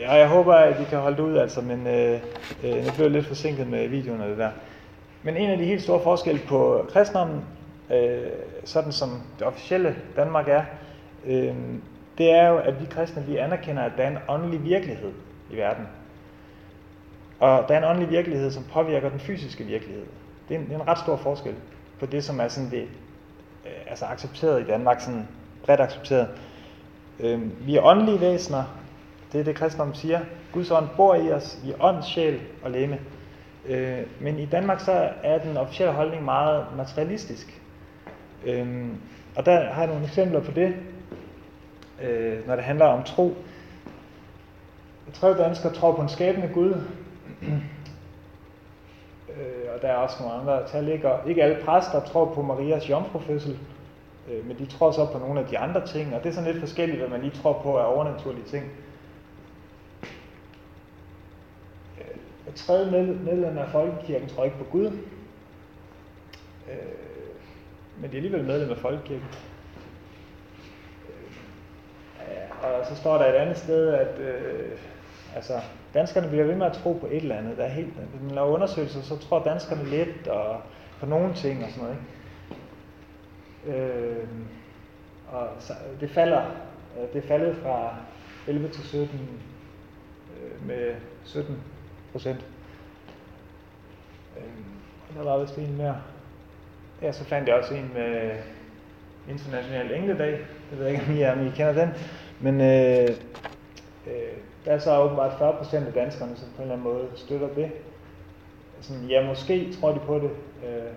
og 0.09 0.19
jeg 0.19 0.29
håber, 0.29 0.55
at 0.55 0.81
vi 0.81 0.85
kan 0.85 0.99
holde 0.99 1.17
det 1.17 1.23
ud, 1.23 1.37
altså, 1.37 1.61
men 1.61 1.87
øh, 1.87 2.21
øh, 2.65 2.77
nu 2.77 2.93
blev 2.97 3.07
jeg 3.07 3.11
lidt 3.11 3.27
forsinket 3.27 3.67
med 3.67 3.89
videoen 3.89 4.21
og 4.21 4.29
det 4.29 4.39
der. 4.39 4.51
Men 5.25 5.37
en 5.37 5.51
af 5.51 5.59
de 5.59 5.65
helt 5.65 5.83
store 5.83 6.01
forskelle 6.01 6.41
på 6.49 6.87
kristendommen, 6.93 7.45
øh, 7.91 8.31
sådan 8.65 8.93
som 8.93 9.23
det 9.39 9.47
officielle 9.47 9.97
Danmark 10.17 10.49
er, 10.49 10.63
øh, 11.27 11.55
det 12.19 12.31
er 12.31 12.49
jo, 12.49 12.59
at 12.59 12.81
vi 12.81 12.87
kristne, 12.87 13.25
vi 13.27 13.37
anerkender, 13.37 13.83
at 13.83 13.93
der 13.97 14.03
er 14.03 14.11
en 14.11 14.19
åndelig 14.29 14.65
virkelighed 14.65 15.13
i 15.51 15.57
verden. 15.57 15.89
Og 17.41 17.65
der 17.69 17.75
er 17.75 17.79
en 17.79 17.85
åndelig 17.85 18.11
virkelighed, 18.11 18.51
som 18.51 18.65
påvirker 18.73 19.11
den 19.11 19.21
fysiske 19.21 19.65
virkelighed. 19.65 20.05
Det 20.49 20.55
er 20.55 20.59
en, 20.59 20.67
det 20.67 20.75
er 20.75 20.81
en 20.81 20.89
ret 20.89 20.99
stor 20.99 21.17
forskel 21.17 21.55
på 22.01 22.07
det, 22.07 22.25
som 22.25 22.41
er 22.41 22.49
sådan 22.49 22.71
det, 22.71 22.83
øh, 23.67 23.73
altså 23.87 24.05
accepteret 24.05 24.61
i 24.61 24.65
Danmark, 24.65 25.01
sådan 25.01 25.29
bredt 25.65 25.81
accepteret. 25.81 26.29
Øh, 27.21 27.67
vi 27.67 27.77
er 27.77 27.83
åndelige 27.83 28.21
væsener, 28.21 28.65
det 29.33 29.41
er 29.41 29.45
det 29.45 29.57
kristendommen 29.57 29.95
siger. 29.95 30.21
Guds 30.53 30.71
ånd 30.71 30.89
bor 30.97 31.15
i 31.15 31.33
os, 31.33 31.59
i 31.65 31.73
ånd, 31.81 32.03
sjæl 32.03 32.41
og 32.63 32.71
læme. 32.71 32.99
Øh, 33.67 34.03
men 34.21 34.39
i 34.39 34.47
Danmark 34.47 34.81
så 34.81 35.11
er 35.23 35.39
den 35.39 35.57
officielle 35.57 35.95
holdning 35.95 36.25
meget 36.25 36.67
materialistisk. 36.77 37.61
Øh, 38.45 38.87
og 39.37 39.47
der 39.47 39.73
har 39.73 39.83
jeg 39.83 39.91
nogle 39.91 40.05
eksempler 40.05 40.41
på 40.41 40.51
det, 40.51 40.77
øh, 42.03 42.47
når 42.47 42.55
det 42.55 42.65
handler 42.65 42.87
om 42.87 43.03
tro. 43.03 43.37
Jeg 45.07 45.15
tror, 45.15 45.35
danskere 45.35 45.73
tror 45.73 45.97
på 45.97 46.03
en 46.03 46.09
skabende 46.09 46.51
Gud, 46.55 46.71
øh, 49.37 49.75
og 49.75 49.83
der 49.83 49.89
er 49.89 49.97
også 49.97 50.17
nogle 50.21 50.35
andre 50.41 50.69
tal. 50.69 50.89
Ikke, 50.89 51.09
ikke 51.27 51.43
alle 51.43 51.65
præster 51.65 52.01
tror 52.01 52.35
på 52.35 52.43
Marias 52.43 52.91
jomfrufødsel, 52.91 53.59
øh, 54.31 54.47
men 54.47 54.59
de 54.59 54.67
tror 54.67 54.91
så 54.91 55.07
på 55.13 55.19
nogle 55.19 55.41
af 55.41 55.47
de 55.47 55.59
andre 55.59 55.87
ting, 55.87 56.15
og 56.15 56.23
det 56.23 56.29
er 56.29 56.35
sådan 56.35 56.51
lidt 56.53 56.61
forskelligt, 56.61 56.99
hvad 56.99 57.09
man 57.09 57.21
lige 57.21 57.43
tror 57.43 57.61
på 57.63 57.77
af 57.77 57.95
overnaturlige 57.95 58.45
ting. 58.45 58.65
Et 62.55 62.59
tredje 62.59 62.91
medlem 63.25 63.59
af 63.59 63.69
Folkekirken 63.69 64.29
tror 64.29 64.45
ikke 64.45 64.59
på 64.59 64.65
Gud, 64.65 64.87
øh, 64.87 64.93
men 68.01 68.11
de 68.11 68.17
er 68.17 68.19
alligevel 68.19 68.45
medlem 68.45 68.71
af 68.71 68.77
Folkekirken. 68.77 69.27
Øh, 72.21 72.65
og 72.65 72.87
så 72.87 72.97
står 72.97 73.19
der 73.19 73.25
et 73.25 73.35
andet 73.35 73.59
sted, 73.59 73.89
at 73.89 74.19
øh, 74.19 74.79
altså, 75.35 75.61
danskerne 75.95 76.29
bliver 76.29 76.45
ved 76.45 76.55
med 76.55 76.67
at 76.67 76.73
tro 76.73 76.93
på 76.93 77.07
et 77.07 77.17
eller 77.17 77.37
andet. 77.37 77.57
Der 77.57 77.65
er 77.65 77.69
helt, 77.69 77.97
når 77.97 78.21
man 78.23 78.35
laver 78.35 78.49
undersøgelser, 78.49 79.03
så 79.03 79.19
tror 79.19 79.43
danskerne 79.43 79.85
lidt 79.85 80.29
og 80.29 80.61
på 81.01 81.07
nogle 81.07 81.35
ting 81.35 81.65
og 81.65 81.71
sådan 81.71 81.85
noget. 81.85 81.99
Ikke? 83.67 83.83
Øh, 83.83 84.29
og 85.33 85.49
så, 85.59 85.73
det 86.01 86.11
falder, 86.11 86.43
øh, 86.99 87.13
det 87.13 87.25
er 87.25 87.29
faldet 87.29 87.57
fra 87.57 87.97
11 88.47 88.69
til 88.69 88.85
17 88.85 89.21
øh, 90.43 90.67
med 90.67 90.95
17 91.25 91.63
procent. 92.15 92.41
Øh, 94.37 95.17
der 95.17 95.25
var 95.25 95.39
vist 95.39 95.59
en 95.59 95.77
mere. 95.77 95.97
Ja, 97.03 97.13
så 97.13 97.25
fandt 97.25 97.49
jeg 97.49 97.57
også 97.57 97.75
en 97.75 97.91
med 97.95 98.31
International 99.29 99.95
Engledag. 99.95 100.33
Det 100.71 100.79
ved 100.79 100.87
jeg 100.87 100.95
ikke, 100.95 101.07
om 101.07 101.17
I, 101.17 101.21
er, 101.21 101.33
om 101.33 101.47
I 101.47 101.51
kender 101.51 101.73
den. 101.73 101.89
Men 102.41 102.61
øh, 102.61 103.09
øh, 104.07 104.37
der 104.65 104.73
er 104.73 104.79
så 104.79 104.99
åbenbart 104.99 105.39
40 105.39 105.57
procent 105.57 105.87
af 105.87 105.93
danskerne, 105.93 106.37
som 106.37 106.49
på 106.57 106.57
en 106.57 106.63
eller 106.63 106.75
anden 106.75 106.93
måde 106.93 107.09
støtter 107.17 107.49
det. 107.49 107.71
Sådan, 108.81 109.05
ja, 109.05 109.27
måske 109.27 109.73
tror 109.81 109.93
de 109.93 110.01
på 110.07 110.19
det. 110.19 110.31
Øh, 110.69 110.93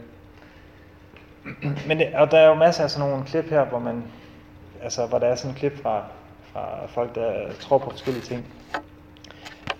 men 1.87 1.99
det, 1.99 2.15
og 2.15 2.31
der 2.31 2.37
er 2.37 2.47
jo 2.47 2.53
masser 2.53 2.83
af 2.83 2.91
sådan 2.91 3.09
nogle 3.09 3.25
klip 3.25 3.45
her, 3.45 3.65
hvor 3.65 3.79
man, 3.79 4.03
altså, 4.81 5.05
hvor 5.05 5.19
der 5.19 5.27
er 5.27 5.35
sådan 5.35 5.51
en 5.51 5.57
klip 5.57 5.81
fra, 5.81 6.05
fra 6.43 6.85
folk, 6.85 7.15
der 7.15 7.53
tror 7.59 7.77
på 7.77 7.89
forskellige 7.89 8.23
ting. 8.23 8.45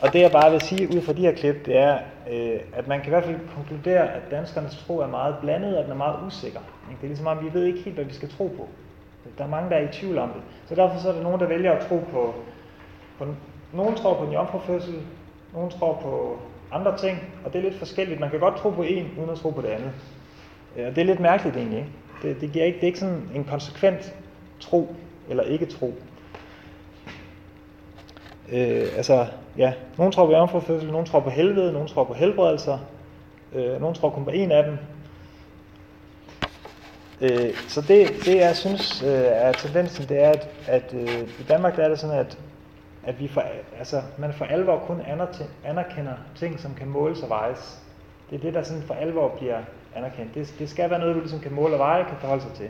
Og 0.02 0.14
det 0.14 0.22
jeg 0.22 0.32
bare 0.32 0.52
vil 0.52 0.62
sige 0.62 0.88
ud 0.96 1.02
fra 1.02 1.14
de 1.14 1.22
her 1.22 1.36
klip, 1.36 1.66
det 1.66 1.78
er, 1.78 2.00
øh, 2.32 2.60
at 2.74 2.88
man 2.88 3.00
kan 3.00 3.08
i 3.08 3.10
hvert 3.10 3.24
fald 3.24 3.40
konkludere, 3.56 4.14
at 4.14 4.22
danskernes 4.32 4.84
tro 4.88 5.00
er 5.00 5.08
meget 5.08 5.36
blandet, 5.42 5.78
og 5.78 5.84
den 5.84 5.92
er 5.92 5.96
meget 5.96 6.20
usikker. 6.28 6.60
Det 6.90 7.04
er 7.04 7.08
ligesom 7.08 7.28
om, 7.28 7.46
vi 7.46 7.54
ved 7.54 7.64
ikke 7.66 7.80
helt, 7.80 7.96
hvad 7.96 8.06
vi 8.06 8.14
skal 8.14 8.30
tro 8.30 8.48
på. 8.58 8.68
Der 9.38 9.44
er 9.44 9.48
mange, 9.48 9.70
der 9.70 9.76
er 9.76 9.90
i 9.90 9.92
tvivl 9.92 10.18
om 10.18 10.30
det. 10.30 10.42
Så 10.66 10.76
derfor 10.76 11.00
så 11.00 11.10
er 11.10 11.14
der 11.14 11.24
nogen, 11.24 11.40
der 11.40 11.48
vælger 11.48 11.72
at 11.72 11.86
tro 11.88 12.04
på, 12.12 12.36
på 13.18 13.26
nogen 13.74 13.96
tror 13.96 14.14
på 14.14 14.24
en 14.24 14.32
jomfrufødsel, 14.32 14.96
nogen 15.54 15.70
tror 15.70 15.94
på 15.94 16.40
andre 16.72 16.98
ting, 16.98 17.18
og 17.46 17.54
det 17.54 17.60
er 17.60 17.64
lidt 17.64 17.80
forskelligt. 17.80 18.20
Man 18.20 18.30
kan 18.30 18.40
godt 18.40 18.58
tro 18.58 18.70
på 18.70 18.84
en, 18.84 19.12
uden 19.18 19.30
at 19.30 19.38
tro 19.38 19.50
på 19.50 19.62
det 19.62 19.68
andet. 19.68 19.92
Øh, 20.78 20.88
og 20.88 20.96
det 20.96 21.02
er 21.02 21.06
lidt 21.06 21.20
mærkeligt 21.20 21.58
egentlig. 21.58 21.78
Ikke? 21.78 21.92
Det, 22.22 22.42
det, 22.42 22.52
giver 22.52 22.66
ikke, 22.66 22.76
det 22.76 22.84
er 22.84 22.88
ikke 22.88 23.00
sådan 23.00 23.30
en 23.36 23.44
konsekvent 23.44 24.16
tro 24.60 24.96
eller 25.30 25.44
ikke 25.44 25.66
tro. 25.66 25.94
Øh, 28.52 28.88
altså, 28.98 29.28
ja, 29.58 29.74
nogen 29.98 30.12
tror 30.12 30.26
på 30.26 30.32
jomfrufødsel, 30.32 30.92
nogen 30.92 31.06
tror 31.06 31.20
på 31.20 31.30
helvede, 31.30 31.74
nogen 31.74 31.88
tror 31.88 32.04
på 32.04 32.14
helbredelser, 32.14 32.78
øh, 33.54 33.82
nogen 33.82 33.96
tror 33.96 34.10
kun 34.10 34.24
på 34.24 34.30
en 34.30 34.52
af 34.52 34.64
dem. 34.64 34.78
Øh, 37.22 37.54
så 37.68 37.82
det, 37.82 38.10
det 38.26 38.36
jeg 38.36 38.56
synes 38.56 39.04
øh, 39.04 39.24
er 39.26 39.52
tendensen, 39.52 40.10
det 40.10 40.24
er, 40.24 40.30
at, 40.30 40.50
at 40.68 40.94
øh, 40.94 41.22
i 41.40 41.44
Danmark 41.50 41.76
der 41.76 41.84
er 41.84 41.90
det 41.90 42.00
sådan, 42.00 42.20
at, 42.20 42.38
at 43.04 43.20
vi 43.20 43.28
for, 43.28 43.44
altså, 43.78 44.02
man 44.18 44.34
for 44.34 44.46
alvor 44.46 44.84
kun 44.88 45.02
anerkender 45.66 46.14
ting, 46.36 46.60
som 46.60 46.74
kan 46.74 46.88
måles 46.88 47.22
og 47.22 47.30
vejes. 47.30 47.80
Det 48.30 48.36
er 48.36 48.40
det, 48.40 48.54
der 48.54 48.64
sådan 48.64 48.84
for 48.84 48.94
alvor 48.94 49.36
bliver 49.38 49.58
anerkendt. 49.96 50.36
Det, 50.36 50.54
det 50.60 50.70
skal 50.70 50.90
være 50.90 51.00
noget, 51.00 51.16
du 51.16 51.20
ligesom 51.20 51.40
kan 51.40 51.54
måle 51.54 51.74
og 51.74 51.80
veje, 51.80 52.04
kan 52.04 52.18
forholde 52.20 52.44
sig 52.44 52.52
til. 52.52 52.70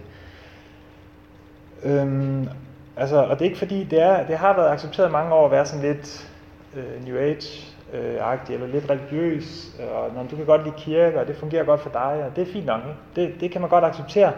Øhm, 1.84 2.50
altså, 2.98 3.18
og 3.18 3.40
det 3.40 3.42
er 3.42 3.50
ikke 3.50 3.58
fordi, 3.58 3.84
det, 3.84 4.02
er, 4.02 4.28
det 4.28 4.38
har 4.38 4.56
været 4.56 4.72
accepteret 4.72 5.12
mange 5.12 5.34
år 5.34 5.46
at 5.46 5.52
være 5.52 5.66
sådan 5.66 5.86
lidt 5.86 6.32
øh, 6.76 7.06
New 7.06 7.18
Age-agtig, 7.18 8.54
øh, 8.54 8.62
eller 8.62 8.68
lidt 8.68 8.90
religiøs, 8.90 9.76
øh, 9.80 9.96
og 9.96 10.14
når 10.16 10.24
du 10.24 10.36
kan 10.36 10.46
godt 10.46 10.64
lide 10.64 10.76
kirke, 10.78 11.20
og 11.20 11.28
det 11.28 11.36
fungerer 11.36 11.64
godt 11.64 11.82
for 11.82 11.90
dig, 11.90 12.26
og 12.26 12.36
det 12.36 12.48
er 12.48 12.52
fint 12.54 12.66
nok. 12.66 12.82
Ikke? 12.88 13.30
Det, 13.32 13.42
det 13.42 13.52
kan 13.52 13.62
man 13.62 13.70
godt 13.70 13.84
acceptere. 13.84 14.34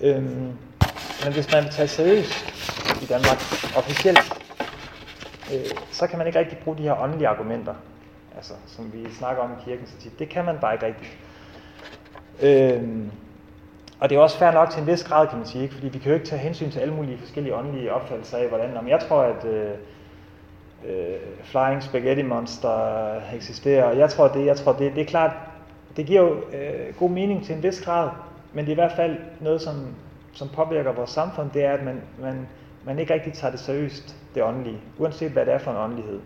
Øhm, 0.00 0.52
men 1.24 1.32
hvis 1.32 1.52
man 1.52 1.64
vil 1.64 1.72
tage 1.72 1.88
seriøst 1.88 2.44
i 3.02 3.06
Danmark, 3.06 3.38
officielt, 3.76 4.44
øh, 5.52 5.78
så 5.90 6.06
kan 6.06 6.18
man 6.18 6.26
ikke 6.26 6.38
rigtig 6.38 6.58
bruge 6.58 6.76
de 6.78 6.82
her 6.82 7.02
åndelige 7.02 7.28
argumenter, 7.28 7.74
altså, 8.36 8.52
som 8.66 8.92
vi 8.92 9.12
snakker 9.12 9.42
om 9.42 9.50
i 9.50 9.64
kirken 9.64 9.86
så 9.86 9.96
tit. 10.00 10.18
Det 10.18 10.28
kan 10.28 10.44
man 10.44 10.58
bare 10.60 10.74
ikke 10.74 10.86
rigtigt. 10.86 11.18
Øhm, 12.42 13.10
og 14.00 14.10
det 14.10 14.16
er 14.16 14.20
også 14.20 14.38
fair 14.38 14.50
nok 14.50 14.70
til 14.70 14.80
en 14.80 14.86
vis 14.86 15.04
grad, 15.04 15.28
kan 15.28 15.38
man 15.38 15.46
sige, 15.46 15.62
ikke? 15.62 15.74
fordi 15.74 15.88
vi 15.88 15.98
kan 15.98 16.08
jo 16.08 16.14
ikke 16.14 16.26
tage 16.26 16.40
hensyn 16.40 16.70
til 16.70 16.80
alle 16.80 16.94
mulige 16.94 17.18
forskellige 17.18 17.54
åndelige 17.54 17.92
opfattelser 17.92 18.38
af, 18.38 18.48
hvordan, 18.48 18.76
om 18.76 18.88
jeg 18.88 19.00
tror, 19.08 19.22
at 19.22 19.44
øh, 19.44 19.70
øh, 20.86 21.16
Flying 21.42 21.82
Spaghetti 21.82 22.22
Monster 22.22 23.34
eksisterer, 23.34 23.92
jeg 23.92 24.10
tror 24.10 24.28
det, 24.28 24.46
jeg 24.46 24.56
tror 24.56 24.72
det, 24.72 24.94
det 24.94 25.00
er 25.00 25.06
klart, 25.06 25.36
det 25.96 26.06
giver 26.06 26.20
jo 26.20 26.36
øh, 26.36 26.94
god 26.98 27.10
mening 27.10 27.44
til 27.44 27.54
en 27.54 27.62
vis 27.62 27.80
grad, 27.80 28.10
men 28.52 28.64
det 28.64 28.70
er 28.70 28.74
i 28.74 28.82
hvert 28.82 28.96
fald 28.96 29.16
noget, 29.40 29.60
som, 29.60 29.74
som 30.32 30.48
påvirker 30.48 30.92
vores 30.92 31.10
samfund, 31.10 31.50
det 31.50 31.64
er, 31.64 31.72
at 31.72 31.84
man, 31.84 32.00
man, 32.20 32.48
man 32.84 32.98
ikke 32.98 33.14
rigtig 33.14 33.32
tager 33.32 33.50
det 33.50 33.60
seriøst, 33.60 34.16
det 34.34 34.42
åndelige, 34.42 34.78
uanset 34.98 35.30
hvad 35.30 35.46
det 35.46 35.54
er 35.54 35.58
for 35.58 35.70
en 35.70 35.76
åndelighed. 35.76 36.20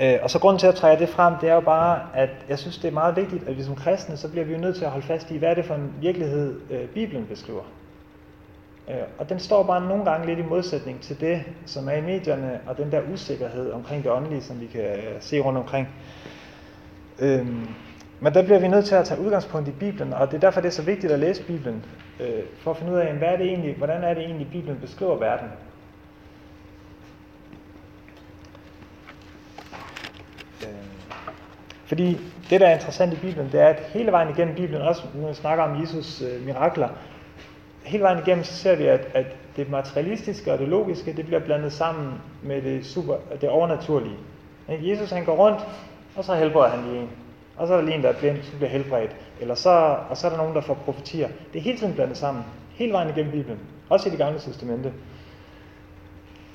Øh, 0.00 0.18
og 0.22 0.30
så 0.30 0.38
grunden 0.38 0.60
til 0.60 0.66
at 0.66 0.74
trække 0.74 1.00
det 1.00 1.08
frem, 1.08 1.34
det 1.40 1.48
er 1.48 1.54
jo 1.54 1.60
bare, 1.60 2.00
at 2.14 2.30
jeg 2.48 2.58
synes, 2.58 2.78
det 2.78 2.88
er 2.88 2.92
meget 2.92 3.16
vigtigt, 3.16 3.48
at 3.48 3.56
vi 3.56 3.62
som 3.62 3.76
kristne, 3.76 4.16
så 4.16 4.28
bliver 4.28 4.44
vi 4.44 4.52
jo 4.52 4.58
nødt 4.58 4.76
til 4.76 4.84
at 4.84 4.90
holde 4.90 5.06
fast 5.06 5.30
i, 5.30 5.36
hvad 5.36 5.48
er 5.48 5.54
det 5.54 5.64
for 5.64 5.74
en 5.74 5.92
virkelighed, 6.00 6.60
øh, 6.70 6.88
Bibelen 6.88 7.26
beskriver. 7.26 7.62
Øh, 8.90 8.96
og 9.18 9.28
den 9.28 9.38
står 9.38 9.62
bare 9.62 9.88
nogle 9.88 10.04
gange 10.04 10.26
lidt 10.26 10.38
i 10.38 10.42
modsætning 10.42 11.00
til 11.00 11.20
det, 11.20 11.42
som 11.66 11.88
er 11.88 11.92
i 11.92 12.00
medierne, 12.00 12.60
og 12.66 12.76
den 12.76 12.92
der 12.92 13.00
usikkerhed 13.12 13.72
omkring 13.72 14.02
det 14.04 14.12
åndelige, 14.12 14.42
som 14.42 14.60
vi 14.60 14.66
kan 14.66 14.80
øh, 14.80 15.16
se 15.20 15.40
rundt 15.40 15.58
omkring. 15.58 15.88
Øhm, 17.18 17.68
men 18.20 18.34
der 18.34 18.42
bliver 18.42 18.58
vi 18.58 18.68
nødt 18.68 18.84
til 18.84 18.94
at 18.94 19.04
tage 19.04 19.20
udgangspunkt 19.20 19.68
i 19.68 19.72
Bibelen, 19.72 20.12
og 20.12 20.26
det 20.26 20.36
er 20.36 20.40
derfor, 20.40 20.60
det 20.60 20.68
er 20.68 20.72
så 20.72 20.82
vigtigt 20.82 21.12
at 21.12 21.18
læse 21.18 21.42
Bibelen, 21.44 21.84
øh, 22.20 22.42
for 22.58 22.70
at 22.70 22.76
finde 22.76 22.92
ud 22.92 22.98
af, 22.98 23.14
hvad 23.14 23.28
er 23.28 23.36
det 23.36 23.46
egentlig, 23.46 23.74
hvordan 23.76 24.04
er 24.04 24.14
det 24.14 24.22
egentlig, 24.22 24.48
Bibelen 24.50 24.78
beskriver 24.80 25.16
verden. 25.16 25.48
Øh, 30.62 30.68
Fordi 31.86 32.20
det, 32.50 32.60
der 32.60 32.66
er 32.66 32.74
interessant 32.74 33.12
i 33.12 33.16
Bibelen, 33.16 33.52
det 33.52 33.60
er, 33.60 33.68
at 33.68 33.80
hele 33.80 34.12
vejen 34.12 34.30
igennem 34.30 34.54
Bibelen, 34.54 34.82
også 34.82 35.02
når 35.14 35.28
vi 35.28 35.34
snakker 35.34 35.64
om 35.64 35.80
Jesus 35.80 36.22
øh, 36.22 36.46
mirakler, 36.46 36.88
hele 37.88 38.02
vejen 38.02 38.18
igennem, 38.18 38.44
så 38.44 38.54
ser 38.54 38.76
vi, 38.76 38.86
at, 38.86 39.08
at 39.14 39.26
det 39.56 39.70
materialistiske 39.70 40.52
og 40.52 40.58
det 40.58 40.68
logiske, 40.68 41.16
det 41.16 41.26
bliver 41.26 41.40
blandet 41.40 41.72
sammen 41.72 42.12
med 42.42 42.62
det, 42.62 42.86
super, 42.86 43.14
det 43.40 43.48
overnaturlige. 43.48 44.16
Jesus 44.68 45.10
han 45.10 45.24
går 45.24 45.36
rundt, 45.36 45.60
og 46.16 46.24
så 46.24 46.34
helbreder 46.34 46.68
han 46.68 46.84
lige 46.84 47.02
en. 47.02 47.10
Og 47.56 47.66
så 47.66 47.72
er 47.72 47.78
der 47.78 47.84
lige 47.84 47.96
en, 47.96 48.02
der 48.02 48.08
er 48.08 48.18
blind, 48.18 48.42
som 48.42 48.56
bliver 48.58 48.70
helbredt. 48.70 49.16
Eller 49.40 49.54
så, 49.54 49.96
og 50.10 50.16
så 50.16 50.26
er 50.26 50.30
der 50.30 50.38
nogen, 50.38 50.54
der 50.54 50.60
får 50.60 50.74
profetier. 50.74 51.28
Det 51.52 51.58
er 51.58 51.62
hele 51.62 51.78
tiden 51.78 51.94
blandet 51.94 52.16
sammen. 52.16 52.44
Hele 52.74 52.92
vejen 52.92 53.08
igennem 53.08 53.32
Bibelen. 53.32 53.58
Også 53.88 54.08
i 54.08 54.10
det 54.10 54.18
gamle 54.18 54.38
testamente. 54.38 54.92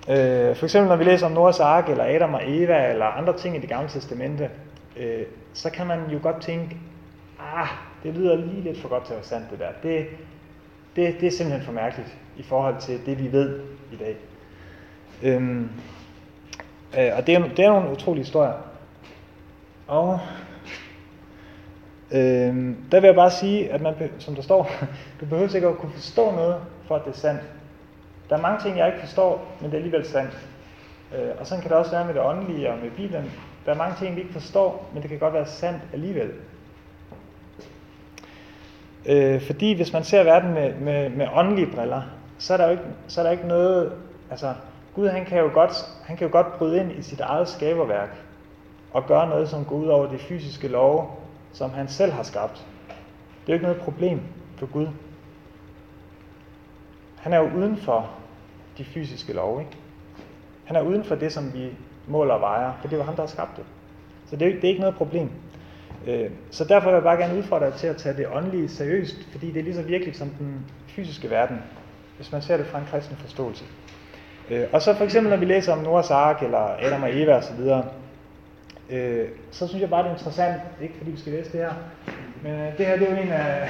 Øh, 0.09 0.55
for 0.55 0.65
eksempel 0.65 0.89
når 0.89 0.95
vi 0.95 1.03
læser 1.03 1.25
om 1.25 1.31
Noahs 1.31 1.59
ark, 1.59 1.89
eller 1.89 2.15
Adam 2.15 2.33
og 2.33 2.41
Eva, 2.45 2.91
eller 2.91 3.05
andre 3.05 3.37
ting 3.37 3.55
i 3.55 3.59
det 3.59 3.69
gamle 3.69 3.89
testamente, 3.89 4.49
øh, 4.97 5.23
så 5.53 5.69
kan 5.69 5.87
man 5.87 5.99
jo 6.13 6.19
godt 6.21 6.41
tænke, 6.41 6.77
ah, 7.55 7.67
det 8.03 8.13
lyder 8.13 8.35
lige 8.35 8.61
lidt 8.61 8.81
for 8.81 8.89
godt 8.89 9.03
til 9.05 9.13
at 9.13 9.17
være 9.17 9.25
sandt 9.25 9.51
det 9.51 9.59
der. 9.59 9.69
Det, 9.83 10.07
det, 10.95 11.15
det 11.21 11.27
er 11.27 11.31
simpelthen 11.31 11.65
for 11.65 11.71
mærkeligt 11.71 12.17
i 12.37 12.43
forhold 12.43 12.75
til 12.81 13.05
det, 13.05 13.19
vi 13.19 13.31
ved 13.31 13.59
i 13.91 13.95
dag. 13.95 14.15
Øhm, 15.23 15.69
øh, 16.97 17.11
og 17.17 17.27
det 17.27 17.35
er, 17.35 17.47
det 17.47 17.59
er 17.59 17.69
nogle 17.69 17.91
utrolige 17.91 18.23
historier. 18.23 18.53
Og 19.87 20.19
øhm, 22.11 22.77
der 22.91 22.99
vil 22.99 23.07
jeg 23.07 23.15
bare 23.15 23.31
sige, 23.31 23.71
at 23.71 23.81
man, 23.81 23.93
som 24.19 24.35
der 24.35 24.41
står, 24.41 24.69
du 25.19 25.25
behøver 25.25 25.55
ikke 25.55 25.67
at 25.67 25.77
kunne 25.77 25.91
forstå 25.91 26.31
noget, 26.31 26.55
for 26.87 26.95
at 26.95 27.05
det 27.05 27.11
er 27.11 27.17
sandt. 27.17 27.41
Der 28.29 28.37
er 28.37 28.41
mange 28.41 28.61
ting, 28.61 28.77
jeg 28.77 28.87
ikke 28.87 28.99
forstår, 28.99 29.55
men 29.61 29.71
det 29.71 29.77
er 29.77 29.83
alligevel 29.83 30.05
sandt. 30.05 30.47
Øh, 31.15 31.29
og 31.39 31.47
sådan 31.47 31.61
kan 31.61 31.71
det 31.71 31.77
også 31.77 31.91
være 31.91 32.05
med 32.05 32.13
det 32.13 32.21
åndelige 32.21 32.69
og 32.69 32.77
med 32.77 32.91
Bibelen. 32.91 33.31
Der 33.65 33.71
er 33.71 33.77
mange 33.77 33.95
ting, 33.99 34.15
vi 34.15 34.21
ikke 34.21 34.33
forstår, 34.33 34.89
men 34.93 35.01
det 35.01 35.09
kan 35.09 35.19
godt 35.19 35.33
være 35.33 35.45
sandt 35.45 35.81
alligevel. 35.93 36.31
Øh, 39.05 39.41
fordi 39.41 39.73
hvis 39.73 39.93
man 39.93 40.03
ser 40.03 40.23
verden 40.23 40.53
med, 40.53 40.73
med, 40.75 41.09
med 41.09 41.27
åndelige 41.33 41.71
briller, 41.75 42.01
så 42.37 42.53
er, 42.53 42.57
der 42.57 42.65
jo 42.65 42.71
ikke, 42.71 42.83
så 43.07 43.21
er 43.21 43.23
der 43.23 43.31
ikke 43.31 43.47
noget, 43.47 43.91
altså 44.31 44.53
Gud 44.95 45.07
han 45.07 45.25
kan, 45.25 45.39
jo 45.39 45.49
godt, 45.53 45.71
han 46.03 46.17
kan 46.17 46.27
jo 46.27 46.31
godt 46.31 46.57
bryde 46.57 46.79
ind 46.79 46.91
i 46.91 47.01
sit 47.01 47.19
eget 47.19 47.47
skaberværk 47.47 48.09
og 48.93 49.07
gøre 49.07 49.29
noget, 49.29 49.49
som 49.49 49.65
går 49.65 49.75
ud 49.75 49.87
over 49.87 50.11
de 50.11 50.17
fysiske 50.17 50.67
love, 50.67 51.07
som 51.53 51.69
han 51.69 51.87
selv 51.87 52.11
har 52.11 52.23
skabt. 52.23 52.65
Det 53.45 53.47
er 53.47 53.47
jo 53.47 53.53
ikke 53.53 53.65
noget 53.65 53.81
problem 53.81 54.21
for 54.57 54.65
Gud. 54.65 54.87
Han 57.15 57.33
er 57.33 57.37
jo 57.37 57.49
uden 57.57 57.77
for 57.77 58.09
de 58.77 58.85
fysiske 58.85 59.33
love. 59.33 59.59
Ikke? 59.59 59.77
Han 60.63 60.75
er 60.75 60.81
uden 60.81 61.03
for 61.03 61.15
det, 61.15 61.31
som 61.31 61.53
vi 61.53 61.69
måler 62.07 62.33
og 62.33 62.41
vejer, 62.41 62.73
for 62.81 62.87
det 62.87 62.97
var 62.97 63.03
ham, 63.03 63.15
der 63.15 63.21
har 63.21 63.27
skabt 63.27 63.57
det. 63.57 63.65
Så 64.25 64.35
det 64.35 64.47
er, 64.47 64.51
det 64.51 64.63
er 64.63 64.69
ikke 64.69 64.81
noget 64.81 64.95
problem. 64.95 65.29
Øh, 66.07 66.29
så 66.51 66.63
derfor 66.63 66.89
vil 66.89 66.93
jeg 66.93 67.03
bare 67.03 67.17
gerne 67.17 67.37
udfordre 67.37 67.65
dig 67.65 67.73
til 67.73 67.87
at 67.87 67.97
tage 67.97 68.17
det 68.17 68.27
åndelige 68.33 68.69
seriøst, 68.69 69.15
fordi 69.31 69.51
det 69.51 69.59
er 69.59 69.63
lige 69.63 69.75
så 69.75 69.81
virkeligt 69.81 70.17
som 70.17 70.29
den 70.29 70.65
fysiske 70.87 71.29
verden, 71.29 71.57
hvis 72.15 72.31
man 72.31 72.41
ser 72.41 72.57
det 72.57 72.65
fra 72.65 72.79
en 72.79 72.85
kristen 72.91 73.15
forståelse. 73.17 73.63
Øh, 74.49 74.67
og 74.71 74.81
så 74.81 74.93
for 74.93 75.03
eksempel, 75.03 75.29
når 75.29 75.37
vi 75.37 75.45
læser 75.45 75.73
om 75.73 75.79
Noahs 75.79 76.11
ark, 76.11 76.43
eller 76.43 76.77
Adam 76.79 77.03
og 77.03 77.09
Eva 77.21 77.33
osv., 77.33 77.59
øh, 78.89 79.27
så 79.51 79.67
synes 79.67 79.81
jeg 79.81 79.89
bare, 79.89 80.03
det 80.03 80.09
er 80.09 80.13
interessant, 80.13 80.61
ikke 80.81 80.93
fordi 80.97 81.11
vi 81.11 81.17
skal 81.17 81.33
læse 81.33 81.51
det 81.51 81.59
her, 81.59 81.73
men 82.43 82.51
øh, 82.51 82.77
det 82.77 82.85
her 82.85 82.97
det 82.97 83.09
er 83.09 83.15
jo 83.15 83.21
en 83.21 83.31
af, 83.31 83.69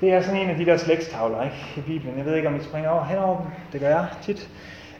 det 0.00 0.12
er 0.12 0.20
sådan 0.20 0.40
en 0.40 0.50
af 0.50 0.56
de 0.56 0.66
der 0.66 0.76
slægtstavler 0.76 1.44
ikke, 1.44 1.56
i 1.76 1.80
Bibelen. 1.80 2.18
Jeg 2.18 2.26
ved 2.26 2.36
ikke, 2.36 2.48
om 2.48 2.56
I 2.56 2.60
springer 2.62 2.90
over 2.90 3.04
henover 3.04 3.36
dem. 3.36 3.46
Det 3.72 3.80
gør 3.80 3.88
jeg 3.88 4.06
tit. 4.22 4.50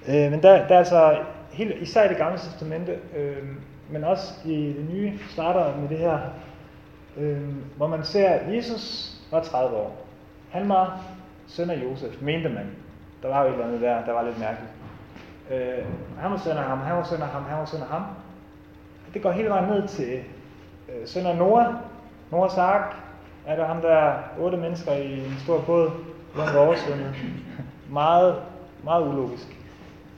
men 0.07 0.43
der, 0.43 0.67
der 0.67 0.75
er 0.75 0.79
altså, 0.79 1.19
helt, 1.53 1.83
især 1.83 2.05
i 2.05 2.09
det 2.09 2.17
gamle 2.17 2.39
testamente, 2.39 2.99
øh, 3.17 3.37
men 3.91 4.05
også 4.05 4.35
i 4.45 4.73
det 4.73 4.87
nye, 4.91 5.19
starter 5.29 5.77
med 5.77 5.89
det 5.89 5.99
her, 5.99 6.19
øh, 7.17 7.43
hvor 7.77 7.87
man 7.87 8.05
ser, 8.05 8.29
at 8.29 8.57
Jesus 8.57 9.13
var 9.31 9.43
30 9.43 9.77
år. 9.77 10.07
Han 10.51 10.69
var 10.69 11.01
søn 11.47 11.71
af 11.71 11.83
Josef, 11.85 12.23
mente 12.23 12.49
man. 12.49 12.71
Der 13.23 13.29
var 13.29 13.43
jo 13.43 13.49
et 13.49 13.53
eller 13.53 13.67
andet 13.67 13.81
der, 13.81 14.05
der 14.05 14.13
var 14.13 14.23
lidt 14.23 14.39
mærkeligt. 14.39 14.73
Øh, 15.51 15.85
han 16.19 16.31
var 16.31 16.37
søn 16.37 16.57
af 16.57 16.65
ham, 16.65 16.79
han 16.79 16.97
var 16.97 17.05
søn 17.05 17.23
af 17.23 17.29
ham, 17.29 17.45
han 17.45 17.59
var 17.59 17.65
søn 17.65 17.81
af 17.81 17.87
ham. 17.87 18.03
Det 19.15 19.23
går 19.23 19.31
hele 19.31 19.49
vejen 19.49 19.69
ned 19.69 19.89
til 19.89 20.19
øh, 20.89 21.07
søn 21.07 21.27
af 21.27 21.37
Noah. 21.37 21.75
Noahs 22.31 22.59
ark 22.59 22.97
er 23.47 23.57
der 23.57 23.67
ham 23.67 23.81
der 23.81 24.13
otte 24.39 24.57
mennesker 24.57 24.93
i 24.93 25.19
en 25.19 25.37
stor 25.45 25.61
båd, 25.61 25.91
hvor 26.35 26.43
han 26.43 26.55
var 26.55 26.67
oversvømmet. 26.67 27.15
meget, 27.91 28.37
meget 28.85 29.09
ulogisk. 29.09 29.57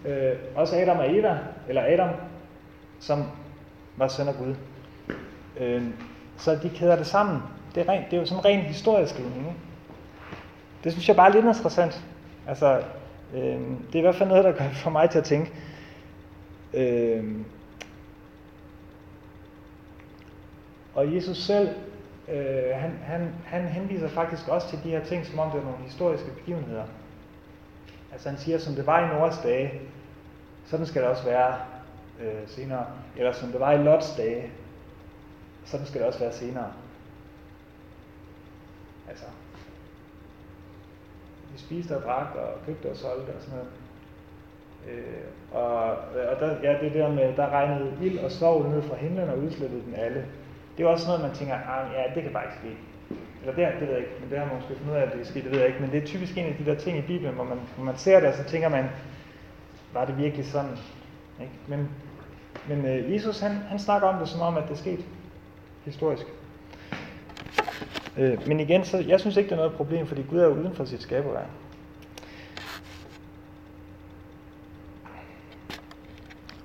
Øh, 0.05 0.33
også 0.57 0.77
Adam 0.77 0.99
og 0.99 1.16
Eva, 1.16 1.39
eller 1.69 1.83
Adam, 1.87 2.09
som 3.01 3.25
var 3.99 4.09
søn 4.09 4.28
af 4.28 4.34
Gud. 4.34 4.55
Øh, 5.61 5.82
så 6.36 6.59
de 6.62 6.70
kæder 6.70 6.96
det 6.96 7.07
sammen. 7.07 7.42
Det 7.74 7.80
er, 7.80 7.92
rent, 7.92 8.11
det 8.11 8.16
er 8.16 8.20
jo 8.20 8.26
sådan 8.26 8.40
en 8.40 8.44
ren 8.44 8.61
historieskrivning. 8.61 9.38
Ikke? 9.38 9.59
Det 10.84 10.92
synes 10.92 11.09
jeg 11.09 11.16
bare 11.16 11.28
er 11.28 11.32
lidt 11.32 11.44
interessant. 11.44 12.05
Altså, 12.49 12.82
øh, 13.34 13.61
det 13.86 13.94
er 13.94 13.99
i 13.99 14.01
hvert 14.01 14.14
fald 14.14 14.28
noget, 14.28 14.44
der 14.44 14.53
gør 14.53 14.68
for 14.72 14.90
mig 14.90 15.11
til 15.11 15.18
at 15.18 15.24
tænke. 15.24 15.53
Øh, 16.74 17.24
og 20.94 21.14
Jesus 21.14 21.36
selv, 21.36 21.68
øh, 22.28 22.74
han, 22.74 22.99
han, 23.03 23.34
han 23.44 23.62
henviser 23.62 24.09
faktisk 24.09 24.49
også 24.49 24.68
til 24.68 24.78
de 24.84 24.90
her 24.90 25.05
ting, 25.05 25.26
som 25.26 25.38
om 25.38 25.51
det 25.51 25.61
er 25.61 25.64
nogle 25.64 25.84
historiske 25.84 26.30
begivenheder. 26.30 26.84
Altså 28.12 28.28
han 28.28 28.38
siger, 28.38 28.59
som 28.59 28.74
det 28.74 28.86
var 28.86 29.05
i 29.05 29.16
Nords 29.16 29.38
dage, 29.38 29.80
sådan 30.66 30.86
skal 30.86 31.03
det 31.03 31.11
også 31.11 31.24
være 31.24 31.55
øh, 32.21 32.49
senere. 32.49 32.87
Eller 33.16 33.33
som 33.33 33.49
det 33.49 33.61
var 33.61 33.73
i 33.73 33.83
Lots 33.83 34.16
dage, 34.16 34.51
sådan 35.64 35.87
skal 35.87 36.01
det 36.01 36.09
også 36.09 36.21
være 36.21 36.33
senere. 36.33 36.73
Altså, 39.09 39.25
vi 41.53 41.59
spiste 41.59 41.97
og 41.97 42.03
drak 42.03 42.35
og 42.35 42.66
købte 42.66 42.91
og 42.91 42.97
solgte 42.97 43.31
og 43.31 43.43
sådan 43.43 43.59
noget. 43.59 43.71
Øh, 44.89 45.25
og, 45.53 45.83
og 46.31 46.41
der, 46.41 46.57
ja, 46.62 46.79
det 46.81 46.95
der 46.95 47.09
med, 47.09 47.37
der 47.37 47.49
regnede 47.49 47.93
ild 48.03 48.19
og 48.19 48.31
sov 48.31 48.69
ned 48.71 48.83
fra 48.83 48.97
himlen 48.97 49.29
og 49.29 49.39
udslettede 49.39 49.83
den 49.83 49.95
alle. 49.95 50.27
Det 50.77 50.85
er 50.85 50.89
også 50.89 51.07
noget, 51.07 51.23
man 51.23 51.35
tænker, 51.35 51.55
ah, 51.55 51.93
ja, 51.93 52.14
det 52.14 52.23
kan 52.23 52.33
bare 52.33 52.45
ikke 52.45 52.59
ske. 52.59 52.77
Eller 53.41 53.55
det, 53.55 53.81
det 53.81 53.89
ved 53.89 53.95
jeg 53.95 54.05
ikke, 54.05 54.21
men 54.21 54.31
det 54.31 54.39
har 54.39 54.47
man 54.47 54.55
måske 54.55 54.75
fundet 54.75 54.93
ud 54.93 54.97
af, 54.97 55.03
at 55.03 55.12
det 55.12 55.21
er 55.21 55.25
sket, 55.25 55.45
det 55.45 55.53
ved 55.53 55.59
jeg 55.59 55.69
ikke. 55.69 55.81
Men 55.81 55.91
det 55.91 56.03
er 56.03 56.07
typisk 56.07 56.39
en 56.39 56.47
af 56.47 56.57
de 56.59 56.64
der 56.64 56.75
ting 56.75 56.99
i 56.99 57.01
Bibelen, 57.01 57.35
hvor 57.35 57.45
man, 57.45 57.59
hvor 57.77 57.85
man 57.85 57.97
ser 57.97 58.21
det, 58.21 58.29
og 58.29 58.35
så 58.35 58.45
tænker 58.45 58.69
man, 58.69 58.85
var 59.93 60.05
det 60.05 60.19
virkelig 60.19 60.47
sådan? 60.47 60.71
Ikke? 61.41 61.53
Men, 61.66 61.89
men 62.69 62.87
øh, 62.87 63.12
Jesus, 63.12 63.41
han, 63.41 63.53
han 63.53 63.79
snakker 63.79 64.09
om 64.09 64.19
det 64.19 64.29
som 64.29 64.41
om, 64.41 64.57
at 64.57 64.62
det 64.62 64.71
er 64.71 64.77
sket 64.77 65.05
historisk. 65.85 66.27
Øh, 68.16 68.49
men 68.49 68.61
igen, 68.61 68.85
så 68.85 69.05
jeg 69.09 69.21
synes 69.21 69.37
ikke, 69.37 69.49
det 69.51 69.53
er 69.53 69.61
noget 69.61 69.77
problem, 69.77 70.07
fordi 70.07 70.23
Gud 70.23 70.39
er 70.39 70.45
jo 70.45 70.55
uden 70.55 70.75
for 70.75 70.85
sit 70.85 71.03
skaberværk. 71.03 71.47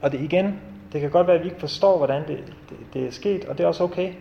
Og 0.01 0.12
det 0.12 0.22
igen, 0.22 0.62
det 0.93 1.01
kan 1.01 1.10
godt 1.12 1.28
være, 1.28 1.36
at 1.36 1.43
vi 1.43 1.49
ikke 1.49 1.60
forstår, 1.60 1.97
hvordan 1.97 2.28
det, 2.28 2.54
det, 2.70 2.78
det 2.93 3.08
er 3.08 3.12
sket, 3.12 3.45
og 3.45 3.58
det 3.58 3.64
er 3.64 3.68
også 3.68 3.84
okay. 3.84 4.14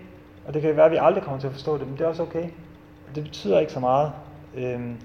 Og 0.46 0.54
det 0.54 0.62
kan 0.62 0.76
være, 0.76 0.86
at 0.86 0.92
vi 0.92 0.98
aldrig 1.00 1.22
kommer 1.22 1.40
til 1.40 1.46
at 1.46 1.52
forstå 1.52 1.78
det, 1.78 1.86
men 1.86 1.96
det 1.96 2.04
er 2.04 2.08
også 2.08 2.22
okay. 2.22 2.48
Det 3.14 3.22
betyder 3.22 3.60
ikke 3.60 3.72
så 3.72 3.80
meget. 3.80 4.12
Øhm, 4.54 4.96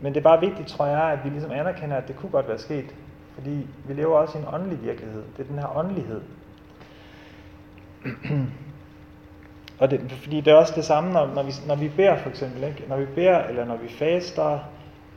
men 0.00 0.14
det 0.14 0.20
er 0.20 0.22
bare 0.22 0.40
vigtigt, 0.40 0.68
tror 0.68 0.86
jeg, 0.86 1.02
at 1.02 1.18
vi 1.24 1.28
ligesom 1.28 1.50
anerkender, 1.50 1.96
at 1.96 2.08
det 2.08 2.16
kunne 2.16 2.30
godt 2.30 2.48
være 2.48 2.58
sket. 2.58 2.94
Fordi 3.36 3.66
vi 3.84 3.94
lever 3.94 4.18
også 4.18 4.38
i 4.38 4.40
en 4.40 4.46
åndelig 4.52 4.82
virkelighed. 4.82 5.22
Det 5.36 5.42
er 5.42 5.48
den 5.48 5.58
her 5.58 5.76
åndelighed. 5.76 6.20
Og 9.78 9.90
det, 9.90 10.12
fordi 10.12 10.40
det 10.40 10.52
er 10.52 10.56
også 10.56 10.72
det 10.76 10.84
samme, 10.84 11.12
når, 11.12 11.26
når, 11.26 11.42
vi, 11.42 11.52
når 11.66 11.74
vi 11.74 11.88
beder 11.96 12.16
for 12.16 12.30
eksempel. 12.30 12.64
Ikke? 12.64 12.84
Når 12.88 12.96
vi 12.96 13.06
beder, 13.14 13.38
eller 13.38 13.64
når 13.64 13.76
vi 13.76 13.88
faster, 13.88 14.58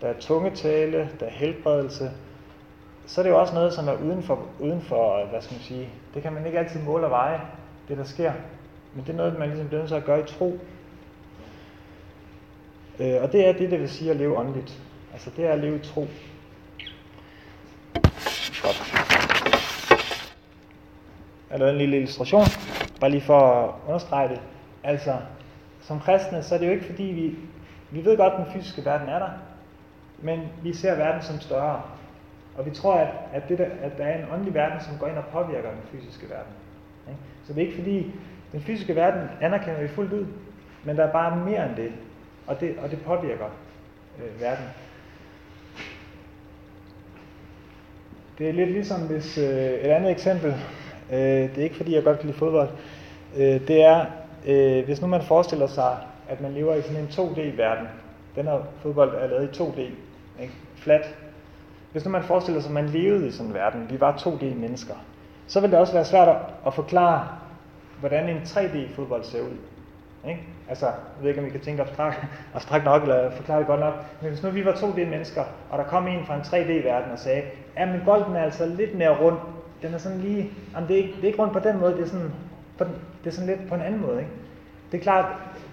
der 0.01 0.07
er 0.07 0.13
tungetale, 0.19 1.09
der 1.19 1.25
er 1.25 1.29
helbredelse, 1.29 2.11
så 3.05 3.21
er 3.21 3.23
det 3.23 3.29
jo 3.29 3.39
også 3.39 3.53
noget, 3.53 3.73
som 3.73 3.87
er 3.87 3.93
uden 3.93 4.23
for, 4.23 4.39
uden 4.59 4.81
for, 4.81 5.25
hvad 5.25 5.41
skal 5.41 5.55
man 5.55 5.61
sige, 5.61 5.89
det 6.13 6.21
kan 6.23 6.33
man 6.33 6.45
ikke 6.45 6.59
altid 6.59 6.81
måle 6.81 7.05
og 7.05 7.11
veje, 7.11 7.41
det 7.87 7.97
der 7.97 8.03
sker. 8.03 8.33
Men 8.93 9.03
det 9.05 9.13
er 9.13 9.17
noget, 9.17 9.39
man 9.39 9.49
ligesom 9.49 9.67
bliver 9.67 9.81
nødt 9.81 9.89
til 9.89 9.95
at 9.95 10.05
gøre 10.05 10.19
i 10.19 10.23
tro. 10.23 10.59
Øh, 12.99 13.21
og 13.21 13.31
det 13.31 13.47
er 13.47 13.53
det, 13.53 13.71
det 13.71 13.79
vil 13.79 13.89
sige 13.89 14.11
at 14.11 14.17
leve 14.17 14.37
åndeligt. 14.37 14.81
Altså 15.13 15.31
det 15.37 15.45
er 15.45 15.51
at 15.51 15.59
leve 15.59 15.75
i 15.75 15.79
tro. 15.79 16.07
Godt. 18.69 18.93
Jeg 21.49 21.57
har 21.59 21.69
en 21.69 21.77
lille 21.77 21.97
illustration, 21.97 22.45
bare 22.99 23.09
lige 23.09 23.21
for 23.21 23.39
at 23.39 23.71
understrege 23.87 24.29
det. 24.29 24.41
Altså, 24.83 25.15
som 25.81 25.99
kristne, 25.99 26.43
så 26.43 26.55
er 26.55 26.59
det 26.59 26.67
jo 26.67 26.71
ikke 26.71 26.85
fordi, 26.85 27.03
vi, 27.03 27.35
vi 27.91 28.05
ved 28.05 28.17
godt, 28.17 28.33
at 28.33 28.39
den 28.39 28.53
fysiske 28.53 28.85
verden 28.85 29.09
er 29.09 29.19
der, 29.19 29.29
men 30.19 30.39
vi 30.63 30.73
ser 30.73 30.95
verden 30.95 31.21
som 31.21 31.39
større. 31.39 31.81
Og 32.57 32.65
vi 32.65 32.71
tror, 32.71 32.93
at, 32.93 33.07
at, 33.33 33.49
det 33.49 33.57
der, 33.57 33.67
at 33.81 33.97
der 33.97 34.03
er 34.03 34.17
en 34.17 34.31
åndelig 34.31 34.53
verden, 34.53 34.81
som 34.81 34.97
går 34.99 35.07
ind 35.07 35.17
og 35.17 35.25
påvirker 35.25 35.69
den 35.69 35.81
fysiske 35.91 36.29
verden. 36.29 36.53
Ikke? 37.07 37.19
Så 37.47 37.53
det 37.53 37.63
er 37.63 37.65
ikke 37.67 37.77
fordi, 37.77 38.11
den 38.51 38.61
fysiske 38.61 38.95
verden 38.95 39.29
anerkender 39.41 39.81
vi 39.81 39.87
fuldt 39.87 40.13
ud, 40.13 40.25
men 40.83 40.97
der 40.97 41.03
er 41.03 41.11
bare 41.11 41.35
mere 41.35 41.69
end 41.69 41.75
det, 41.75 41.91
og 42.47 42.59
det, 42.59 42.75
og 42.83 42.91
det 42.91 43.01
påvirker 43.01 43.49
øh, 44.19 44.41
verden. 44.41 44.65
Det 48.39 48.49
er 48.49 48.53
lidt 48.53 48.71
ligesom 48.71 49.01
hvis, 49.01 49.37
øh, 49.37 49.69
et 49.71 49.89
andet 49.89 50.11
eksempel, 50.11 50.55
Øh, 51.11 51.17
det 51.19 51.57
er 51.57 51.63
ikke 51.63 51.75
fordi, 51.75 51.95
jeg 51.95 52.03
godt 52.03 52.19
kan 52.19 52.27
lide 52.27 52.37
fodbold. 52.37 52.69
Øh, 53.37 53.67
det 53.67 53.83
er, 53.83 54.05
øh, 54.47 54.85
hvis 54.85 55.01
nu 55.01 55.07
man 55.07 55.21
forestiller 55.21 55.67
sig, 55.67 55.97
at 56.29 56.41
man 56.41 56.53
lever 56.53 56.75
i 56.75 56.81
sådan 56.81 56.97
en 56.97 57.07
2D-verden. 57.07 57.87
Den 58.35 58.45
her 58.45 58.59
fodbold 58.81 59.15
er 59.15 59.27
lavet 59.27 59.57
i 59.57 59.61
2D. 59.61 59.79
Ikke? 60.41 60.53
Flat. 60.75 61.15
Hvis 61.91 62.05
nu 62.05 62.11
man 62.11 62.23
forestiller 62.23 62.61
sig, 62.61 62.69
at 62.69 62.73
man 62.73 62.89
levede 62.89 63.27
i 63.27 63.31
sådan 63.31 63.47
en 63.47 63.53
verden, 63.53 63.87
vi 63.89 63.99
var 63.99 64.17
2D-mennesker, 64.17 64.93
så 65.47 65.59
vil 65.59 65.71
det 65.71 65.79
også 65.79 65.93
være 65.93 66.05
svært 66.05 66.37
at 66.67 66.73
forklare, 66.73 67.27
hvordan 67.99 68.29
en 68.29 68.37
3D-fodbold 68.37 69.23
ser 69.23 69.41
ud. 69.41 69.57
Ikke? 70.27 70.41
Altså, 70.69 70.85
jeg 70.85 70.95
ved 71.21 71.29
ikke, 71.29 71.39
om 71.39 71.45
vi 71.45 71.51
kan 71.51 71.59
tænke 71.59 71.81
abstrakt, 71.81 72.25
abstrakt 72.55 72.85
nok, 72.85 73.01
eller 73.01 73.31
forklare 73.31 73.59
det 73.59 73.67
godt 73.67 73.79
nok. 73.79 73.93
Men 74.21 74.29
hvis 74.29 74.43
nu 74.43 74.49
vi 74.49 74.65
var 74.65 74.71
2D-mennesker, 74.71 75.43
og 75.69 75.77
der 75.77 75.83
kom 75.83 76.07
en 76.07 76.25
fra 76.25 76.35
en 76.35 76.41
3D-verden 76.41 77.11
og 77.11 77.19
sagde, 77.19 77.43
ja, 77.77 77.85
men 77.85 78.01
bolden 78.05 78.35
er 78.35 78.43
altså 78.43 78.65
lidt 78.65 78.95
mere 78.95 79.17
rund. 79.21 79.37
Den 79.81 79.93
er 79.93 79.97
sådan 79.97 80.19
lige, 80.19 80.51
jamen 80.75 80.87
det 80.89 80.99
er 80.99 81.03
ikke, 81.03 81.15
det 81.15 81.23
er 81.23 81.27
ikke 81.27 81.41
rundt 81.41 81.53
på 81.53 81.59
den 81.59 81.79
måde, 81.79 81.93
det 81.93 82.03
er 82.03 82.07
sådan, 82.07 82.31
på 82.77 82.83
den, 82.83 82.93
det 83.23 83.29
er 83.29 83.33
sådan 83.33 83.49
lidt 83.49 83.69
på 83.69 83.75
en 83.75 83.81
anden 83.81 84.01
måde. 84.01 84.19
Ikke? 84.19 84.31
Det 84.91 84.97
er 84.97 85.01
klart, 85.01 85.25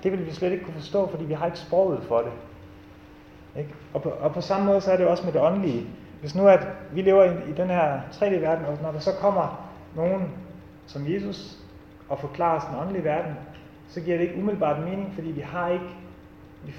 det 0.02 0.12
vil 0.12 0.26
vi 0.26 0.30
slet 0.30 0.52
ikke 0.52 0.64
kunne 0.64 0.74
forstå, 0.74 1.10
fordi 1.10 1.24
vi 1.24 1.34
har 1.34 1.46
ikke 1.46 1.58
sproget 1.58 2.02
for 2.02 2.18
det. 2.18 2.32
Ikke? 3.56 3.70
Og, 3.94 4.02
på, 4.02 4.08
og 4.08 4.32
på 4.32 4.40
samme 4.40 4.66
måde 4.66 4.80
så 4.80 4.92
er 4.92 4.96
det 4.96 5.06
også 5.06 5.24
med 5.24 5.32
det 5.32 5.40
åndelige. 5.40 5.86
Hvis 6.20 6.34
nu 6.34 6.48
at 6.48 6.68
vi 6.92 7.02
lever 7.02 7.24
i, 7.24 7.50
i 7.50 7.52
den 7.52 7.68
her 7.68 8.00
3D-verden, 8.12 8.66
og 8.66 8.78
når 8.82 8.92
der 8.92 8.98
så 8.98 9.10
kommer 9.20 9.70
nogen 9.96 10.30
som 10.86 11.12
Jesus 11.12 11.58
og 12.08 12.18
forklarer 12.18 12.56
os 12.56 12.64
den 12.64 12.76
åndelige 12.80 13.04
verden, 13.04 13.34
så 13.88 14.00
giver 14.00 14.16
det 14.16 14.24
ikke 14.24 14.36
umiddelbart 14.36 14.84
mening, 14.84 15.12
fordi 15.14 15.28
vi 15.28 15.40
har 15.40 15.68
ikke, 15.68 15.84
vi, 16.64 16.72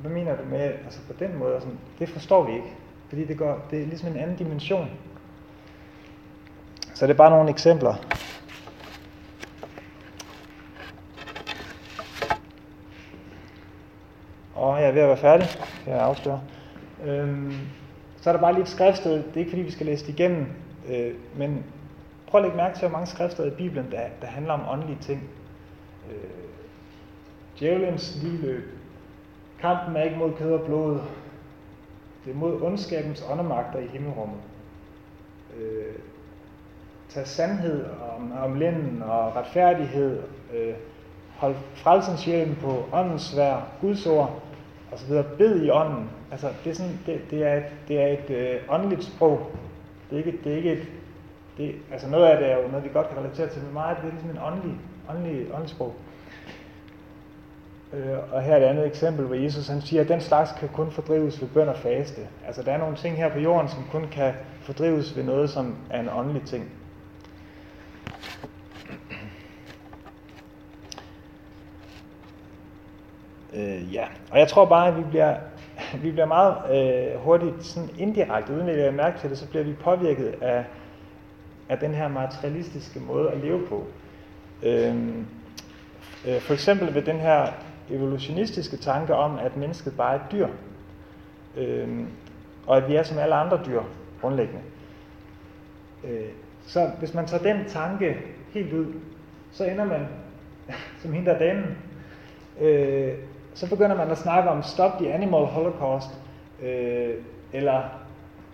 hvad 0.00 0.10
mener 0.10 0.36
du 0.36 0.42
med, 0.50 0.60
altså 0.60 1.00
på 1.06 1.12
den 1.18 1.38
måde, 1.38 1.60
sådan, 1.60 1.78
det 1.98 2.08
forstår 2.08 2.44
vi 2.44 2.52
ikke, 2.52 2.72
fordi 3.08 3.24
det, 3.24 3.38
går, 3.38 3.66
det 3.70 3.82
er 3.82 3.86
ligesom 3.86 4.08
en 4.08 4.16
anden 4.16 4.36
dimension. 4.36 4.90
Så 6.94 7.06
det 7.06 7.12
er 7.12 7.16
bare 7.16 7.30
nogle 7.30 7.50
eksempler. 7.50 7.94
Og 14.54 14.80
jeg 14.80 14.88
er 14.88 14.92
ved 14.92 15.02
at 15.02 15.08
være 15.08 15.16
færdig, 15.16 15.46
kan 15.84 15.92
jeg 15.92 16.02
afsløre. 16.02 16.40
Øhm, 17.04 17.54
så 18.20 18.30
er 18.30 18.34
der 18.34 18.40
bare 18.40 18.52
lige 18.52 18.62
et 18.62 18.68
skriftsted. 18.68 19.12
Det 19.12 19.34
er 19.34 19.38
ikke 19.38 19.50
fordi, 19.50 19.62
vi 19.62 19.70
skal 19.70 19.86
læse 19.86 20.06
det 20.06 20.12
igennem, 20.12 20.46
øh, 20.88 21.14
men 21.36 21.64
prøv 22.26 22.38
at 22.38 22.42
lægge 22.42 22.56
mærke 22.56 22.78
til, 22.78 22.88
hvor 22.88 22.98
mange 22.98 23.06
skrifter 23.06 23.44
i 23.44 23.50
Bibelen, 23.50 23.90
der, 23.90 24.00
der 24.20 24.26
handler 24.26 24.52
om 24.52 24.68
åndelige 24.68 24.98
ting. 25.00 25.22
Øh, 26.10 26.41
djævelens 27.62 28.18
ligeløb. 28.22 28.64
Kampen 29.60 29.96
er 29.96 30.02
ikke 30.02 30.16
mod 30.16 30.32
kød 30.32 30.52
og 30.52 30.66
blod. 30.66 30.98
Det 32.24 32.30
er 32.30 32.36
mod 32.36 32.62
ondskabens 32.62 33.24
åndemagter 33.30 33.78
i 33.78 33.86
himmelrummet. 33.86 34.38
Øh, 35.58 35.94
tag 37.08 37.26
sandhed 37.26 37.84
om, 38.16 38.32
om 38.44 38.54
linden 38.54 39.02
og 39.02 39.36
retfærdighed. 39.36 40.22
Øh, 40.54 40.74
hold 41.36 41.54
frelsens 41.74 42.24
hjelm 42.24 42.54
på 42.54 42.84
åndens 42.92 43.22
svær, 43.22 43.66
Guds 43.80 44.06
ord, 44.06 44.42
og 44.92 44.98
så 44.98 45.06
videre. 45.06 45.24
Bed 45.38 45.62
i 45.64 45.70
ånden. 45.70 46.10
Altså, 46.30 46.48
det 46.64 46.70
er, 46.70 46.74
sådan, 46.74 46.98
det, 47.06 47.20
det 47.30 47.42
er 47.42 47.54
et, 47.54 47.64
det 47.88 48.02
er 48.02 48.06
et 48.06 48.30
øh, 48.30 48.60
åndeligt 48.68 49.04
sprog. 49.04 49.50
Det 50.10 50.20
er 50.20 50.24
ikke, 50.24 50.38
det 50.44 50.52
er 50.52 50.56
ikke 50.56 50.72
et, 50.72 50.86
det, 51.56 51.74
altså 51.92 52.10
noget 52.10 52.26
af 52.26 52.38
det 52.38 52.52
er 52.52 52.56
jo 52.56 52.68
noget, 52.68 52.84
vi 52.84 52.90
godt 52.92 53.08
kan 53.08 53.18
relatere 53.18 53.48
til, 53.48 53.62
men 53.62 53.72
meget 53.72 53.96
det 53.96 54.06
er 54.06 54.10
ligesom 54.10 54.30
en 54.30 54.38
åndelig, 54.42 54.76
åndelig, 55.10 55.46
åndelig 55.52 55.70
sprog. 55.70 55.94
Øh, 57.92 58.18
og 58.32 58.42
her 58.42 58.52
er 58.52 58.56
et 58.56 58.64
andet 58.64 58.86
eksempel, 58.86 59.26
hvor 59.26 59.34
Jesus 59.34 59.68
han 59.68 59.80
siger, 59.80 60.02
at 60.02 60.08
den 60.08 60.20
slags 60.20 60.52
kan 60.52 60.68
kun 60.68 60.90
fordrives 60.90 61.40
ved 61.40 61.48
bøn 61.48 61.68
og 61.68 61.76
faste. 61.76 62.20
Altså 62.46 62.62
der 62.62 62.72
er 62.72 62.78
nogle 62.78 62.96
ting 62.96 63.16
her 63.16 63.28
på 63.28 63.38
jorden, 63.38 63.68
som 63.68 63.84
kun 63.90 64.08
kan 64.12 64.32
fordrives 64.60 65.16
ved 65.16 65.24
noget, 65.24 65.50
som 65.50 65.76
er 65.90 66.00
en 66.00 66.08
åndelig 66.08 66.42
ting. 66.42 66.70
Øh, 73.54 73.94
ja, 73.94 74.04
og 74.30 74.38
jeg 74.38 74.48
tror 74.48 74.64
bare, 74.64 74.88
at 74.88 74.96
vi 74.96 75.02
bliver, 75.10 75.36
vi 76.02 76.10
bliver 76.10 76.26
meget 76.26 76.56
øh, 76.70 77.20
hurtigt 77.20 77.64
sådan 77.64 77.88
indirekte, 77.98 78.52
uden 78.52 78.68
at 78.68 78.78
jeg 78.78 78.94
mærke 78.94 79.18
til 79.18 79.30
det, 79.30 79.38
så 79.38 79.48
bliver 79.48 79.64
vi 79.64 79.72
påvirket 79.72 80.34
af, 80.40 80.64
af 81.68 81.78
den 81.78 81.94
her 81.94 82.08
materialistiske 82.08 83.00
måde 83.00 83.30
at 83.30 83.38
leve 83.38 83.66
på. 83.66 83.86
Øh, 84.62 84.96
øh, 86.28 86.40
for 86.40 86.52
eksempel 86.52 86.94
ved 86.94 87.02
den 87.02 87.20
her 87.20 87.46
evolutionistiske 87.90 88.76
tanke 88.76 89.14
om, 89.14 89.38
at 89.38 89.56
mennesket 89.56 89.96
bare 89.96 90.14
er 90.14 90.20
et 90.20 90.32
dyr. 90.32 90.48
Øh, 91.56 92.06
og 92.66 92.76
at 92.76 92.88
vi 92.88 92.96
er 92.96 93.02
som 93.02 93.18
alle 93.18 93.34
andre 93.34 93.60
dyr, 93.66 93.82
grundlæggende. 94.20 94.60
Øh, 96.04 96.28
så 96.66 96.90
hvis 96.98 97.14
man 97.14 97.26
tager 97.26 97.42
den 97.42 97.68
tanke 97.68 98.16
helt 98.52 98.72
ud, 98.72 98.86
så 99.52 99.64
ender 99.64 99.84
man 99.84 100.06
som 101.02 101.12
hende 101.12 101.30
der 101.30 101.38
damen. 101.38 101.76
Øh, 102.60 103.14
så 103.54 103.68
begynder 103.68 103.96
man 103.96 104.10
at 104.10 104.18
snakke 104.18 104.50
om 104.50 104.62
Stop 104.62 104.92
the 104.98 105.12
Animal 105.12 105.44
Holocaust, 105.44 106.08
øh, 106.62 107.14
eller 107.52 107.82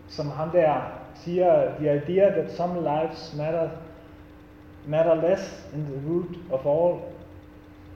som 0.09 0.31
ham 0.31 0.51
der 0.51 0.75
siger, 1.15 1.77
the 1.79 1.97
idea 1.97 2.31
that 2.31 2.53
some 2.53 2.81
lives 2.81 3.35
matter, 3.39 3.69
matter 4.87 5.15
less 5.15 5.71
in 5.75 5.85
the 5.85 6.11
root 6.11 6.37
of 6.53 6.67
all, 6.67 7.01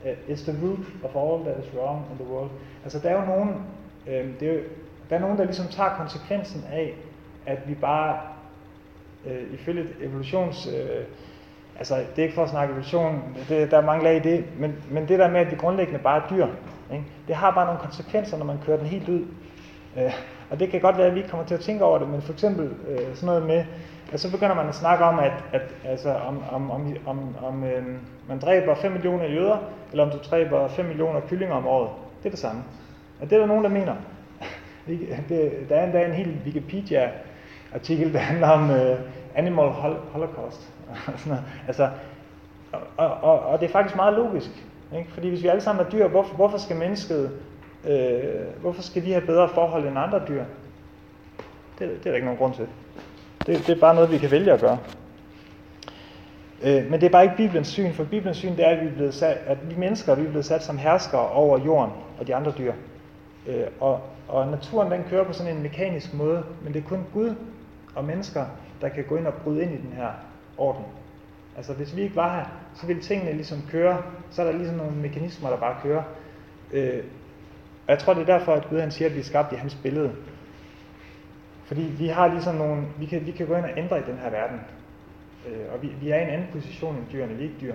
Øh, 0.04 0.12
uh, 0.26 0.32
is 0.32 0.42
the 0.42 0.54
root 0.62 0.86
of 1.04 1.16
all 1.16 1.44
that 1.44 1.64
is 1.64 1.74
wrong 1.74 2.04
in 2.10 2.24
the 2.24 2.34
world. 2.34 2.50
Altså 2.84 2.98
der 2.98 3.10
er 3.10 3.20
jo 3.20 3.26
nogen, 3.26 3.54
øh, 4.06 4.40
det 4.40 4.48
er 4.48 4.52
jo, 4.52 4.60
der 5.10 5.16
er 5.16 5.20
nogen, 5.20 5.38
der 5.38 5.44
ligesom 5.44 5.66
tager 5.66 5.96
konsekvensen 5.96 6.64
af, 6.72 6.94
at 7.46 7.58
vi 7.68 7.74
bare, 7.74 8.20
øh, 9.26 9.54
ifølge 9.54 9.86
evolutions... 10.00 10.66
Øh, 10.66 11.04
altså 11.78 11.96
det 11.96 12.18
er 12.18 12.22
ikke 12.22 12.34
for 12.34 12.44
at 12.44 12.50
snakke 12.50 12.72
evolution, 12.72 13.22
det, 13.48 13.70
der 13.70 13.78
er 13.78 13.84
mange 13.84 14.04
lag 14.04 14.16
i 14.16 14.20
det, 14.20 14.44
men, 14.58 14.74
men 14.90 15.08
det 15.08 15.18
der 15.18 15.30
med, 15.30 15.40
at 15.40 15.50
vi 15.50 15.56
grundlæggende 15.56 16.00
bare 16.00 16.22
er 16.22 16.28
dyr, 16.30 16.46
ikke? 16.92 17.04
det 17.28 17.36
har 17.36 17.50
bare 17.50 17.66
nogle 17.66 17.80
konsekvenser, 17.80 18.38
når 18.38 18.44
man 18.44 18.58
kører 18.66 18.76
den 18.76 18.86
helt 18.86 19.08
ud. 19.08 19.24
Øh, 19.96 20.12
og 20.50 20.60
det 20.60 20.70
kan 20.70 20.80
godt 20.80 20.98
være, 20.98 21.06
at 21.06 21.14
vi 21.14 21.18
ikke 21.18 21.30
kommer 21.30 21.46
til 21.46 21.54
at 21.54 21.60
tænke 21.60 21.84
over 21.84 21.98
det, 21.98 22.08
men 22.08 22.22
for 22.22 22.32
eksempel 22.32 22.70
øh, 22.88 23.14
sådan 23.14 23.26
noget 23.26 23.46
med, 23.46 23.64
og 24.12 24.18
så 24.18 24.30
begynder 24.30 24.54
man 24.54 24.68
at 24.68 24.74
snakke 24.74 25.04
om, 25.04 25.18
at, 25.18 25.32
at 25.52 25.62
altså, 25.84 26.14
om, 26.14 26.42
om, 26.52 26.70
om, 26.70 26.96
om, 27.06 27.36
om 27.42 27.64
øhm, 27.64 27.98
man 28.28 28.38
dræber 28.38 28.74
5 28.74 28.92
millioner 28.92 29.24
jøder, 29.24 29.56
eller 29.90 30.04
om 30.04 30.10
du 30.10 30.18
dræber 30.30 30.68
5 30.68 30.84
millioner 30.84 31.20
kyllinger 31.20 31.54
om 31.54 31.66
året. 31.66 31.90
Det 32.18 32.26
er 32.26 32.30
det 32.30 32.38
samme. 32.38 32.62
Og 33.20 33.30
det 33.30 33.36
er 33.36 33.40
der 33.40 33.46
nogen, 33.46 33.64
der 33.64 33.70
mener. 33.70 33.94
det, 35.28 35.52
der 35.68 35.76
er 35.76 35.84
endda 35.84 36.06
en 36.06 36.12
hel 36.12 36.40
Wikipedia-artikel, 36.44 38.12
der 38.12 38.18
handler 38.18 38.48
om 38.48 38.70
øh, 38.70 38.98
Animal 39.34 39.68
Holocaust. 40.12 40.72
altså, 41.68 41.88
og, 42.96 43.08
og, 43.10 43.40
og 43.40 43.60
det 43.60 43.68
er 43.68 43.72
faktisk 43.72 43.96
meget 43.96 44.14
logisk. 44.14 44.50
Ikke? 44.98 45.12
Fordi 45.12 45.28
hvis 45.28 45.42
vi 45.42 45.48
alle 45.48 45.60
sammen 45.60 45.86
er 45.86 45.90
dyr, 45.90 46.08
hvorfor, 46.08 46.36
hvorfor 46.36 46.58
skal 46.58 46.76
mennesket, 46.76 47.30
øh, 47.88 48.60
hvorfor 48.60 48.82
skal 48.82 49.04
de 49.04 49.12
have 49.12 49.26
bedre 49.26 49.48
forhold 49.48 49.88
end 49.88 49.98
andre 49.98 50.22
dyr? 50.28 50.44
Det, 51.78 51.88
det 51.88 52.06
er 52.06 52.10
der 52.10 52.14
ikke 52.14 52.26
nogen 52.26 52.38
grund 52.38 52.54
til. 52.54 52.66
Det, 53.46 53.66
det 53.66 53.68
er 53.68 53.80
bare 53.80 53.94
noget, 53.94 54.10
vi 54.10 54.18
kan 54.18 54.30
vælge 54.30 54.52
at 54.52 54.60
gøre. 54.60 54.78
Øh, 56.62 56.90
men 56.90 57.00
det 57.00 57.06
er 57.06 57.10
bare 57.10 57.22
ikke 57.22 57.36
Bibelens 57.36 57.68
syn, 57.68 57.92
for 57.92 58.04
Bibelens 58.04 58.36
syn 58.36 58.56
det 58.56 58.66
er, 58.66 58.70
at 58.70 58.80
vi, 58.80 58.86
er 58.86 58.92
blevet 58.92 59.14
sat, 59.14 59.38
at 59.46 59.70
vi 59.70 59.74
mennesker 59.76 60.14
vi 60.14 60.24
er 60.24 60.28
blevet 60.28 60.44
sat 60.44 60.64
som 60.64 60.78
herskere 60.78 61.28
over 61.28 61.64
jorden 61.64 61.92
og 62.18 62.26
de 62.26 62.34
andre 62.34 62.52
dyr. 62.58 62.72
Øh, 63.46 63.66
og, 63.80 64.00
og 64.28 64.46
naturen 64.50 64.92
den 64.92 65.04
kører 65.10 65.24
på 65.24 65.32
sådan 65.32 65.56
en 65.56 65.62
mekanisk 65.62 66.14
måde, 66.14 66.42
men 66.62 66.72
det 66.72 66.84
er 66.84 66.88
kun 66.88 67.06
Gud 67.12 67.34
og 67.94 68.04
mennesker, 68.04 68.44
der 68.80 68.88
kan 68.88 69.04
gå 69.04 69.16
ind 69.16 69.26
og 69.26 69.34
bryde 69.34 69.62
ind 69.62 69.72
i 69.72 69.76
den 69.76 69.92
her 69.96 70.08
orden. 70.58 70.84
Altså 71.56 71.72
hvis 71.72 71.96
vi 71.96 72.02
ikke 72.02 72.16
var 72.16 72.36
her, 72.36 72.44
så 72.74 72.86
ville 72.86 73.02
tingene 73.02 73.32
ligesom 73.32 73.58
køre, 73.70 74.02
så 74.30 74.42
er 74.42 74.46
der 74.46 74.52
ligesom 74.52 74.76
nogle 74.76 74.92
mekanismer, 74.92 75.50
der 75.50 75.56
bare 75.56 75.76
kører. 75.82 76.02
Øh, 76.72 77.02
og 77.86 77.90
jeg 77.90 77.98
tror, 77.98 78.14
det 78.14 78.28
er 78.28 78.38
derfor, 78.38 78.52
at 78.52 78.68
Gud 78.68 78.80
han 78.80 78.90
siger, 78.90 79.08
at 79.08 79.14
vi 79.14 79.20
er 79.20 79.24
skabt 79.24 79.52
i 79.52 79.56
hans 79.56 79.74
billede. 79.82 80.12
Fordi 81.64 81.80
vi 81.80 82.06
har 82.06 82.28
ligesom 82.28 82.54
nogle, 82.54 82.82
vi 82.98 83.06
kan, 83.06 83.26
vi 83.26 83.30
kan 83.30 83.46
gå 83.46 83.56
ind 83.56 83.64
og 83.64 83.70
ændre 83.76 83.98
i 83.98 84.02
den 84.06 84.18
her 84.18 84.30
verden. 84.30 84.60
Øh, 85.48 85.74
og 85.74 85.82
vi, 85.82 85.88
vi 86.00 86.10
er 86.10 86.16
i 86.16 86.22
en 86.22 86.28
anden 86.28 86.48
position 86.52 86.96
end 86.96 87.04
dyrene, 87.12 87.34
vi 87.34 87.44
er 87.44 87.48
ikke 87.48 87.60
dyr. 87.60 87.74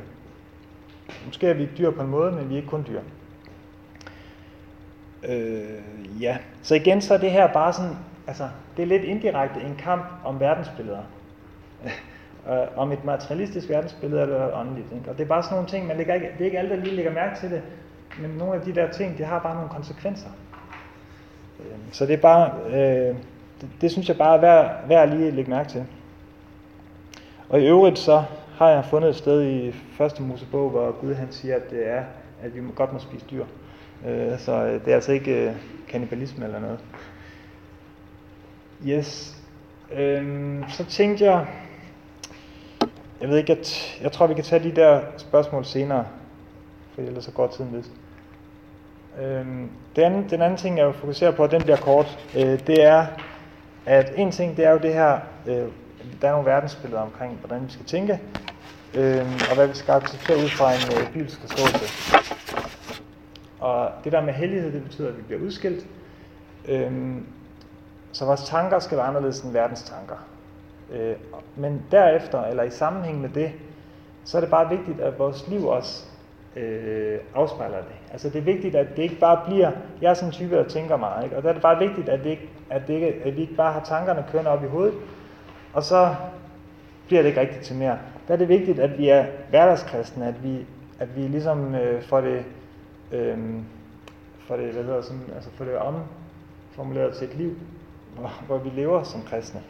Måske 1.25 1.47
er 1.47 1.53
vi 1.53 1.69
dyr 1.77 1.91
på 1.91 2.01
en 2.01 2.07
måde, 2.07 2.31
men 2.31 2.49
vi 2.49 2.53
er 2.53 2.57
ikke 2.57 2.69
kun 2.69 2.85
dyr. 2.87 3.01
Øh, 5.29 6.21
ja, 6.21 6.37
så 6.61 6.75
igen 6.75 7.01
så 7.01 7.13
er 7.13 7.17
det 7.17 7.31
her 7.31 7.53
bare 7.53 7.73
sådan, 7.73 7.95
altså 8.27 8.49
det 8.77 8.83
er 8.83 8.87
lidt 8.87 9.03
indirekte 9.03 9.61
en 9.61 9.75
kamp 9.75 10.05
om 10.25 10.39
verdensbilleder. 10.39 11.03
øh, 12.49 12.77
om 12.77 12.91
et 12.91 13.05
materialistisk 13.05 13.69
verdensbillede 13.69 14.21
eller 14.21 14.59
åndeligt. 14.59 14.87
Ikke? 14.95 15.09
Og 15.09 15.17
det 15.17 15.23
er 15.23 15.27
bare 15.27 15.43
sådan 15.43 15.55
nogle 15.55 15.69
ting, 15.69 15.87
man 15.87 15.97
lægger 15.97 16.13
ikke, 16.13 16.27
det 16.33 16.41
er 16.41 16.45
ikke 16.45 16.59
alle, 16.59 16.69
der 16.69 16.83
lige 16.83 16.95
lægger 16.95 17.11
mærke 17.11 17.39
til 17.39 17.51
det, 17.51 17.61
men 18.21 18.31
nogle 18.31 18.55
af 18.55 18.61
de 18.61 18.75
der 18.75 18.91
ting, 18.91 19.17
de 19.17 19.23
har 19.23 19.39
bare 19.39 19.55
nogle 19.55 19.69
konsekvenser. 19.69 20.29
Øh, 21.59 21.77
så 21.91 22.05
det 22.05 22.13
er 22.13 22.21
bare, 22.21 22.51
øh, 23.09 23.15
det, 23.61 23.69
det 23.81 23.91
synes 23.91 24.07
jeg 24.07 24.17
bare 24.17 24.37
er 24.37 24.41
værd, 24.41 24.87
værd 24.87 25.09
lige 25.09 25.27
at 25.27 25.33
lægge 25.33 25.51
mærke 25.51 25.69
til. 25.69 25.85
Og 27.49 27.61
i 27.61 27.67
øvrigt 27.67 27.99
så 27.99 28.23
har 28.57 28.69
jeg 28.69 28.85
fundet 28.85 29.09
et 29.09 29.15
sted 29.15 29.43
i 29.43 29.71
første 29.71 30.23
Mosebog, 30.23 30.69
hvor 30.69 30.91
Gud 30.91 31.13
han 31.13 31.31
siger, 31.31 31.55
at 31.55 31.69
det 31.69 31.89
er, 31.89 32.03
at 32.43 32.55
vi 32.55 32.61
godt 32.75 32.93
må 32.93 32.99
spise 32.99 33.25
dyr. 33.31 33.45
Øh, 34.07 34.39
så 34.39 34.51
øh, 34.51 34.85
det 34.85 34.91
er 34.91 34.95
altså 34.95 35.11
ikke 35.11 35.49
øh, 35.49 35.55
kannibalisme 35.87 36.45
eller 36.45 36.59
noget. 36.59 36.79
Yes. 38.85 39.37
Øhm, 39.93 40.63
så 40.69 40.85
tænkte 40.85 41.25
jeg, 41.25 41.47
jeg 43.21 43.29
ved 43.29 43.37
ikke, 43.37 43.53
at, 43.53 43.97
jeg 44.01 44.11
tror, 44.11 44.27
vi 44.27 44.33
kan 44.33 44.43
tage 44.43 44.63
de 44.63 44.75
der 44.75 45.01
spørgsmål 45.17 45.65
senere, 45.65 46.05
for 46.95 47.01
ellers 47.01 47.23
så 47.23 47.31
går 47.31 47.47
tiden 47.47 47.77
vist. 47.77 47.91
Øhm, 49.21 49.69
den, 49.95 50.03
anden, 50.03 50.29
den 50.29 50.41
anden 50.41 50.57
ting, 50.57 50.77
jeg 50.77 50.87
vil 50.87 50.93
fokusere 50.93 51.33
på, 51.33 51.47
den 51.47 51.61
bliver 51.61 51.77
kort, 51.77 52.19
øh, 52.35 52.67
det 52.67 52.83
er, 52.83 53.05
at 53.87 54.13
en 54.15 54.31
ting, 54.31 54.57
det 54.57 54.65
er 54.65 54.71
jo 54.71 54.77
det 54.77 54.93
her, 54.93 55.19
øh, 55.45 55.67
der 56.21 56.27
er 56.27 56.31
nogle 56.31 56.45
verdensbilleder 56.45 57.01
omkring, 57.01 57.33
hvordan 57.33 57.65
vi 57.65 57.71
skal 57.71 57.85
tænke, 57.85 58.19
øh, 58.93 59.25
og 59.49 59.55
hvad 59.55 59.67
vi 59.67 59.73
skal 59.73 59.91
acceptere 59.91 60.37
ud 60.37 60.49
fra 60.49 60.71
en 60.71 61.03
øh, 61.03 61.13
bibelsk 61.13 61.39
forståelse. 61.39 62.17
Og 63.59 63.91
det 64.03 64.11
der 64.11 64.21
med 64.21 64.33
hellighed, 64.33 64.71
det 64.71 64.83
betyder, 64.83 65.09
at 65.09 65.17
vi 65.17 65.21
bliver 65.21 65.41
udskilt. 65.41 65.85
Øh, 66.67 67.15
så 68.11 68.25
vores 68.25 68.43
tanker 68.43 68.79
skal 68.79 68.97
være 68.97 69.07
anderledes 69.07 69.41
end 69.41 69.53
verdens 69.53 69.83
tanker. 69.83 70.27
Øh, 70.91 71.15
men 71.55 71.85
derefter, 71.91 72.43
eller 72.43 72.63
i 72.63 72.69
sammenhæng 72.69 73.21
med 73.21 73.29
det, 73.29 73.51
så 74.23 74.37
er 74.37 74.41
det 74.41 74.49
bare 74.49 74.69
vigtigt, 74.69 74.99
at 74.99 75.19
vores 75.19 75.47
liv 75.47 75.67
også 75.67 76.05
øh, 76.55 77.19
afspejler 77.35 77.77
det. 77.77 77.95
Altså 78.11 78.29
det 78.29 78.37
er 78.37 78.43
vigtigt, 78.43 78.75
at 78.75 78.87
det 78.95 79.03
ikke 79.03 79.19
bare 79.19 79.41
bliver, 79.45 79.71
jeg 80.01 80.09
er 80.09 80.13
sådan 80.13 80.29
en 80.29 80.33
type, 80.33 80.55
der 80.55 80.63
tænker 80.63 80.97
meget, 80.97 81.23
ikke? 81.23 81.37
og 81.37 81.43
der 81.43 81.49
er 81.49 81.53
det 81.53 81.61
bare 81.61 81.79
vigtigt, 81.79 82.09
at, 82.09 82.23
det 82.23 82.29
ikke, 82.29 82.49
at, 82.69 82.81
det 82.87 82.93
ikke, 82.93 83.21
at 83.25 83.35
vi 83.35 83.41
ikke 83.41 83.55
bare 83.55 83.73
har 83.73 83.83
tankerne 83.83 84.25
kørende 84.31 84.51
op 84.51 84.63
i 84.63 84.67
hovedet, 84.67 84.93
og 85.73 85.83
så 85.83 86.15
bliver 87.07 87.21
det 87.21 87.29
ikke 87.29 87.41
rigtigt 87.41 87.65
til 87.65 87.75
mere. 87.75 87.97
Der 88.27 88.33
er 88.33 88.37
det 88.37 88.49
vigtigt, 88.49 88.79
at 88.79 88.97
vi 88.97 89.09
er 89.09 89.25
hverdagskristne, 89.49 90.27
at 90.27 90.43
vi, 90.43 90.65
at 90.99 91.15
vi 91.15 91.21
ligesom 91.21 91.75
øh, 91.75 92.01
får 92.01 92.21
det, 92.21 92.45
øh, 93.11 93.37
får 94.39 94.57
det, 94.57 94.73
hvad 94.73 94.83
hedder 94.83 95.01
sådan, 95.01 95.21
altså 95.35 95.49
får 95.53 95.65
det 95.65 95.77
omformuleret 95.77 97.13
til 97.13 97.27
et 97.27 97.35
liv, 97.35 97.55
hvor, 98.15 98.33
hvor 98.47 98.57
vi 98.57 98.69
lever 98.69 99.03
som 99.03 99.21
kristne. 99.21 99.61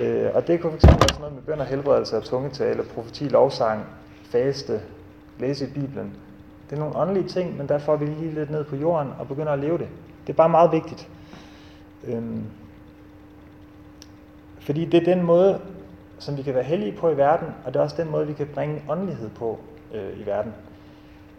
Øh, 0.00 0.30
og 0.34 0.46
det 0.46 0.60
kunne 0.60 0.72
fx 0.72 0.84
være 0.84 0.98
sådan 1.08 1.20
noget 1.20 1.34
med 1.34 1.42
bøn 1.42 1.60
og 1.60 1.66
helbredelse 1.66 2.16
og 2.16 2.24
tungetale, 2.24 2.82
profeti, 2.82 3.28
lovsang, 3.28 3.84
faste, 4.24 4.80
læse 5.38 5.64
i 5.68 5.72
Bibelen. 5.72 6.12
Det 6.70 6.76
er 6.76 6.80
nogle 6.80 6.96
åndelige 6.96 7.28
ting, 7.28 7.56
men 7.56 7.68
der 7.68 7.78
får 7.78 7.96
vi 7.96 8.06
lige 8.06 8.34
lidt 8.34 8.50
ned 8.50 8.64
på 8.64 8.76
jorden 8.76 9.12
og 9.18 9.28
begynder 9.28 9.52
at 9.52 9.58
leve 9.58 9.78
det. 9.78 9.88
Det 10.26 10.32
er 10.32 10.36
bare 10.36 10.48
meget 10.48 10.72
vigtigt. 10.72 11.08
Øhm, 12.04 12.44
fordi 14.60 14.84
det 14.84 15.00
er 15.08 15.14
den 15.14 15.24
måde, 15.24 15.60
som 16.18 16.36
vi 16.36 16.42
kan 16.42 16.54
være 16.54 16.62
heldige 16.62 16.96
på 16.96 17.10
i 17.10 17.16
verden, 17.16 17.48
og 17.64 17.74
det 17.74 17.80
er 17.80 17.84
også 17.84 18.02
den 18.02 18.10
måde, 18.10 18.26
vi 18.26 18.32
kan 18.32 18.46
bringe 18.54 18.82
åndelighed 18.88 19.30
på 19.30 19.58
øh, 19.94 20.20
i 20.20 20.26
verden. 20.26 20.52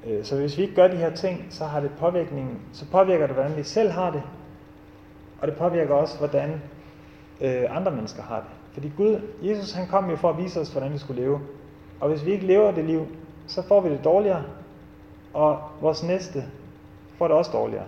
Øh, 0.07 0.23
så 0.23 0.35
hvis 0.35 0.57
vi 0.57 0.61
ikke 0.61 0.75
gør 0.75 0.87
de 0.87 0.97
her 0.97 1.15
ting, 1.15 1.47
så 1.49 1.65
har 1.65 1.79
det 1.79 1.91
påvirkning, 1.99 2.61
så 2.73 2.85
påvirker 2.91 3.27
det, 3.27 3.35
hvordan 3.35 3.57
vi 3.57 3.63
selv 3.63 3.91
har 3.91 4.11
det, 4.11 4.23
og 5.41 5.47
det 5.47 5.57
påvirker 5.57 5.93
også, 5.93 6.17
hvordan 6.17 6.61
øh, 7.41 7.63
andre 7.69 7.91
mennesker 7.91 8.23
har 8.23 8.35
det. 8.35 8.49
Fordi 8.73 8.91
Gud, 8.97 9.21
Jesus 9.41 9.71
han 9.71 9.87
kom 9.87 10.09
jo 10.09 10.15
for 10.15 10.29
at 10.29 10.37
vise 10.37 10.59
os, 10.59 10.69
hvordan 10.69 10.93
vi 10.93 10.97
skulle 10.97 11.21
leve. 11.21 11.39
Og 11.99 12.09
hvis 12.09 12.25
vi 12.25 12.31
ikke 12.31 12.45
lever 12.45 12.71
det 12.71 12.85
liv, 12.85 13.07
så 13.49 13.61
får 13.61 13.81
vi 13.81 13.89
det 13.89 14.03
dårligere, 14.03 14.43
og 15.33 15.59
vores 15.81 16.03
næste 16.03 16.43
får 17.17 17.27
det 17.27 17.37
også 17.37 17.51
dårligere. 17.51 17.85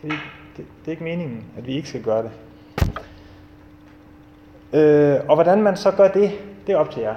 Fordi 0.00 0.12
det, 0.56 0.66
det 0.80 0.86
er 0.86 0.90
ikke 0.90 1.04
meningen, 1.04 1.44
at 1.58 1.66
vi 1.66 1.72
ikke 1.72 1.88
skal 1.88 2.02
gøre 2.02 2.22
det. 2.22 2.30
Øh, 4.72 5.20
og 5.28 5.34
hvordan 5.34 5.62
man 5.62 5.76
så 5.76 5.90
gør 5.90 6.08
det, 6.08 6.30
det 6.66 6.72
er 6.72 6.76
op 6.76 6.90
til 6.90 7.02
jer. 7.02 7.14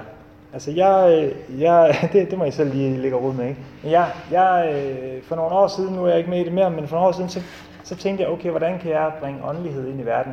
Altså 0.52 0.70
jeg, 0.70 1.22
øh, 1.22 1.60
jeg 1.60 1.96
det, 2.12 2.30
det 2.30 2.38
må 2.38 2.44
I 2.44 2.50
selv 2.50 2.74
lige 2.74 2.96
lægge 2.96 3.16
råd 3.16 3.34
med, 3.34 3.48
ikke? 3.48 3.60
Men 3.82 3.92
jeg, 3.92 4.12
jeg, 4.30 4.72
øh, 4.74 5.22
for 5.22 5.36
nogle 5.36 5.54
år 5.54 5.68
siden, 5.68 5.94
nu 5.94 6.04
er 6.04 6.08
jeg 6.08 6.18
ikke 6.18 6.30
med 6.30 6.40
i 6.40 6.44
det 6.44 6.52
mere, 6.52 6.70
men 6.70 6.88
for 6.88 6.96
nogle 6.96 7.08
år 7.08 7.12
siden, 7.12 7.28
så, 7.28 7.40
så 7.84 7.96
tænkte 7.96 8.22
jeg, 8.22 8.32
okay, 8.32 8.50
hvordan 8.50 8.78
kan 8.78 8.90
jeg 8.90 9.12
bringe 9.20 9.44
åndelighed 9.44 9.88
ind 9.88 10.00
i 10.00 10.04
verden? 10.04 10.32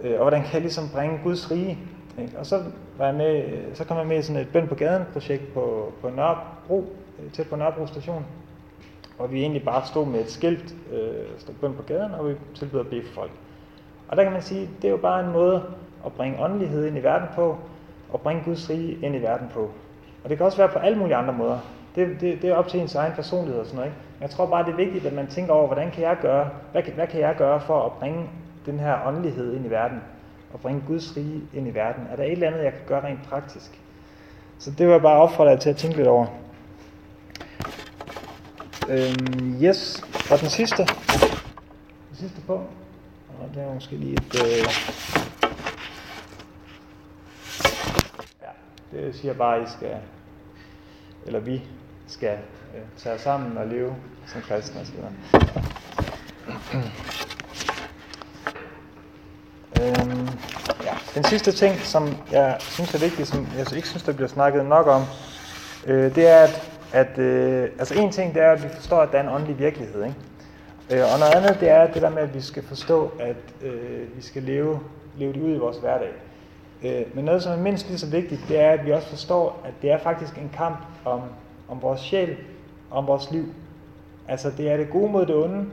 Øh, 0.00 0.12
og 0.12 0.22
hvordan 0.22 0.42
kan 0.42 0.52
jeg 0.52 0.60
ligesom 0.60 0.88
bringe 0.94 1.20
Guds 1.24 1.50
rige? 1.50 1.78
Ikke? 2.22 2.38
Og 2.38 2.46
så, 2.46 2.62
var 2.98 3.06
jeg 3.06 3.14
med, 3.14 3.44
så 3.74 3.84
kom 3.84 3.96
jeg 3.96 4.06
med 4.06 4.18
i 4.18 4.22
sådan 4.22 4.42
et 4.42 4.48
bøn 4.52 4.68
på 4.68 4.74
gaden 4.74 5.02
projekt 5.12 5.54
på, 5.54 5.92
på 6.00 6.10
Nørrebro, 6.10 6.84
øh, 7.18 7.32
tæt 7.32 7.46
på 7.46 7.56
Nørrebro 7.56 7.86
station. 7.86 8.26
Og 9.18 9.32
vi 9.32 9.40
egentlig 9.40 9.64
bare 9.64 9.86
stod 9.86 10.06
med 10.06 10.20
et 10.20 10.30
skilt, 10.30 10.74
øh, 10.92 11.26
stod 11.38 11.54
bøn 11.54 11.74
på 11.74 11.82
gaden, 11.82 12.14
og 12.14 12.28
vi 12.28 12.34
tilbyder 12.54 12.82
at 12.82 12.88
bede 12.88 13.02
for 13.06 13.14
folk. 13.14 13.30
Og 14.08 14.16
der 14.16 14.22
kan 14.22 14.32
man 14.32 14.42
sige, 14.42 14.70
det 14.82 14.88
er 14.88 14.92
jo 14.92 14.96
bare 14.96 15.24
en 15.24 15.32
måde 15.32 15.62
at 16.06 16.12
bringe 16.12 16.44
åndelighed 16.44 16.86
ind 16.86 16.98
i 16.98 17.02
verden 17.02 17.28
på, 17.34 17.56
og 18.12 18.20
bringe 18.20 18.42
Guds 18.44 18.70
rige 18.70 18.98
ind 19.02 19.16
i 19.16 19.22
verden 19.22 19.48
på. 19.54 19.70
Og 20.24 20.30
det 20.30 20.36
kan 20.36 20.46
også 20.46 20.58
være 20.58 20.68
på 20.68 20.78
alle 20.78 20.98
mulige 20.98 21.16
andre 21.16 21.32
måder. 21.32 21.58
Det, 21.94 22.20
det, 22.20 22.42
det 22.42 22.50
er 22.50 22.54
op 22.54 22.68
til 22.68 22.80
ens 22.80 22.94
egen 22.94 23.12
personlighed 23.12 23.60
og 23.60 23.66
sådan 23.66 23.76
noget. 23.76 23.90
Ikke? 23.90 24.00
Men 24.18 24.22
jeg 24.22 24.30
tror 24.30 24.46
bare, 24.46 24.64
det 24.64 24.72
er 24.72 24.76
vigtigt, 24.76 25.06
at 25.06 25.12
man 25.12 25.26
tænker 25.26 25.52
over, 25.52 25.66
hvordan 25.66 25.90
kan 25.90 26.02
jeg 26.02 26.16
gøre, 26.22 26.50
hvad 26.72 26.82
kan, 26.82 26.92
hvad 26.92 27.06
kan 27.06 27.20
jeg 27.20 27.34
gøre 27.38 27.60
for 27.60 27.86
at 27.86 27.92
bringe 27.92 28.30
den 28.66 28.78
her 28.78 29.06
åndelighed 29.06 29.54
ind 29.54 29.66
i 29.66 29.70
verden, 29.70 30.00
og 30.52 30.60
bringe 30.60 30.82
Guds 30.86 31.16
rige 31.16 31.42
ind 31.54 31.68
i 31.68 31.74
verden? 31.74 32.06
Er 32.10 32.16
der 32.16 32.24
et 32.24 32.32
eller 32.32 32.46
andet, 32.46 32.64
jeg 32.64 32.72
kan 32.72 32.82
gøre 32.86 33.04
rent 33.04 33.22
praktisk? 33.22 33.80
Så 34.58 34.70
det 34.70 34.86
var 34.86 34.92
jeg 34.92 35.02
bare 35.02 35.22
opfordre 35.22 35.50
jer 35.50 35.58
til 35.58 35.70
at 35.70 35.76
tænke 35.76 35.96
lidt 35.96 36.08
over. 36.08 36.26
Øhm, 38.88 39.62
yes, 39.62 40.02
og 40.30 40.40
den 40.40 40.48
sidste. 40.48 40.86
Den 42.08 42.16
sidste 42.16 42.40
på. 42.40 42.54
Og 43.40 43.48
det 43.54 43.62
er 43.62 43.74
måske 43.74 43.96
lige 43.96 44.12
et... 44.12 44.34
Øh... 44.44 44.64
Ja, 48.42 48.50
det 48.98 49.14
siger 49.14 49.34
bare, 49.34 49.56
at 49.56 49.68
I 49.68 49.72
skal, 49.72 49.96
eller 51.26 51.40
vi 51.40 51.62
skal 52.06 52.38
øh, 52.74 52.82
tage 52.96 53.14
os 53.14 53.20
sammen 53.20 53.58
og 53.58 53.66
leve 53.66 53.96
som 54.26 54.40
kristne 54.40 54.80
osv. 54.80 54.96
Øhm, 59.82 60.28
ja. 60.84 60.94
Den 61.14 61.24
sidste 61.24 61.52
ting, 61.52 61.80
som 61.80 62.08
jeg 62.32 62.56
synes 62.60 62.94
er 62.94 62.98
vigtig, 62.98 63.26
som 63.26 63.46
jeg 63.58 63.76
ikke 63.76 63.88
synes, 63.88 64.02
der 64.02 64.12
bliver 64.12 64.28
snakket 64.28 64.66
nok 64.66 64.86
om, 64.86 65.02
øh, 65.86 66.14
det 66.14 66.28
er, 66.28 66.38
at, 66.38 66.70
at 66.92 67.18
øh, 67.18 67.62
altså 67.78 67.94
en 67.94 68.12
ting, 68.12 68.34
det 68.34 68.42
er, 68.42 68.52
at 68.52 68.62
vi 68.62 68.68
forstår, 68.68 69.00
at 69.00 69.12
der 69.12 69.18
er 69.18 69.22
en 69.22 69.28
åndelig 69.28 69.58
virkelighed. 69.58 70.04
Ikke? 70.04 70.16
Øh, 70.90 71.12
og 71.12 71.18
noget 71.18 71.34
andet, 71.34 71.60
det 71.60 71.70
er 71.70 71.92
det 71.92 72.02
der 72.02 72.10
med, 72.10 72.22
at 72.22 72.34
vi 72.34 72.40
skal 72.40 72.62
forstå, 72.62 73.12
at 73.20 73.36
øh, 73.62 74.16
vi 74.16 74.22
skal 74.22 74.42
leve, 74.42 74.80
leve 75.16 75.32
det 75.32 75.40
ud 75.40 75.54
i 75.54 75.58
vores 75.58 75.76
hverdag. 75.76 76.12
Øh, 76.84 77.02
men 77.14 77.24
noget, 77.24 77.42
som 77.42 77.52
er 77.52 77.62
mindst 77.62 77.88
lige 77.88 77.98
så 77.98 78.06
vigtigt, 78.06 78.40
det 78.48 78.60
er, 78.60 78.70
at 78.70 78.86
vi 78.86 78.92
også 78.92 79.08
forstår, 79.08 79.60
at 79.64 79.72
det 79.82 79.90
er 79.90 79.98
faktisk 79.98 80.34
en 80.34 80.50
kamp 80.56 80.78
om, 81.04 81.20
om 81.68 81.82
vores 81.82 82.00
sjæl, 82.00 82.36
om 82.90 83.06
vores 83.06 83.30
liv. 83.30 83.44
Altså, 84.28 84.50
det 84.56 84.70
er 84.70 84.76
det 84.76 84.90
gode 84.90 85.12
mod 85.12 85.26
det 85.26 85.34
onde. 85.34 85.66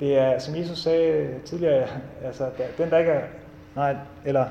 Det 0.00 0.18
er, 0.18 0.38
som 0.38 0.56
Jesus 0.56 0.78
sagde 0.78 1.40
tidligere, 1.44 1.88
altså, 2.24 2.50
den 2.78 2.90
der 2.90 2.98
ikke 2.98 3.10
er, 3.10 3.26
nej, 3.76 3.96
eller 4.24 4.46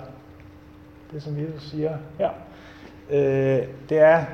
det 1.11 1.23
som 1.23 1.39
Jesus 1.39 1.69
siger, 1.69 1.97
her, 2.17 2.29
øh, 3.09 3.67
det 3.89 3.99
er, 3.99 4.25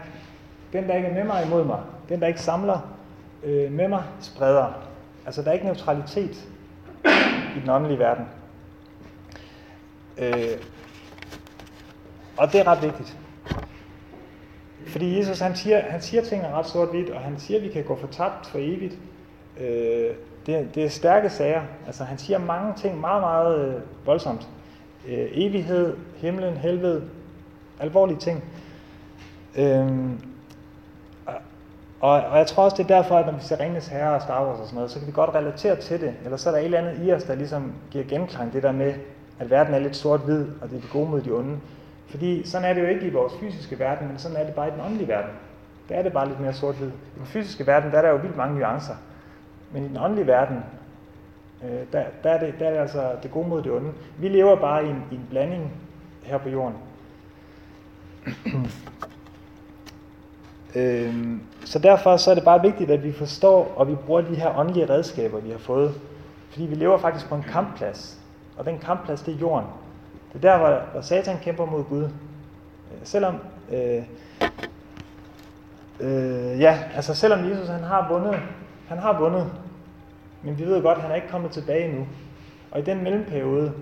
den 0.73 0.87
der 0.87 0.95
ikke 0.95 1.07
er 1.07 1.13
med 1.13 1.23
mig 1.23 1.45
imod 1.45 1.63
mig, 1.63 1.79
den 2.09 2.21
der 2.21 2.27
ikke 2.27 2.41
samler 2.41 2.95
øh, 3.43 3.71
med 3.71 3.87
mig, 3.87 4.03
spreder. 4.19 4.73
Altså, 5.25 5.41
der 5.41 5.49
er 5.49 5.53
ikke 5.53 5.65
neutralitet 5.65 6.49
i 7.55 7.59
den 7.59 7.69
åndelige 7.69 7.99
verden. 7.99 8.25
Øh, 10.17 10.57
og 12.37 12.51
det 12.51 12.59
er 12.59 12.67
ret 12.67 12.83
vigtigt. 12.83 13.17
Fordi 14.87 15.17
Jesus 15.17 15.39
han 15.39 15.55
siger, 15.55 15.81
han 15.81 16.01
siger 16.01 16.23
ting 16.23 16.43
ret 16.45 16.65
sort-hvidt, 16.65 17.09
og 17.09 17.21
han 17.21 17.39
siger, 17.39 17.57
at 17.57 17.63
vi 17.63 17.69
kan 17.69 17.83
gå 17.83 17.95
fortabt 17.95 18.47
for 18.47 18.57
evigt. 18.61 18.97
Øh, 19.59 20.15
det, 20.45 20.75
det 20.75 20.83
er 20.83 20.89
stærke 20.89 21.29
sager. 21.29 21.61
Altså 21.87 22.03
han 22.03 22.17
siger 22.17 22.37
mange 22.39 22.73
ting 22.77 22.99
meget, 22.99 23.21
meget 23.21 23.67
øh, 23.67 23.81
voldsomt. 24.05 24.47
Øh, 25.07 25.27
evighed, 25.31 25.95
himlen, 26.17 26.57
helvede, 26.57 27.03
alvorlige 27.79 28.17
ting. 28.17 28.43
Øh, 29.57 30.09
og, 31.99 32.21
og 32.21 32.37
jeg 32.37 32.47
tror 32.47 32.63
også, 32.63 32.77
det 32.77 32.83
er 32.91 33.01
derfor, 33.01 33.17
at 33.17 33.25
når 33.25 33.33
vi 33.33 33.41
ser 33.41 33.59
Ringens 33.59 33.87
Herre 33.87 34.15
og 34.15 34.21
Star 34.21 34.45
Wars 34.45 34.59
og 34.59 34.65
sådan 34.65 34.75
noget, 34.75 34.91
så 34.91 34.99
kan 34.99 35.07
vi 35.07 35.11
godt 35.11 35.35
relatere 35.35 35.75
til 35.75 36.01
det. 36.01 36.13
Eller 36.23 36.37
så 36.37 36.49
er 36.49 36.53
der 36.53 36.59
et 36.59 36.65
eller 36.65 36.77
andet 36.77 37.07
i 37.07 37.13
os, 37.13 37.23
der 37.23 37.35
ligesom 37.35 37.73
giver 37.91 38.03
genklang 38.03 38.53
det 38.53 38.63
der 38.63 38.71
med, 38.71 38.93
at 39.39 39.49
verden 39.49 39.73
er 39.73 39.79
lidt 39.79 39.95
sort-hvid, 39.95 40.45
og 40.61 40.69
det 40.69 40.77
er 40.77 40.81
de 40.81 40.87
gode 40.91 41.09
mod 41.09 41.21
de 41.21 41.31
onde. 41.31 41.57
Fordi 42.07 42.47
sådan 42.47 42.69
er 42.69 42.73
det 42.73 42.81
jo 42.81 42.87
ikke 42.87 43.07
i 43.07 43.09
vores 43.09 43.33
fysiske 43.39 43.79
verden, 43.79 44.07
men 44.07 44.17
sådan 44.17 44.37
er 44.37 44.43
det 44.43 44.53
bare 44.53 44.67
i 44.67 44.71
den 44.71 44.81
åndelige 44.85 45.07
verden. 45.07 45.31
Der 45.89 45.95
er 45.95 46.01
det 46.03 46.13
bare 46.13 46.27
lidt 46.27 46.39
mere 46.39 46.53
sort-hvid. 46.53 46.87
I 46.87 47.17
den 47.17 47.25
fysiske 47.25 47.67
verden, 47.67 47.91
der 47.91 47.97
er 47.97 48.01
der 48.01 48.09
jo 48.09 48.15
vildt 48.15 48.37
mange 48.37 48.59
nuancer. 48.59 48.95
Men 49.73 49.85
i 49.85 49.87
den 49.87 49.97
åndelige 49.97 50.27
verden, 50.27 50.57
øh, 51.63 51.69
der, 51.91 52.03
der, 52.23 52.29
er 52.29 52.39
det, 52.39 52.53
der 52.59 52.65
er 52.65 52.71
det 52.71 52.79
altså 52.79 53.11
det 53.23 53.31
gode 53.31 53.47
mod 53.47 53.61
det 53.61 53.71
onde. 53.71 53.91
Vi 54.17 54.29
lever 54.29 54.55
bare 54.55 54.85
i 54.85 54.89
en, 54.89 55.03
i 55.11 55.15
en 55.15 55.27
blanding 55.29 55.71
her 56.23 56.37
på 56.37 56.49
jorden. 56.49 56.75
øhm, 60.75 61.41
så 61.65 61.79
derfor 61.79 62.17
så 62.17 62.31
er 62.31 62.35
det 62.35 62.43
bare 62.43 62.61
vigtigt, 62.61 62.91
at 62.91 63.03
vi 63.03 63.11
forstår, 63.11 63.73
og 63.75 63.87
vi 63.87 63.95
bruger 63.95 64.21
de 64.21 64.35
her 64.35 64.57
åndelige 64.57 64.89
redskaber, 64.89 65.39
vi 65.39 65.51
har 65.51 65.57
fået. 65.57 65.93
Fordi 66.49 66.65
vi 66.65 66.75
lever 66.75 66.97
faktisk 66.97 67.29
på 67.29 67.35
en 67.35 67.43
kampplads. 67.43 68.19
Og 68.57 68.65
den 68.65 68.79
kampplads, 68.79 69.21
det 69.21 69.33
er 69.33 69.37
jorden. 69.37 69.67
Det 70.33 70.45
er 70.45 70.51
der, 70.51 70.57
hvor, 70.57 70.81
hvor 70.91 71.01
Satan 71.01 71.37
kæmper 71.41 71.65
mod 71.65 71.83
Gud. 71.83 72.03
Øh, 72.03 72.09
selvom, 73.03 73.35
øh, 73.71 74.03
øh, 75.99 76.59
ja, 76.59 76.79
altså 76.95 77.15
selvom 77.15 77.49
Jesus 77.49 77.67
han 77.67 77.83
har 77.83 78.07
vundet, 78.09 78.39
han 78.87 78.97
har 78.97 79.19
vundet, 79.19 79.51
men 80.43 80.59
vi 80.59 80.65
ved 80.65 80.81
godt, 80.81 80.97
at 80.97 81.01
han 81.01 81.11
er 81.11 81.15
ikke 81.15 81.27
kommet 81.27 81.51
tilbage 81.51 81.85
endnu. 81.85 82.07
Og 82.71 82.79
i 82.79 82.83
den 82.83 83.03
mellemperiode, 83.03 83.73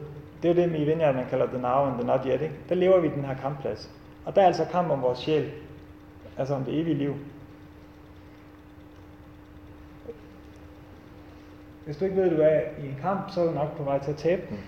det 0.42 0.52
er 0.52 0.56
jo 0.56 0.62
det 0.62 0.80
i 0.80 0.84
Vineyard, 0.84 1.16
man 1.16 1.26
kalder 1.30 1.46
the 1.46 1.62
now 1.62 1.86
and 1.86 1.94
the 1.94 2.08
not 2.08 2.22
yet, 2.26 2.42
ikke? 2.42 2.56
der 2.70 2.76
lever 2.76 3.00
vi 3.00 3.08
i 3.08 3.12
den 3.12 3.26
her 3.26 3.36
kampplads. 3.36 3.90
Og 4.26 4.36
der 4.36 4.42
er 4.42 4.46
altså 4.46 4.66
kamp 4.72 4.92
om 4.92 5.02
vores 5.02 5.20
sjæl. 5.20 5.52
Altså 6.38 6.54
om 6.54 6.64
det 6.64 6.80
evige 6.80 6.96
liv. 6.96 7.16
Hvis 11.86 11.98
du 11.98 12.06
ikke 12.06 12.18
ved, 12.18 12.24
at 12.24 12.32
du 12.32 12.42
er 12.42 12.60
i 12.84 12.88
en 12.88 12.98
kamp, 13.02 13.32
så 13.32 13.42
er 13.42 13.46
du 13.46 13.52
nok 13.52 13.78
på 13.78 13.84
vej 13.84 14.00
til 14.00 14.12
at 14.12 14.18
tabe 14.18 14.42
den. 14.50 14.60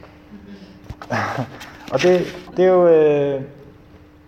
og 1.93 2.01
det, 2.01 2.21
det 2.57 2.65
er 2.65 2.69
jo, 2.69 2.87
øh, 2.87 3.41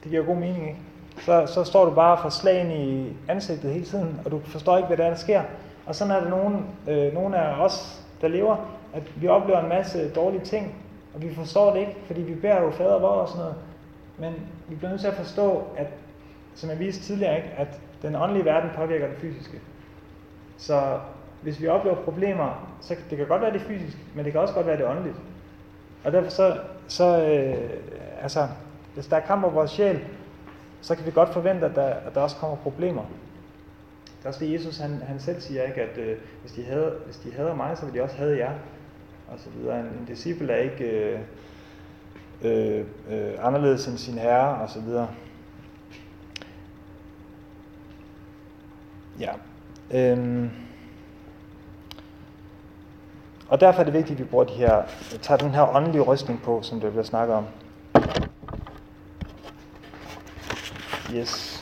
det 0.04 0.10
giver 0.10 0.22
jo 0.22 0.28
god 0.28 0.36
mening, 0.36 0.68
ikke? 0.68 0.80
Så, 1.18 1.46
så 1.48 1.64
står 1.64 1.86
du 1.86 1.92
bare 1.92 2.18
for 2.22 2.30
slagen 2.30 2.72
i 2.72 3.14
ansigtet 3.28 3.72
hele 3.72 3.86
tiden, 3.86 4.22
og 4.26 4.32
du 4.32 4.40
forstår 4.40 4.78
ikke, 4.78 4.88
hvad 4.88 4.98
der, 4.98 5.06
er, 5.06 5.10
der 5.10 5.18
sker. 5.18 5.42
Og 5.86 5.96
sådan 5.96 6.16
er 6.16 6.20
der 6.20 6.30
nogen, 6.30 6.66
øh, 6.88 7.14
nogen 7.14 7.34
af 7.34 7.64
os, 7.66 8.06
der 8.22 8.28
lever, 8.28 8.58
at 8.94 9.22
vi 9.22 9.28
oplever 9.28 9.60
en 9.60 9.70
masse 9.70 10.12
dårlige 10.12 10.42
ting, 10.42 10.76
og 11.14 11.22
vi 11.22 11.36
forstår 11.36 11.74
det 11.74 11.80
ikke, 11.80 11.96
fordi 12.06 12.22
vi 12.22 12.36
bærer 12.36 12.64
jo 12.64 12.72
fader 12.72 13.00
vor 13.00 13.08
og 13.08 13.28
sådan 13.28 13.42
noget. 13.42 13.56
Men 14.18 14.34
vi 14.68 14.76
bliver 14.76 14.90
nødt 14.90 15.02
til 15.02 15.08
at 15.08 15.14
forstå, 15.14 15.64
at, 15.78 15.88
som 16.56 16.70
jeg 16.70 16.80
viste 16.80 17.04
tidligere, 17.04 17.36
ikke, 17.36 17.50
at 17.58 17.80
den 18.02 18.16
åndelige 18.16 18.46
verden 18.46 18.70
påvirker 18.76 19.08
det 19.08 19.18
fysiske. 19.18 19.60
Så 20.58 21.00
hvis 21.42 21.62
vi 21.62 21.68
oplever 21.68 21.96
problemer, 21.96 22.76
så 22.82 22.96
det 23.10 23.18
kan 23.18 23.28
godt 23.28 23.42
være 23.42 23.54
det 23.54 23.62
fysisk, 23.62 23.98
men 24.16 24.26
det 24.26 24.32
kan 24.32 24.42
også 24.42 24.54
godt 24.54 24.68
være 24.68 24.78
det 24.78 24.86
åndeligt. 24.86 25.18
Og 26.04 26.12
derfor 26.12 26.32
så, 26.32 26.58
så 26.88 27.24
øh, 27.24 27.70
altså, 28.22 28.48
hvis 28.94 29.08
der 29.08 29.16
er 29.16 29.22
kamp 29.22 29.44
over 29.44 29.54
vores 29.54 29.72
sjæl, 29.72 30.00
så 30.82 30.96
kan 30.96 31.06
vi 31.06 31.12
godt 31.12 31.30
forvente, 31.30 31.66
at 31.66 31.76
der, 31.76 31.86
at 31.86 32.16
der 32.16 32.22
også 32.22 32.36
kommer 32.36 32.56
problemer. 32.56 33.04
Det 34.26 34.30
er 34.30 34.34
også 34.34 34.46
det, 34.46 34.54
Jesus 34.54 34.78
han, 34.78 35.02
han 35.08 35.20
selv 35.20 35.42
siger, 35.42 35.64
ikke? 35.64 35.82
at 35.82 35.98
øh, 35.98 36.18
hvis, 36.42 36.52
de 36.52 36.64
havde, 36.64 36.98
hvis 37.06 37.18
de 37.18 37.32
hader 37.32 37.56
mig, 37.56 37.78
så 37.78 37.86
vil 37.86 37.94
de 37.94 38.04
også 38.04 38.16
have 38.16 38.38
jer. 38.38 38.52
Og 39.28 39.40
så 39.40 39.50
videre. 39.50 39.80
En, 39.80 39.86
en 39.86 40.06
disciple 40.08 40.54
er 40.54 40.58
ikke 40.58 40.86
øh, 40.86 41.20
øh, 42.42 42.86
øh, 43.10 43.34
anderledes 43.42 43.88
end 43.88 43.98
sin 43.98 44.18
herre, 44.18 44.56
og 44.56 44.70
så 44.70 44.80
videre. 44.80 45.10
Ja. 49.20 49.32
Øhm. 49.94 50.50
Og 53.50 53.60
derfor 53.60 53.80
er 53.80 53.84
det 53.84 53.94
vigtigt, 53.94 54.20
at 54.20 54.26
vi 54.26 54.30
bruger 54.30 54.46
de 54.46 54.54
her, 54.54 54.84
tager 55.22 55.38
den 55.38 55.50
her 55.50 55.76
åndelige 55.76 56.02
rystning 56.02 56.42
på, 56.42 56.62
som 56.62 56.80
der 56.80 56.90
bliver 56.90 57.04
snakket 57.04 57.36
om. 57.36 57.46
Yes. 61.14 61.55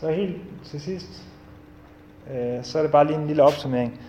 Så 0.00 0.10
helt 0.10 0.36
til 0.64 0.80
sidst, 0.80 1.24
øh, 2.30 2.64
så 2.64 2.78
er 2.78 2.82
det 2.82 2.92
bare 2.92 3.06
lige 3.06 3.18
en 3.18 3.26
lille 3.26 3.42
opsummering. 3.42 4.00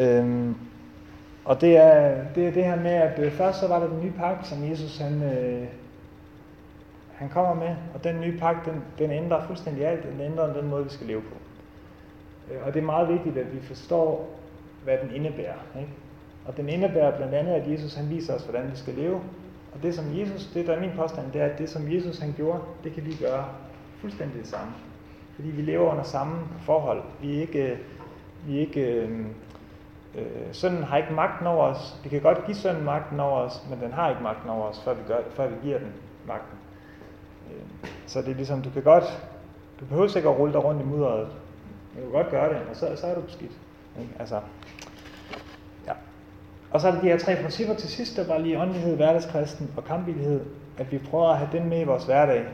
Øhm, 0.00 0.56
og 1.44 1.60
det 1.60 1.76
er, 1.76 2.24
det 2.34 2.46
er 2.48 2.52
det 2.52 2.64
her 2.64 2.76
med, 2.76 2.90
at 2.90 3.18
øh, 3.18 3.32
først 3.32 3.60
så 3.60 3.68
var 3.68 3.78
der 3.78 3.88
den 3.88 4.00
nye 4.00 4.12
pagt, 4.12 4.46
som 4.46 4.70
Jesus 4.70 4.98
han, 4.98 5.22
øh, 5.22 5.68
han 7.14 7.28
kommer 7.28 7.54
med, 7.54 7.76
og 7.94 8.04
den 8.04 8.20
nye 8.20 8.38
pagt, 8.38 8.66
den, 8.66 8.82
den 8.98 9.10
ændrer 9.10 9.46
fuldstændig 9.46 9.86
alt, 9.86 10.02
den 10.02 10.20
ændrer 10.20 10.52
den 10.52 10.68
måde, 10.68 10.84
vi 10.84 10.90
skal 10.90 11.06
leve 11.06 11.22
på. 11.22 11.34
Øh, 12.50 12.66
og 12.66 12.74
det 12.74 12.80
er 12.80 12.86
meget 12.86 13.08
vigtigt, 13.08 13.38
at 13.38 13.54
vi 13.54 13.60
forstår, 13.60 14.30
hvad 14.84 14.98
den 15.02 15.14
indebærer. 15.14 15.78
Ikke? 15.78 15.92
Og 16.46 16.56
den 16.56 16.68
indebærer 16.68 17.16
blandt 17.16 17.34
andet, 17.34 17.52
at 17.52 17.70
Jesus 17.70 17.94
han 17.94 18.10
viser 18.10 18.34
os, 18.34 18.42
hvordan 18.42 18.70
vi 18.70 18.76
skal 18.76 18.94
leve. 18.94 19.20
Og 19.74 19.82
det 19.82 19.94
som 19.94 20.18
Jesus, 20.18 20.50
det 20.54 20.66
der 20.66 20.72
er 20.72 20.80
min 20.80 20.96
påstand, 20.96 21.32
det 21.32 21.40
er, 21.40 21.46
at 21.46 21.58
det 21.58 21.70
som 21.70 21.92
Jesus 21.92 22.18
han 22.18 22.34
gjorde, 22.36 22.60
det 22.84 22.92
kan 22.92 23.04
vi 23.04 23.16
gøre 23.20 23.44
fuldstændig 24.04 24.40
det 24.40 24.48
samme. 24.48 24.72
Fordi 25.34 25.48
vi 25.48 25.62
lever 25.62 25.92
under 25.92 26.04
samme 26.04 26.36
forhold. 26.60 27.02
Vi 27.20 27.36
er 27.36 27.40
ikke, 27.40 27.72
øh, 27.72 27.78
vi 28.46 28.56
er 28.56 28.60
ikke 28.60 28.80
øh, 28.80 29.26
øh, 30.14 30.24
sønnen 30.52 30.82
har 30.82 30.96
ikke 30.96 31.12
magten 31.12 31.46
over 31.46 31.64
os. 31.64 32.00
Vi 32.02 32.08
kan 32.08 32.20
godt 32.20 32.46
give 32.46 32.56
sønnen 32.56 32.84
magten 32.84 33.20
over 33.20 33.38
os, 33.38 33.62
men 33.70 33.80
den 33.80 33.92
har 33.92 34.10
ikke 34.10 34.22
magten 34.22 34.50
over 34.50 34.66
os, 34.66 34.80
før 34.84 34.94
vi, 34.94 35.02
gør, 35.08 35.18
før 35.30 35.48
vi 35.48 35.54
giver 35.62 35.78
den 35.78 35.92
magten. 36.26 36.58
Øh, 37.50 37.90
så 38.06 38.22
det 38.22 38.28
er 38.28 38.34
ligesom, 38.34 38.62
du 38.62 38.70
kan 38.70 38.82
godt, 38.82 39.04
du 39.80 39.84
behøver 39.84 40.16
ikke 40.16 40.28
at 40.28 40.38
rulle 40.38 40.52
dig 40.52 40.64
rundt 40.64 40.82
i 40.82 40.84
mudderet. 40.84 41.28
Du 41.96 42.00
kan 42.00 42.10
godt 42.10 42.30
gøre 42.30 42.48
det, 42.48 42.62
og 42.70 42.76
så, 42.76 42.96
så 42.96 43.06
er 43.06 43.14
du 43.14 43.20
beskidt. 43.20 43.52
Ikke? 44.00 44.12
Altså, 44.18 44.40
ja. 45.86 45.92
Og 46.70 46.80
så 46.80 46.88
er 46.88 46.92
der 46.92 47.00
de 47.00 47.06
her 47.06 47.18
tre 47.18 47.36
principper 47.42 47.74
til 47.74 47.88
sidst, 47.88 48.16
der 48.16 48.26
var 48.26 48.38
lige 48.38 48.58
åndelighed, 48.58 48.96
hverdagskristen 48.96 49.70
og 49.76 49.84
kampvillighed, 49.84 50.40
at 50.78 50.92
vi 50.92 50.98
prøver 50.98 51.28
at 51.28 51.38
have 51.38 51.48
den 51.52 51.68
med 51.68 51.80
i 51.80 51.84
vores 51.84 52.04
hverdag. 52.04 52.46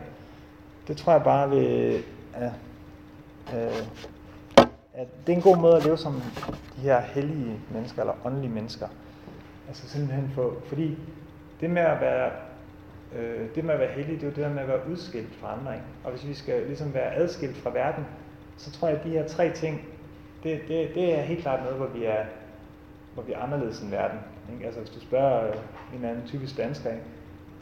Det 0.91 0.99
tror 0.99 1.13
jeg 1.13 1.23
bare 1.23 1.51
vil, 1.51 2.03
ja, 2.41 2.47
øh, 3.55 3.87
at 4.95 5.07
det 5.27 5.33
er 5.33 5.37
en 5.37 5.43
god 5.43 5.57
måde 5.57 5.77
at 5.77 5.85
leve 5.85 5.97
som 5.97 6.23
de 6.77 6.81
her 6.81 7.01
hellige 7.01 7.61
mennesker, 7.73 8.03
eller 8.03 8.15
åndelige 8.25 8.53
mennesker. 8.53 8.89
Altså 9.69 9.89
simpelthen 9.89 10.31
for, 10.35 10.55
fordi 10.67 10.99
det 11.61 11.71
med 11.71 11.83
at 11.83 12.01
være 12.01 12.31
øh, 13.17 13.55
det 13.55 13.65
med 13.65 13.75
at 13.75 13.81
være 13.81 13.93
hellig, 13.93 14.15
det 14.15 14.23
er 14.23 14.27
jo 14.27 14.35
det 14.35 14.45
der 14.45 14.49
med 14.49 14.63
at 14.63 14.69
være 14.69 14.89
udskilt 14.91 15.35
fra 15.35 15.59
andre. 15.59 15.75
Ikke? 15.75 15.87
Og 16.05 16.11
hvis 16.11 16.29
vi 16.29 16.35
skal 16.35 16.67
ligesom 16.67 16.95
være 16.95 17.15
adskilt 17.15 17.57
fra 17.57 17.71
verden, 17.71 18.05
så 18.57 18.73
tror 18.73 18.89
jeg, 18.89 18.99
at 18.99 19.05
de 19.05 19.11
her 19.11 19.29
tre 19.29 19.53
ting, 19.53 19.81
det, 20.43 20.61
det, 20.69 20.95
det 20.95 21.19
er 21.19 21.23
helt 21.23 21.41
klart 21.41 21.63
noget, 21.63 21.77
hvor 21.77 21.87
vi 21.87 22.05
er, 22.05 22.25
hvor 23.15 23.23
vi 23.23 23.33
er 23.33 23.39
anderledes 23.39 23.81
end 23.81 23.91
verden. 23.91 24.19
Ikke? 24.53 24.65
Altså 24.65 24.81
hvis 24.81 24.91
du 24.91 25.01
spørger 25.01 25.49
øh, 25.49 25.99
en 25.99 26.05
anden 26.05 26.27
typisk 26.27 26.57
dansker, 26.57 26.91
ikke? 26.91 27.05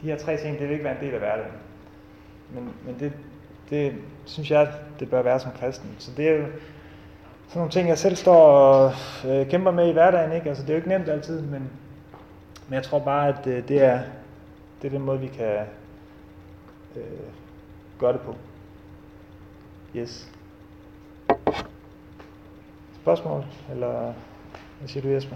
de 0.01 0.07
her 0.07 0.17
tre 0.17 0.37
ting, 0.37 0.59
det 0.59 0.67
vil 0.67 0.71
ikke 0.71 0.83
være 0.83 0.99
en 0.99 1.05
del 1.05 1.13
af 1.13 1.19
hverdagen. 1.19 1.68
Men, 2.53 2.73
men 2.85 2.99
det, 2.99 3.13
det 3.69 3.95
synes 4.25 4.51
jeg, 4.51 4.73
det 4.99 5.09
bør 5.09 5.21
være 5.21 5.39
som 5.39 5.51
kristen. 5.59 5.95
Så 5.99 6.11
det 6.17 6.29
er 6.29 6.33
jo 6.33 6.45
sådan 7.47 7.59
nogle 7.59 7.71
ting, 7.71 7.87
jeg 7.87 7.97
selv 7.97 8.15
står 8.15 8.47
og 8.47 8.93
øh, 9.27 9.49
kæmper 9.49 9.71
med 9.71 9.89
i 9.89 9.91
hverdagen. 9.91 10.31
Ikke? 10.31 10.49
Altså, 10.49 10.63
det 10.63 10.69
er 10.69 10.73
jo 10.73 10.77
ikke 10.77 10.89
nemt 10.89 11.09
altid, 11.09 11.41
men, 11.41 11.69
men 12.67 12.73
jeg 12.73 12.83
tror 12.83 12.99
bare, 12.99 13.27
at 13.27 13.47
øh, 13.47 13.67
det, 13.67 13.83
er, 13.83 14.01
det 14.81 14.87
er 14.87 14.91
den 14.91 15.01
måde, 15.01 15.19
vi 15.19 15.27
kan 15.27 15.65
øh, 16.95 17.03
gøre 17.99 18.13
det 18.13 18.21
på. 18.21 18.35
Yes. 19.95 20.31
Spørgsmål? 23.01 23.45
Eller 23.71 24.13
hvad 24.79 24.87
siger 24.87 25.01
du, 25.01 25.07
Jesper? 25.07 25.35